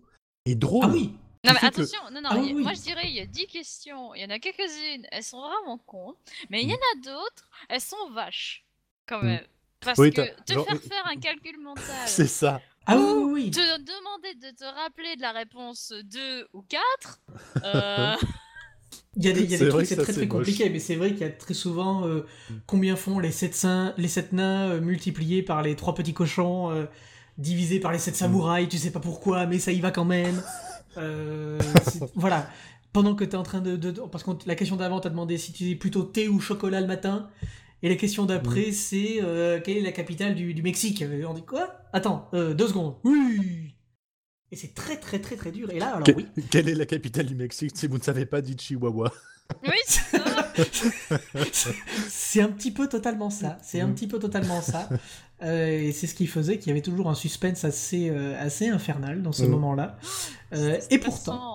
et 0.47 0.57
drôle. 0.57 0.85
Ah 0.85 0.89
oui 0.89 1.13
Non 1.45 1.53
mais 1.53 1.61
que- 1.61 1.67
attention, 1.67 2.01
non, 2.11 2.21
non, 2.21 2.29
Ah 2.33 2.37
oui. 2.39 2.55
moi 2.55 2.73
je 2.73 2.81
dirais 2.81 3.07
il 3.09 3.15
y 3.15 3.21
a 3.21 3.27
10 3.27 3.47
questions, 3.47 4.15
il 4.15 4.23
y 4.23 4.25
en 4.25 4.31
a 4.31 4.41
quelques-unes, 4.41 5.07
elles 5.13 5.23
sont 5.23 5.41
vraiment 5.41 5.79
cons, 5.79 6.17
mais 6.51 6.63
il 6.63 6.69
y 6.69 6.73
en 6.73 6.77
a 6.77 7.01
d'autres, 7.05 7.49
elles 7.69 7.81
sont 7.81 8.11
vaches, 8.13 8.65
quand 9.07 9.23
Mm. 9.23 9.27
même. 9.27 9.47
Parce 9.79 9.99
Oui, 9.99 10.11
que 10.11 10.23
te 10.45 10.55
genre- 10.55 10.65
faire 10.67 10.81
faire 10.81 11.07
un 11.07 11.17
calcul 11.17 11.61
mental, 11.61 11.85
C'est 12.09 12.27
ça. 12.27 12.61
Ah 12.87 12.97
oui, 12.99 13.03
ou 13.05 13.33
oui, 13.33 13.33
oui. 13.45 13.51
te 13.51 13.59
demander 13.61 14.35
de 14.35 14.57
te 14.57 14.65
rappeler 14.65 15.17
de 15.17 15.23
la 15.23 15.33
réponse 15.33 15.93
2 16.05 16.47
ou 16.53 16.63
4, 16.63 17.21
euh, 17.65 18.15
Il 19.17 19.25
y 19.25 19.29
a 19.29 19.33
des, 19.33 19.43
il 19.45 19.51
y 19.51 19.55
a 19.55 19.59
des 19.59 19.69
trucs, 19.69 19.87
c'est 19.87 19.95
très 19.97 20.13
très 20.13 20.23
moche. 20.23 20.29
compliqué, 20.29 20.69
mais 20.71 20.81
c'est 20.81 20.97
vrai 20.97 21.11
qu'il 21.13 21.21
y 21.21 21.25
a 21.25 21.31
très 21.31 21.55
souvent 21.55 22.05
euh, 22.07 22.27
combien 22.67 22.97
font 22.97 23.19
les 23.21 23.31
7, 23.31 23.55
saints, 23.55 23.95
les 23.97 24.09
sept 24.09 24.33
nains 24.33 24.69
euh, 24.71 24.81
multipliés 24.81 25.43
par 25.43 25.63
les 25.63 25.77
trois 25.77 25.95
petits 25.95 26.15
cochons, 26.15 26.71
euh, 26.71 26.87
divisés 27.39 27.79
par 27.81 27.93
les 27.93 27.99
7 27.99 28.17
samouraïs, 28.17 28.69
tu 28.69 28.77
sais 28.79 28.91
pas 28.91 28.99
pourquoi, 29.01 29.47
mais 29.47 29.59
ça 29.61 29.71
y 29.73 29.81
va 29.81 29.91
quand 29.91 30.05
même. 30.05 30.43
Euh, 30.97 31.59
voilà. 32.15 32.49
Pendant 32.93 33.17
que 33.17 33.25
tu 33.25 33.33
es 33.33 33.35
en 33.35 33.43
train 33.43 33.61
de. 33.61 33.75
de- 33.75 33.91
de- 33.91 34.01
parce 34.03 34.23
que 34.23 34.31
la 34.47 34.55
question 34.55 34.77
d'avant 34.77 35.01
t'a 35.01 35.11
demandé 35.11 35.39
si 35.39 35.53
tu 35.53 35.69
es 35.71 35.75
plutôt 35.75 36.05
thé 36.05 36.29
ou 36.29 36.39
chocolat 36.39 36.81
le 36.81 36.87
matin. 36.87 37.29
Et 37.85 37.89
la 37.91 37.97
question 37.97 38.25
d'après, 38.25 38.73
c'est 38.73 39.19
euh, 39.23 39.61
quelle 39.61 39.77
est 39.77 39.83
la 39.83 39.93
capitale 39.93 40.35
du, 40.35 40.55
du 40.55 40.63
Mexique? 40.63 41.03
Euh, 41.03 41.25
On 41.29 41.35
dit 41.35 41.45
quoi? 41.45 41.77
Attends, 41.93 42.29
euh, 42.33 42.55
deux 42.55 42.67
secondes. 42.69 42.97
Oui 43.05 43.77
Et 44.51 44.57
c'est 44.57 44.73
très 44.75 44.97
très 44.97 45.19
très 45.21 45.37
très 45.37 45.53
dur. 45.53 45.71
Et 45.71 45.79
là, 45.79 45.89
alors 45.97 46.07
Que- 46.07 46.13
oui. 46.13 46.27
Quelle 46.51 46.69
est 46.71 46.75
la 46.75 46.87
capitale 46.87 47.27
du 47.27 47.35
Mexique? 47.35 47.73
Si 47.75 47.87
vous 47.87 47.99
ne 47.99 48.03
savez 48.03 48.25
pas, 48.25 48.41
dites 48.41 48.63
Chihuahua. 48.63 49.13
oui, 49.67 49.77
c'est 52.09 52.41
un 52.41 52.49
petit 52.49 52.71
peu 52.71 52.89
totalement 52.89 53.29
ça. 53.31 53.59
C'est 53.63 53.81
un 53.81 53.89
Mm. 53.89 53.95
petit 53.95 54.07
peu 54.09 54.19
totalement 54.19 54.61
ça. 54.63 54.89
Euh, 55.43 55.67
et 55.89 55.93
c'est 55.93 56.07
ce 56.07 56.15
qui 56.15 56.27
faisait 56.29 56.59
qu'il 56.59 56.69
y 56.69 56.71
avait 56.71 56.81
toujours 56.81 57.11
un 57.11 57.15
suspense 57.15 57.65
assez, 57.65 58.09
euh, 58.09 58.41
assez 58.41 58.69
infernal 58.69 59.21
dans 59.21 59.33
ce 59.33 59.43
Mm. 59.43 59.49
moment-là. 59.51 59.99
Euh, 60.55 60.79
et 60.91 60.99
pourtant. 60.99 61.54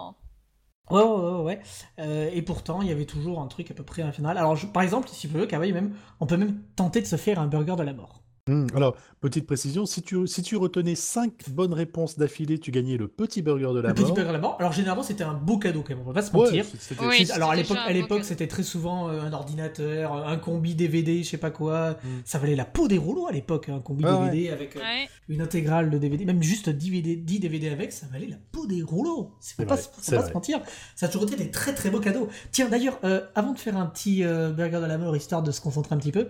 Ouais, 0.89 1.03
ouais, 1.03 1.41
ouais. 1.43 1.61
Euh, 1.99 2.29
et 2.33 2.41
pourtant, 2.41 2.81
il 2.81 2.87
y 2.87 2.91
avait 2.91 3.05
toujours 3.05 3.41
un 3.41 3.47
truc 3.47 3.69
à 3.69 3.73
peu 3.75 3.83
près 3.83 4.01
infernal. 4.01 4.37
Alors, 4.37 4.57
par 4.73 4.81
exemple, 4.83 5.07
si 5.09 5.27
veux, 5.27 5.45
Kawaii, 5.45 5.71
même, 5.71 5.95
on 6.19 6.25
peut 6.25 6.37
même 6.37 6.63
tenter 6.75 7.01
de 7.01 7.05
se 7.05 7.15
faire 7.15 7.39
un 7.39 7.47
burger 7.47 7.75
de 7.77 7.83
la 7.83 7.93
mort. 7.93 8.23
Hmm, 8.47 8.65
Alors, 8.75 8.95
petite 9.21 9.45
précision, 9.45 9.85
si 9.85 10.01
tu, 10.01 10.25
si 10.25 10.41
tu 10.41 10.55
retenais 10.55 10.95
5 10.95 11.49
bonnes 11.51 11.73
réponses 11.73 12.17
d'affilée, 12.17 12.57
tu 12.57 12.71
gagnais 12.71 12.97
le 12.97 13.07
petit 13.07 13.41
burger 13.43 13.73
de 13.75 13.79
la 13.81 13.89
Le 13.89 13.93
petit 13.93 14.05
mort. 14.05 14.13
burger 14.15 14.27
de 14.29 14.33
la 14.33 14.39
mort. 14.39 14.55
Alors, 14.59 14.71
généralement, 14.71 15.03
c'était 15.03 15.23
un 15.23 15.33
beau 15.35 15.57
cadeau 15.59 15.81
quand 15.83 15.89
même, 15.95 15.99
on 16.03 16.07
va 16.07 16.13
pas 16.13 16.21
se 16.23 16.31
Ouais, 16.31 16.45
mentir. 16.45 16.65
c'était- 16.79 17.05
Oui, 17.05 17.25
C'est- 17.25 17.33
Alors, 17.33 17.51
à 17.51 17.55
l'époque, 17.55 17.69
déjà 17.77 17.81
un 17.81 17.85
à 17.85 17.87
beau 17.89 17.93
l'époque, 17.93 18.09
cadeau. 18.19 18.23
c'était 18.23 18.47
très 18.47 18.63
souvent 18.63 19.09
euh, 19.09 19.21
un 19.21 19.33
ordinateur, 19.33 20.13
un 20.27 20.37
combi 20.37 20.73
DVD, 20.73 21.21
je 21.23 21.29
sais 21.29 21.37
pas 21.37 21.51
quoi. 21.51 21.91
Mm. 21.91 22.07
Ça 22.25 22.39
valait 22.39 22.55
la 22.55 22.65
peau 22.65 22.87
des 22.87 22.97
rouleaux 22.97 23.27
à 23.27 23.31
l'époque, 23.31 23.69
un 23.69 23.79
combi 23.79 24.03
Ah 24.07 24.25
DVD 24.25 24.49
avec. 24.49 24.75
euh, 24.75 24.79
Ouais. 24.79 25.07
une 25.27 25.41
intégrale 25.41 25.89
de 25.91 25.97
DVD, 25.99 26.25
même 26.25 26.41
juste 26.41 26.69
10 26.69 26.89
DVD, 26.89 27.15
10 27.17 27.39
DVD 27.39 27.69
avec, 27.69 27.91
ça 27.91 28.07
valait 28.11 28.27
la 28.27 28.37
peau 28.51 28.65
des 28.65 28.81
rouleaux. 28.81 29.33
C'est 29.39 29.49
C'est 29.49 29.55
faut 29.63 29.67
pas, 29.67 29.75
vrai, 29.75 29.83
se- 29.83 29.89
faut 29.89 29.93
c'est 30.01 30.15
pas 30.15 30.21
vrai. 30.21 30.29
se 30.29 30.33
mentir. 30.33 30.59
Ça 30.95 31.05
a 31.05 31.09
toujours 31.09 31.27
été 31.27 31.35
des 31.35 31.51
très 31.51 31.75
très 31.75 31.89
beaux 31.91 31.99
cadeaux. 31.99 32.29
Tiens, 32.51 32.67
d'ailleurs, 32.69 32.99
euh, 33.03 33.21
avant 33.35 33.53
de 33.53 33.59
faire 33.59 33.77
un 33.77 33.85
petit 33.85 34.23
euh, 34.23 34.49
burger 34.51 34.79
de 34.81 34.85
la 34.85 34.97
mort, 34.97 35.15
histoire 35.15 35.43
de 35.43 35.51
se 35.51 35.61
concentrer 35.61 35.93
un 35.93 35.97
petit 35.99 36.11
peu, 36.11 36.29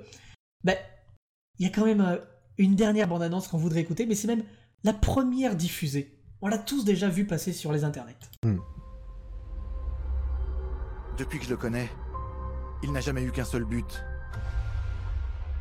ben, 0.66 0.76
il 1.60 1.68
y 1.68 1.70
a 1.70 1.72
quand 1.72 1.86
même 1.86 2.02
euh, 2.02 2.18
une 2.58 2.76
dernière 2.76 3.08
bande-annonce 3.08 3.48
qu'on 3.48 3.58
voudrait 3.58 3.82
écouter, 3.82 4.06
mais 4.06 4.16
c'est 4.16 4.28
même 4.28 4.44
la 4.84 4.94
première 4.94 5.56
diffusée. 5.56 6.18
On 6.42 6.48
l'a 6.48 6.58
tous 6.58 6.86
déjà 6.86 7.10
vu 7.10 7.26
passer 7.26 7.52
sur 7.52 7.72
les 7.74 7.84
internets. 7.84 8.16
Depuis 11.18 11.38
que 11.40 11.46
je 11.46 11.50
le 11.50 11.58
connais, 11.58 11.90
il 12.82 12.94
n'a 12.94 13.02
jamais 13.02 13.24
eu 13.24 13.32
qu'un 13.32 13.44
seul 13.44 13.66
but. 13.66 14.04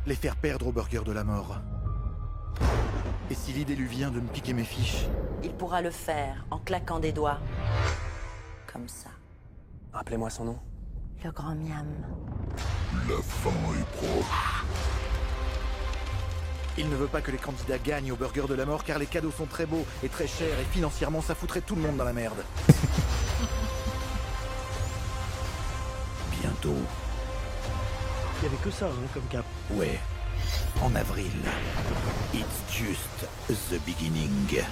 Les 0.05 0.15
faire 0.15 0.37
perdre 0.37 0.67
au 0.67 0.71
burger 0.71 1.01
de 1.05 1.11
la 1.11 1.25
mort. 1.25 1.57
Et 3.29 3.35
si 3.35 3.51
l'idée 3.51 3.75
lui 3.75 3.87
vient 3.87 4.09
de 4.09 4.21
me 4.21 4.27
piquer 4.27 4.53
mes 4.53 4.63
fiches, 4.63 5.05
Il 5.43 5.53
pourra 5.53 5.81
le 5.81 5.91
faire 5.91 6.45
en 6.49 6.59
claquant 6.59 6.99
des 6.99 7.11
doigts. 7.11 7.39
Comme 8.71 8.87
ça. 8.87 9.09
Rappelez-moi 9.93 10.29
son 10.29 10.45
nom. 10.45 10.59
Le 11.23 11.31
grand 11.31 11.55
miam. 11.55 11.87
la 13.09 13.21
fin 13.21 13.49
est 13.49 13.97
proche. 13.97 14.88
Il 16.77 16.89
ne 16.89 16.95
veut 16.95 17.07
pas 17.07 17.21
que 17.21 17.31
les 17.31 17.37
candidats 17.37 17.77
gagnent 17.77 18.11
au 18.11 18.15
burger 18.15 18.43
de 18.47 18.53
la 18.53 18.65
mort 18.65 18.83
car 18.83 18.99
les 18.99 19.05
cadeaux 19.05 19.31
sont 19.31 19.45
très 19.45 19.65
beaux 19.65 19.85
et 20.03 20.09
très 20.09 20.27
chers 20.27 20.59
et 20.59 20.65
financièrement 20.71 21.21
ça 21.21 21.35
foutrait 21.35 21.61
tout 21.61 21.75
le 21.75 21.81
monde 21.81 21.97
dans 21.97 22.05
la 22.05 22.13
merde. 22.13 22.43
Bien 26.39 26.51
Toto. 26.61 26.75
Il 28.41 28.45
y 28.45 28.47
avait 28.47 28.63
que 28.63 28.71
ça 28.71 28.85
hein, 28.85 29.07
comme 29.13 29.23
cap. 29.29 29.45
Ouais. 29.71 29.99
En 30.81 30.95
avril. 30.95 31.31
It's 32.33 32.63
just 32.71 33.27
the 33.69 33.79
beginning. 33.85 34.63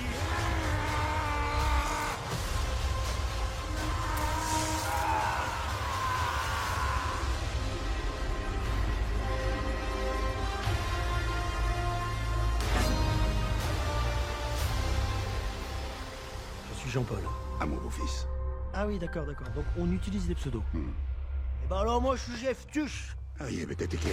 Oui, 18.87 18.99
d'accord, 18.99 19.25
d'accord. 19.25 19.49
Donc 19.55 19.65
on 19.77 19.91
utilise 19.91 20.27
des 20.27 20.35
pseudos. 20.35 20.63
Eh 20.73 21.67
ben 21.69 21.77
alors 21.77 22.01
moi 22.01 22.15
je 22.15 22.23
suis 22.23 22.37
Jeff 22.37 22.65
Tuch. 22.67 23.15
Ah, 23.39 23.45
il 23.51 23.61
avait 23.61 23.73
été 23.73 23.87
qui? 23.97 24.07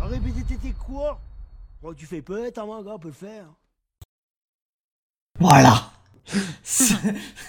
Répétez 0.00 0.42
t'étais 0.42 0.72
quoi? 0.72 1.20
Oh, 1.82 1.94
tu 1.94 2.06
fais 2.06 2.22
peut-être, 2.22 2.58
hein, 2.58 2.66
moi, 2.66 2.82
gars, 2.82 2.92
on 2.94 2.98
peut 2.98 3.08
le 3.08 3.14
faire. 3.14 3.44
Voilà 5.38 5.92
C'est 6.62 6.94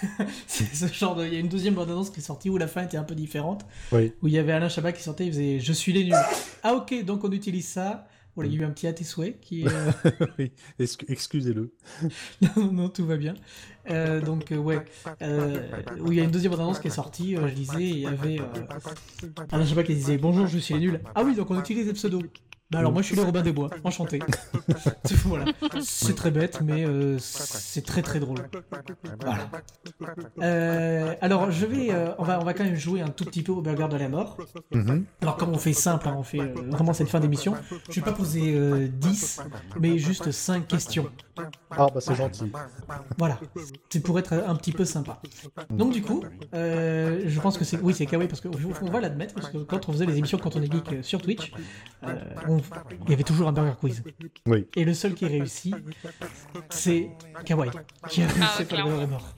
c'est 0.46 0.74
ce 0.74 0.92
genre 0.92 1.14
de. 1.14 1.26
Il 1.26 1.32
y 1.32 1.36
a 1.36 1.40
une 1.40 1.48
deuxième 1.48 1.74
bande-annonce 1.74 2.10
qui 2.10 2.20
est 2.20 2.22
sortie 2.22 2.50
où 2.50 2.56
la 2.56 2.66
fin 2.66 2.82
était 2.82 2.96
un 2.96 3.04
peu 3.04 3.14
différente. 3.14 3.64
Oui. 3.92 4.12
Où 4.22 4.28
il 4.28 4.34
y 4.34 4.38
avait 4.38 4.52
Alain 4.52 4.68
Chabat 4.68 4.92
qui 4.92 5.02
sortait, 5.02 5.26
il 5.26 5.32
faisait 5.32 5.60
Je 5.60 5.72
suis 5.72 5.92
les 5.92 6.04
nuls. 6.04 6.14
Ah 6.62 6.74
ok, 6.74 7.04
donc 7.04 7.24
on 7.24 7.32
utilise 7.32 7.68
ça. 7.68 8.06
Voilà, 8.34 8.48
il 8.48 8.54
y 8.54 8.58
a 8.58 8.62
eu 8.62 8.64
un 8.64 8.70
petit 8.70 8.86
à 8.86 8.92
tes 8.92 9.04
souhaits 9.04 9.40
qui 9.40 9.62
est. 9.62 9.66
euh, 10.40 10.46
excusez-le. 11.08 11.74
non, 12.56 12.72
non, 12.72 12.88
tout 12.88 13.04
va 13.06 13.16
bien. 13.16 13.34
Euh, 13.88 14.20
donc, 14.20 14.52
euh, 14.52 14.56
ouais. 14.56 14.84
Euh, 15.22 15.68
où 16.00 16.12
il 16.12 16.18
y 16.18 16.20
a 16.20 16.24
une 16.24 16.30
deuxième 16.30 16.52
bande-annonce 16.52 16.78
qui 16.78 16.88
est 16.88 16.90
sortie, 16.90 17.36
euh, 17.36 17.48
je 17.48 17.54
disais, 17.54 17.82
il 17.82 17.98
y 18.00 18.06
avait. 18.06 18.40
Euh, 18.40 19.46
Alain 19.50 19.66
Chabat 19.66 19.82
qui 19.82 19.94
disait 19.94 20.18
Bonjour, 20.18 20.46
je 20.46 20.58
suis 20.58 20.74
nuls. 20.74 21.00
Ah 21.14 21.24
oui, 21.24 21.34
donc 21.34 21.50
on 21.50 21.58
utilise 21.58 21.86
des 21.86 21.92
pseudos. 21.92 22.22
Bah 22.70 22.78
alors 22.78 22.92
moi 22.92 23.02
je 23.02 23.08
suis 23.08 23.16
le 23.16 23.22
Robin 23.22 23.42
des 23.42 23.50
Bois, 23.52 23.68
enchanté. 23.84 24.20
C'est- 25.04 25.16
voilà. 25.24 25.46
C'est 25.82 26.14
très 26.14 26.30
bête, 26.30 26.60
mais 26.62 26.84
euh, 26.86 27.16
c'est 27.18 27.84
très 27.84 28.00
très 28.02 28.20
drôle. 28.20 28.38
Voilà. 29.20 29.50
Euh, 30.40 31.14
alors 31.20 31.50
je 31.50 31.66
vais, 31.66 31.90
euh, 31.92 32.10
on 32.18 32.24
va, 32.24 32.40
on 32.40 32.44
va 32.44 32.54
quand 32.54 32.64
même 32.64 32.76
jouer 32.76 33.00
un 33.00 33.08
tout 33.08 33.24
petit 33.24 33.42
peu 33.42 33.52
au 33.52 33.60
burger 33.60 33.88
de 33.90 33.96
la 33.96 34.08
mort. 34.08 34.36
Mhm. 34.72 35.04
Alors 35.20 35.36
comme 35.36 35.50
on 35.50 35.58
fait 35.58 35.72
simple, 35.72 36.08
hein, 36.08 36.14
on 36.18 36.22
fait 36.22 36.40
euh, 36.40 36.54
vraiment 36.68 36.92
cette 36.92 37.08
fin 37.08 37.18
d'émission, 37.20 37.54
je 37.88 37.94
vais 37.96 38.04
pas 38.04 38.12
poser 38.12 38.54
euh, 38.54 38.88
10, 38.88 39.40
mais 39.80 39.98
juste 39.98 40.30
5 40.30 40.66
questions. 40.68 41.08
Ah, 41.70 41.86
bah 41.92 42.00
c'est 42.00 42.14
gentil. 42.14 42.52
Voilà, 43.18 43.38
c'est 43.88 44.00
pour 44.00 44.18
être 44.18 44.32
un 44.32 44.54
petit 44.54 44.72
peu 44.72 44.84
sympa. 44.84 45.20
Donc 45.70 45.92
du 45.92 46.02
coup, 46.02 46.22
euh, 46.54 47.22
je 47.26 47.40
pense 47.40 47.58
que 47.58 47.64
c'est, 47.64 47.80
oui 47.80 47.94
c'est 47.94 48.06
kawaii 48.06 48.28
parce 48.28 48.40
que 48.40 48.48
on 48.82 48.90
va 48.90 49.00
l'admettre 49.00 49.34
parce 49.34 49.48
que 49.50 49.58
quand 49.58 49.88
on 49.88 49.92
faisait 49.92 50.06
les 50.06 50.18
émissions 50.18 50.38
quand 50.38 50.54
on 50.56 50.62
est 50.62 50.70
geek 50.70 51.02
sur 51.04 51.20
Twitch, 51.20 51.52
euh, 52.04 52.14
on- 52.48 52.59
il 53.04 53.10
y 53.10 53.12
avait 53.14 53.22
toujours 53.22 53.48
un 53.48 53.52
burger 53.52 53.74
quiz. 53.80 54.02
Oui. 54.46 54.66
Et 54.76 54.84
le 54.84 54.94
seul 54.94 55.14
qui 55.14 55.26
réussit, 55.26 55.74
c'est 56.70 57.10
kawaii 57.44 57.70
qui 58.08 58.22
a 58.22 58.26
réussi 58.26 58.64
pour 58.64 58.78
le 58.78 58.84
burger 58.84 59.06
mort. 59.06 59.34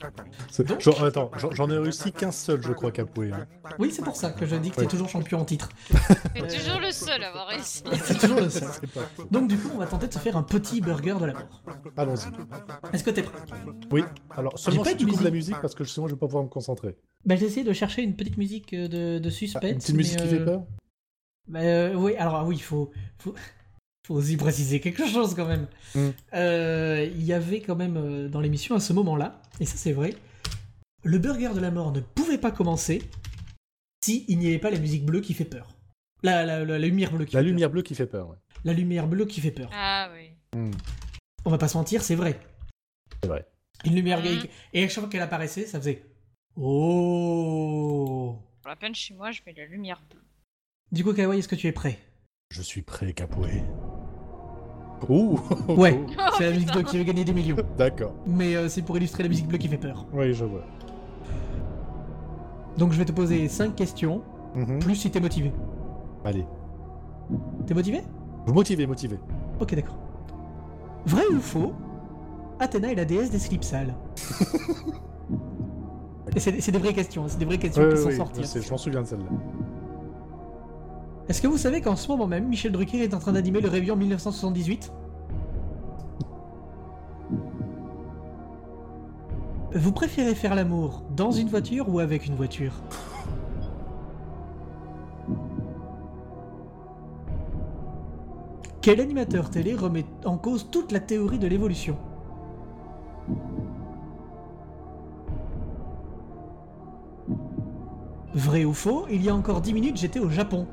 C'est- 0.49 0.81
Genre, 0.81 1.03
attends, 1.03 1.31
j'en 1.51 1.69
ai 1.69 1.77
réussi 1.77 2.11
qu'un 2.11 2.31
seul, 2.31 2.61
je 2.63 2.71
crois, 2.73 2.91
Capoué. 2.91 3.31
hein. 3.31 3.45
Oui, 3.79 3.91
c'est 3.91 4.03
pour 4.03 4.15
ça 4.15 4.31
que 4.31 4.45
je 4.45 4.55
dis 4.55 4.69
que 4.69 4.75
tu 4.75 4.81
es 4.81 4.83
Ouais. 4.83 4.89
toujours 4.89 5.09
champion 5.09 5.39
en 5.39 5.45
titre. 5.45 5.69
C'est 5.89 6.59
toujours 6.59 6.79
le 6.79 6.91
seul 6.91 7.23
à 7.23 7.29
avoir 7.29 7.47
réussi. 7.47 7.83
C'est 8.03 8.17
toujours 8.19 8.39
le 8.39 8.49
seul. 8.49 8.67
C'est 8.79 8.91
pas- 8.91 9.01
Donc 9.31 9.47
du 9.47 9.57
coup, 9.57 9.69
on 9.73 9.77
va 9.77 9.85
tenter 9.87 10.07
de 10.07 10.13
se 10.13 10.19
faire 10.19 10.37
un 10.37 10.43
petit 10.43 10.81
burger 10.81 11.15
de 11.19 11.25
la 11.25 11.33
mort. 11.33 11.63
Allons-y. 11.97 12.27
Est-ce 12.93 13.03
que 13.03 13.09
t'es 13.11 13.23
prêt? 13.23 13.37
Oui, 13.91 14.03
alors 14.31 14.57
seulement 14.57 14.83
pas 14.83 14.89
si 14.89 14.95
de 14.95 14.99
tu 15.01 15.07
coupes 15.07 15.21
la 15.21 15.31
musique. 15.31 15.55
parce 15.61 15.75
que 15.75 15.83
sinon 15.83 16.07
je 16.07 16.13
vais 16.13 16.19
pas 16.19 16.27
pouvoir 16.27 16.43
me 16.43 16.49
concentrer. 16.49 16.95
Bah, 17.25 17.35
j'ai 17.35 17.45
essayé 17.45 17.63
de 17.63 17.73
chercher 17.73 18.01
une 18.03 18.15
petite 18.15 18.37
musique 18.37 18.73
euh, 18.73 18.87
de, 18.87 19.19
de 19.19 19.29
suspense. 19.29 19.61
Ah, 19.63 19.69
une 19.69 19.77
petite 19.77 19.95
musique 19.95 20.17
qui 20.19 20.27
fait 20.27 20.39
euh, 20.39 20.45
peur? 20.45 20.63
Euh, 21.55 21.93
oui, 21.95 22.15
alors 22.15 22.35
ah 22.35 22.45
oui, 22.45 22.55
il 22.55 22.61
faut, 22.61 22.91
faut, 23.19 23.33
faut 24.07 24.15
aussi 24.15 24.37
préciser 24.37 24.79
quelque 24.79 25.05
chose 25.07 25.33
quand 25.35 25.45
même. 25.47 25.67
Mm. 25.95 26.09
Euh, 26.33 27.09
Il 27.13 27.23
y 27.23 27.33
avait 27.33 27.61
quand 27.61 27.75
même 27.75 27.97
euh, 27.97 28.27
dans 28.29 28.39
l'émission 28.41 28.75
à 28.75 28.79
ce 28.79 28.93
moment-là, 28.93 29.41
et 29.59 29.65
ça 29.65 29.75
c'est 29.77 29.93
vrai, 29.93 30.15
le 31.03 31.17
burger 31.17 31.53
de 31.53 31.59
la 31.59 31.71
mort 31.71 31.91
ne 31.91 31.99
pouvait 31.99 32.37
pas 32.37 32.51
commencer 32.51 33.01
si 34.03 34.25
il 34.27 34.39
n'y 34.39 34.47
avait 34.47 34.59
pas 34.59 34.71
la 34.71 34.79
musique 34.79 35.05
bleue 35.05 35.21
qui 35.21 35.33
fait 35.33 35.45
peur. 35.45 35.67
La, 36.23 36.45
la, 36.45 36.59
la- 36.59 36.77
la 36.79 36.87
lumière 36.87 37.11
bleue 37.11 37.25
qui 37.25 37.35
La 37.35 37.41
fait 37.41 37.47
lumière 37.47 37.69
bleue 37.69 37.81
qui 37.81 37.95
fait 37.95 38.05
peur, 38.07 38.29
ouais. 38.29 38.35
peur. 38.35 38.61
La 38.63 38.73
lumière 38.73 39.07
bleue 39.07 39.25
qui 39.25 39.41
fait 39.41 39.51
peur. 39.51 39.69
Ah 39.73 40.09
oui. 40.13 40.29
Hmm, 40.57 40.71
On 41.45 41.49
va 41.49 41.57
pas 41.57 41.67
se 41.67 41.77
mentir, 41.77 42.01
c'est 42.03 42.15
vrai. 42.15 42.39
C'est 43.21 43.27
vrai. 43.27 43.45
Une 43.83 43.95
lumière 43.95 44.21
gay. 44.21 44.37
Et 44.73 44.85
à 44.85 44.87
chaque 44.87 45.01
fois 45.03 45.09
qu'elle 45.09 45.21
apparaissait, 45.21 45.65
ça 45.65 45.79
faisait 45.79 46.05
Oh 46.55 48.39
Pour 48.61 48.69
la 48.69 48.75
peine, 48.77 48.95
chez 48.95 49.13
moi, 49.13 49.31
je 49.31 49.41
mets 49.45 49.53
la 49.53 49.65
lumière 49.65 50.01
bleue. 50.09 50.22
Du 50.93 51.03
coup, 51.03 51.13
Kawaii, 51.13 51.39
est-ce 51.39 51.47
que 51.47 51.55
tu 51.55 51.67
es 51.67 51.71
prêt? 51.71 51.97
Je 52.49 52.61
suis 52.61 52.83
prêt, 52.83 53.13
Capoué. 53.13 53.63
Ouh 55.09 55.39
Ouais, 55.69 55.99
Oh, 56.17 56.21
c'est 56.37 56.45
la 56.45 56.51
musique 56.51 56.71
bleue 56.71 56.83
qui 56.83 56.97
veut 56.99 57.03
gagner 57.03 57.25
des 57.25 57.33
millions. 57.33 57.55
D'accord. 57.77 58.13
Mais 58.27 58.55
euh, 58.55 58.69
c'est 58.69 58.83
pour 58.83 58.95
illustrer 58.97 59.23
la 59.23 59.29
musique 59.29 59.47
bleue 59.47 59.57
qui 59.57 59.67
fait 59.67 59.77
peur. 59.79 60.05
Oui, 60.13 60.33
je 60.35 60.45
vois. 60.45 60.61
Donc 62.77 62.91
je 62.93 62.97
vais 62.99 63.05
te 63.05 63.11
poser 63.11 63.47
5 63.47 63.75
questions, 63.75 64.21
Mhm. 64.55 64.77
plus 64.79 64.95
si 64.95 65.09
t'es 65.09 65.19
motivé. 65.19 65.51
Allez. 66.23 66.45
T'es 67.65 67.73
motivé? 67.73 68.03
Vous 68.45 68.53
motivez, 68.53 68.85
motivez. 68.85 69.17
Ok, 69.59 69.73
d'accord. 69.73 69.97
Vrai 71.07 71.23
ou 71.33 71.39
faux 71.39 71.73
Athéna 72.59 72.91
est 72.91 72.95
la 72.95 73.05
déesse 73.05 73.31
des 73.31 73.39
slips 73.39 73.63
sales? 73.63 73.95
Et 76.35 76.39
c'est 76.39 76.61
c'est 76.61 76.71
des 76.71 76.77
vraies 76.79 76.93
questions, 76.93 77.23
hein, 77.23 77.27
c'est 77.29 77.37
des 77.39 77.45
vraies 77.45 77.57
questions 77.57 77.81
Ouais, 77.83 77.89
qui 77.89 77.95
ouais, 77.95 78.01
sont 78.01 78.09
oui, 78.09 78.15
sorties. 78.15 78.41
je 78.41 78.45
sais, 78.47 78.61
je 78.61 78.69
m'en 78.71 78.77
souviens 78.77 79.01
de 79.01 79.07
celle-là. 79.07 79.25
Est-ce 81.29 81.41
que 81.41 81.47
vous 81.47 81.57
savez 81.57 81.79
qu'en 81.79 81.95
ce 81.95 82.09
moment 82.09 82.27
même, 82.27 82.49
Michel 82.49 82.73
Drucker 82.73 83.01
est 83.01 83.13
en 83.13 83.19
train 83.19 83.31
d'animer 83.31 83.61
le 83.61 83.69
Réveillon 83.69 83.95
1978 83.95 84.91
Vous 89.73 89.91
préférez 89.93 90.35
faire 90.35 90.53
l'amour 90.53 91.03
dans 91.15 91.31
une 91.31 91.47
voiture 91.47 91.87
ou 91.87 91.99
avec 91.99 92.27
une 92.27 92.35
voiture? 92.35 92.73
Quel 98.81 98.99
animateur 98.99 99.49
télé 99.49 99.75
remet 99.75 100.05
en 100.25 100.37
cause 100.37 100.69
toute 100.69 100.91
la 100.91 100.99
théorie 100.99 101.39
de 101.39 101.47
l'évolution? 101.47 101.97
Vrai 108.35 108.65
ou 108.65 108.73
faux, 108.73 109.05
il 109.09 109.23
y 109.23 109.29
a 109.29 109.35
encore 109.35 109.61
10 109.61 109.73
minutes 109.73 109.97
j'étais 109.97 110.19
au 110.19 110.29
Japon. 110.29 110.67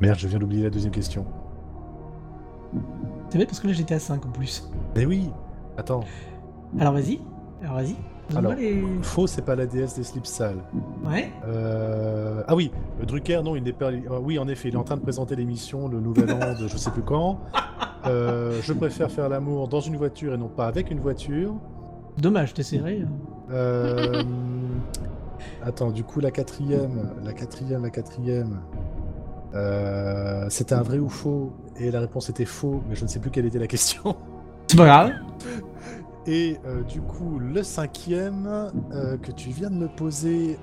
Merde, 0.00 0.18
je 0.18 0.28
viens 0.28 0.38
d'oublier 0.38 0.64
la 0.64 0.70
deuxième 0.70 0.92
question. 0.92 1.24
C'est 3.30 3.38
vrai 3.38 3.46
parce 3.46 3.60
que 3.60 3.66
là 3.66 3.72
j'étais 3.72 3.94
à 3.94 3.98
5 4.00 4.24
en 4.26 4.30
plus. 4.30 4.68
Mais 4.96 5.06
oui 5.06 5.30
Attends. 5.76 6.00
Alors 6.78 6.92
vas-y, 6.92 7.20
alors 7.62 7.76
vas-y. 7.76 7.96
Alors, 8.36 8.52
les... 8.52 8.84
faux, 9.00 9.26
c'est 9.26 9.40
pas 9.40 9.56
la 9.56 9.64
déesse 9.64 9.94
des 9.94 10.02
slips 10.04 10.26
sales. 10.26 10.62
Ouais. 11.02 11.30
Euh, 11.46 12.42
Ah 12.46 12.54
oui, 12.54 12.70
Drucker, 13.06 13.40
non, 13.42 13.56
il 13.56 13.62
n'est 13.62 13.72
pas. 13.72 13.88
ah 14.10 14.20
Oui, 14.20 14.38
en 14.38 14.46
effet, 14.48 14.68
il 14.68 14.74
est 14.74 14.78
en 14.78 14.84
train 14.84 14.98
de 14.98 15.00
présenter 15.02 15.34
l'émission 15.34 15.88
Le 15.88 15.98
Nouvel 15.98 16.30
An 16.32 16.52
de 16.60 16.68
je 16.68 16.76
sais 16.76 16.90
plus 16.90 17.00
quand. 17.02 17.38
Euh, 18.06 18.60
je 18.62 18.72
préfère 18.74 19.10
faire 19.10 19.30
l'amour 19.30 19.68
dans 19.68 19.80
une 19.80 19.96
voiture 19.96 20.34
et 20.34 20.36
non 20.36 20.48
pas 20.48 20.66
avec 20.66 20.90
une 20.90 21.00
voiture. 21.00 21.54
Dommage, 22.18 22.52
t'es 22.52 22.62
serré. 22.62 23.02
Euh, 23.50 24.22
Attends, 25.64 25.90
du 25.90 26.04
coup, 26.04 26.20
la 26.20 26.30
quatrième, 26.30 27.10
la 27.24 27.32
quatrième, 27.32 27.82
la 27.82 27.90
quatrième. 27.90 28.60
Euh, 29.58 30.46
C'était 30.50 30.74
un 30.74 30.82
vrai 30.82 30.98
ou 30.98 31.08
faux? 31.08 31.52
Et 31.78 31.90
la 31.90 32.00
réponse 32.00 32.28
était 32.30 32.44
faux, 32.44 32.82
mais 32.88 32.94
je 32.94 33.02
ne 33.04 33.08
sais 33.08 33.18
plus 33.18 33.30
quelle 33.30 33.46
était 33.46 33.58
la 33.58 33.66
question. 33.66 34.16
C'est 34.68 34.76
pas 34.76 34.86
grave. 34.86 35.12
Et 36.26 36.58
euh, 36.66 36.82
du 36.82 37.00
coup, 37.00 37.38
le 37.38 37.62
cinquième 37.62 38.46
euh, 38.92 39.16
que 39.16 39.32
tu 39.32 39.48
viens 39.48 39.70
de 39.70 39.76
me 39.76 39.88
poser. 39.88 40.58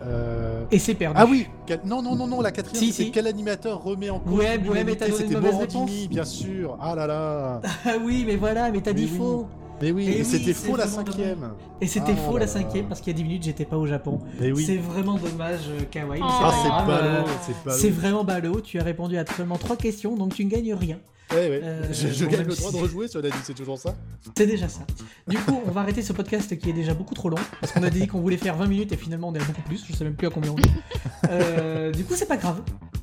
Et 0.70 0.78
c'est 0.78 0.94
perdu. 0.94 1.16
Ah 1.20 1.26
oui 1.28 1.48
quel- 1.66 1.82
Non, 1.86 2.04
non, 2.04 2.16
non, 2.16 2.28
non, 2.28 2.40
la 2.42 2.52
quatrième, 2.52 2.84
Si, 2.84 2.92
si. 2.94 3.12
quel 3.12 3.26
animateur 3.26 3.84
remet 3.84 4.12
en 4.12 4.20
cause 4.20 4.38
Ouais, 4.38 4.60
ouais, 4.70 4.84
mais 4.84 4.96
t'as 4.96 5.08
donné 5.08 5.22
une 5.24 5.28
C'était 5.30 5.34
mauvaise 5.36 5.54
Morandini, 5.54 5.82
réponse. 6.02 6.10
bien 6.10 6.24
sûr. 6.26 6.78
Ah 6.80 6.94
là 6.96 7.08
là 7.08 7.62
Ah 7.86 7.94
oui, 8.04 8.24
mais 8.28 8.36
voilà, 8.36 8.70
mais 8.70 8.82
t'as 8.82 8.94
dit 8.94 9.10
oui. 9.12 9.18
faux. 9.18 9.48
Mais 9.82 9.92
oui, 9.92 10.08
Et 10.08 10.20
et 10.20 10.24
c'était 10.24 10.54
faux 10.54 10.76
la 10.78 10.88
cinquième. 10.88 11.36
dommage. 11.40 11.52
Et 11.82 11.88
c'était 11.88 12.14
Ah 12.14 12.30
faux 12.32 12.38
la 12.38 12.48
cinquième 12.48 12.86
parce 12.88 13.02
qu'il 13.02 13.12
y 13.12 13.16
a 13.16 13.18
10 13.18 13.24
minutes 13.24 13.44
j'étais 13.44 13.66
pas 13.66 13.78
au 13.78 13.86
Japon. 13.86 14.20
Oui. 14.40 14.64
C'est 14.66 14.78
vraiment 14.78 15.16
dommage, 15.18 15.60
euh, 15.70 15.82
Kawaii. 15.92 16.22
Ah, 16.24 16.54
c'est 16.64 16.70
grave, 16.70 16.88
ballot, 16.88 17.08
euh, 17.28 17.32
c'est 17.46 17.56
ballot. 17.66 17.78
C'est 17.78 17.90
vraiment 17.90 18.24
ballot. 18.24 18.62
Tu 18.62 18.80
as 18.80 18.84
répondu 18.84 19.18
à 19.18 19.26
seulement 19.26 19.58
3 19.58 19.76
questions 19.76 20.16
donc 20.16 20.34
tu 20.34 20.46
ne 20.46 20.50
gagnes 20.50 20.74
rien. 20.74 20.98
Ouais, 21.32 21.50
ouais. 21.50 21.60
Euh, 21.64 21.84
je 21.92 22.26
gagne 22.26 22.46
le 22.46 22.56
droit 22.56 22.72
de 22.72 22.78
rejouer, 22.78 23.08
cela 23.08 23.30
dit, 23.30 23.38
c'est 23.44 23.54
toujours 23.54 23.80
ça 23.80 23.96
C'est 24.38 24.46
déjà 24.46 24.70
ça. 24.70 24.82
Du 25.28 25.38
coup, 25.38 25.62
on 25.66 25.72
va 25.72 25.82
arrêter 25.82 26.02
ce 26.02 26.14
podcast 26.14 26.58
qui 26.58 26.70
est 26.70 26.74
déjà 26.74 26.94
beaucoup 26.94 27.16
trop 27.16 27.30
long. 27.30 27.38
Parce 27.60 27.74
qu'on 27.74 27.84
a 27.84 27.90
dit 27.90 28.08
qu'on 28.08 28.22
voulait 28.22 28.38
faire 28.38 28.56
20 28.56 28.68
minutes 28.68 28.92
et 28.92 28.98
finalement 28.98 29.30
on 29.30 29.36
est 29.36 29.42
à 29.42 29.44
beaucoup 29.44 29.62
plus. 29.64 29.84
Je 29.88 29.94
sais 29.94 30.04
même 30.04 30.16
plus 30.16 30.28
à 30.28 30.30
combien 30.30 30.52
on 30.52 30.58
est. 30.58 31.30
Euh, 31.30 31.92
du 31.92 32.04
coup, 32.04 32.14
c'est 32.16 32.28
pas 32.28 32.38
grave. 32.38 32.62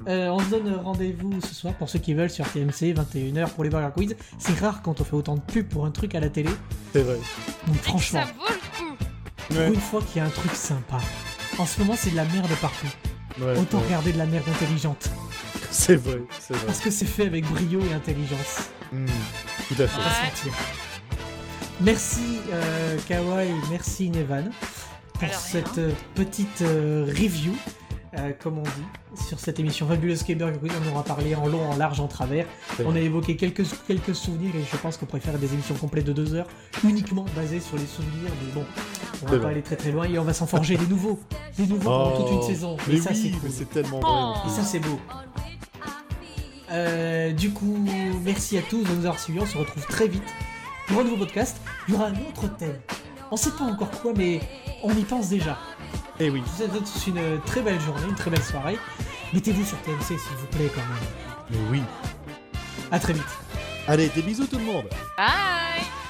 Euh, 0.08 0.28
on 0.28 0.38
se 0.40 0.50
donne 0.50 0.74
rendez-vous 0.74 1.40
ce 1.40 1.54
soir 1.54 1.74
pour 1.74 1.88
ceux 1.88 1.98
qui 1.98 2.14
veulent 2.14 2.30
sur 2.30 2.50
TMC, 2.50 2.94
21h 2.94 3.50
pour 3.50 3.64
les 3.64 3.70
Burger 3.70 3.90
Quiz. 3.94 4.16
C'est 4.38 4.58
rare 4.58 4.82
quand 4.82 5.00
on 5.00 5.04
fait 5.04 5.14
autant 5.14 5.36
de 5.36 5.40
pubs 5.40 5.68
pour 5.68 5.84
un 5.86 5.90
truc 5.90 6.14
à 6.14 6.20
la 6.20 6.28
télé. 6.28 6.50
C'est 6.92 7.02
vrai. 7.02 7.18
Donc 7.66 7.76
franchement, 7.76 8.20
Ça 8.20 8.26
vaut 8.26 8.48
le 8.48 8.86
coup. 8.86 8.96
Pour 9.48 9.62
une 9.62 9.80
fois 9.80 10.00
qu'il 10.02 10.18
y 10.18 10.20
a 10.20 10.26
un 10.26 10.30
truc 10.30 10.52
sympa. 10.52 10.98
En 11.58 11.66
ce 11.66 11.80
moment, 11.80 11.94
c'est 11.96 12.10
de 12.10 12.16
la 12.16 12.24
merde 12.24 12.50
partout. 12.60 12.86
Ouais, 13.40 13.58
Autant 13.58 13.80
regarder 13.80 14.12
de 14.12 14.18
la 14.18 14.26
merde 14.26 14.48
intelligente. 14.48 15.10
C'est 15.72 15.96
vrai, 15.96 16.20
c'est 16.38 16.54
vrai. 16.54 16.66
Parce 16.66 16.80
que 16.80 16.90
c'est 16.90 17.06
fait 17.06 17.26
avec 17.26 17.46
brio 17.46 17.80
et 17.80 17.94
intelligence. 17.94 18.68
Hmm, 18.92 19.06
tout 19.68 19.82
à 19.82 19.86
mentir. 19.86 20.52
Merci 21.80 22.38
euh, 22.52 22.98
Kawaii, 23.08 23.50
merci 23.70 24.10
Nevan 24.10 24.50
pour 25.14 25.24
Alors, 25.24 25.40
cette 25.40 25.78
euh, 25.78 25.90
petite 26.14 26.60
euh, 26.60 27.06
review, 27.08 27.52
euh, 28.18 28.32
comme 28.42 28.58
on 28.58 28.62
dit, 28.62 29.24
sur 29.26 29.40
cette 29.40 29.58
émission 29.58 29.88
fabuleuse 29.88 30.22
Quiz. 30.22 30.36
On 30.42 30.90
aura 30.90 31.02
parlé 31.02 31.34
en 31.34 31.46
long, 31.46 31.70
en 31.70 31.76
large, 31.76 32.00
en 32.00 32.08
travers. 32.08 32.46
On 32.84 32.94
a 32.94 33.00
évoqué 33.00 33.36
quelques, 33.36 33.64
quelques 33.86 34.14
souvenirs 34.14 34.54
et 34.54 34.64
je 34.70 34.76
pense 34.76 34.98
qu'on 34.98 35.06
préfère 35.06 35.38
des 35.38 35.54
émissions 35.54 35.74
complètes 35.74 36.04
de 36.04 36.12
deux 36.12 36.34
heures 36.34 36.48
uniquement 36.84 37.24
basées 37.34 37.60
sur 37.60 37.76
les 37.78 37.86
souvenirs. 37.86 38.30
Mais 38.44 38.52
bon, 38.52 38.64
on 39.22 39.26
va 39.26 39.32
pas 39.32 39.38
vrai. 39.38 39.52
aller 39.52 39.62
très 39.62 39.76
très 39.76 39.92
loin 39.92 40.04
et 40.04 40.18
on 40.18 40.24
va 40.24 40.34
s'en 40.34 40.46
forger 40.46 40.76
des 40.76 40.86
nouveaux. 40.86 41.18
Des 41.56 41.66
nouveaux 41.66 41.88
pendant 41.88 42.22
toute 42.22 42.32
une 42.32 42.42
saison. 42.42 42.76
Mais 42.86 42.94
et 42.94 43.00
ça, 43.00 43.10
oui, 43.10 43.16
c'est 43.16 43.40
cool. 43.40 43.50
c'est 43.50 43.70
tellement 43.70 44.00
vrai. 44.00 44.10
en 44.10 44.46
Et 44.46 44.50
ça, 44.50 44.62
c'est 44.62 44.80
beau. 44.80 45.00
Euh, 46.70 47.32
du 47.32 47.50
coup, 47.50 47.78
merci 48.24 48.58
à 48.58 48.62
tous 48.62 48.82
de 48.82 48.92
nous 48.92 49.06
avoir 49.06 49.20
suivis. 49.20 49.40
On 49.40 49.46
se 49.46 49.56
retrouve 49.56 49.86
très 49.86 50.08
vite 50.08 50.22
pour 50.86 51.00
un 51.00 51.04
nouveau 51.04 51.16
podcast. 51.16 51.58
Il 51.88 51.94
y 51.94 51.96
aura 51.96 52.08
un 52.08 52.14
autre 52.28 52.48
thème. 52.58 52.76
On 53.30 53.36
sait 53.36 53.50
pas 53.52 53.64
encore 53.64 53.90
quoi, 53.90 54.12
mais 54.14 54.40
on 54.82 54.90
y 54.92 55.04
pense 55.04 55.30
déjà. 55.30 55.58
Et 56.20 56.30
oui. 56.30 56.42
Je 56.46 56.64
vous 56.64 56.70
souhaite 56.70 56.84
tous 56.84 57.06
une 57.08 57.40
très 57.46 57.62
belle 57.62 57.80
journée, 57.80 58.06
une 58.08 58.14
très 58.14 58.30
belle 58.30 58.42
soirée. 58.42 58.78
Mettez-vous 59.32 59.64
sur 59.64 59.80
TMC, 59.82 60.04
s'il 60.04 60.36
vous 60.36 60.46
plaît, 60.46 60.70
quand 60.74 60.80
même. 60.80 61.08
Mais 61.50 61.58
oui. 61.70 61.82
À 62.90 62.98
très 62.98 63.12
vite. 63.12 63.24
Allez, 63.88 64.08
des 64.10 64.22
bisous 64.22 64.46
tout 64.46 64.58
le 64.58 64.64
monde. 64.64 64.86
Bye 65.16 66.01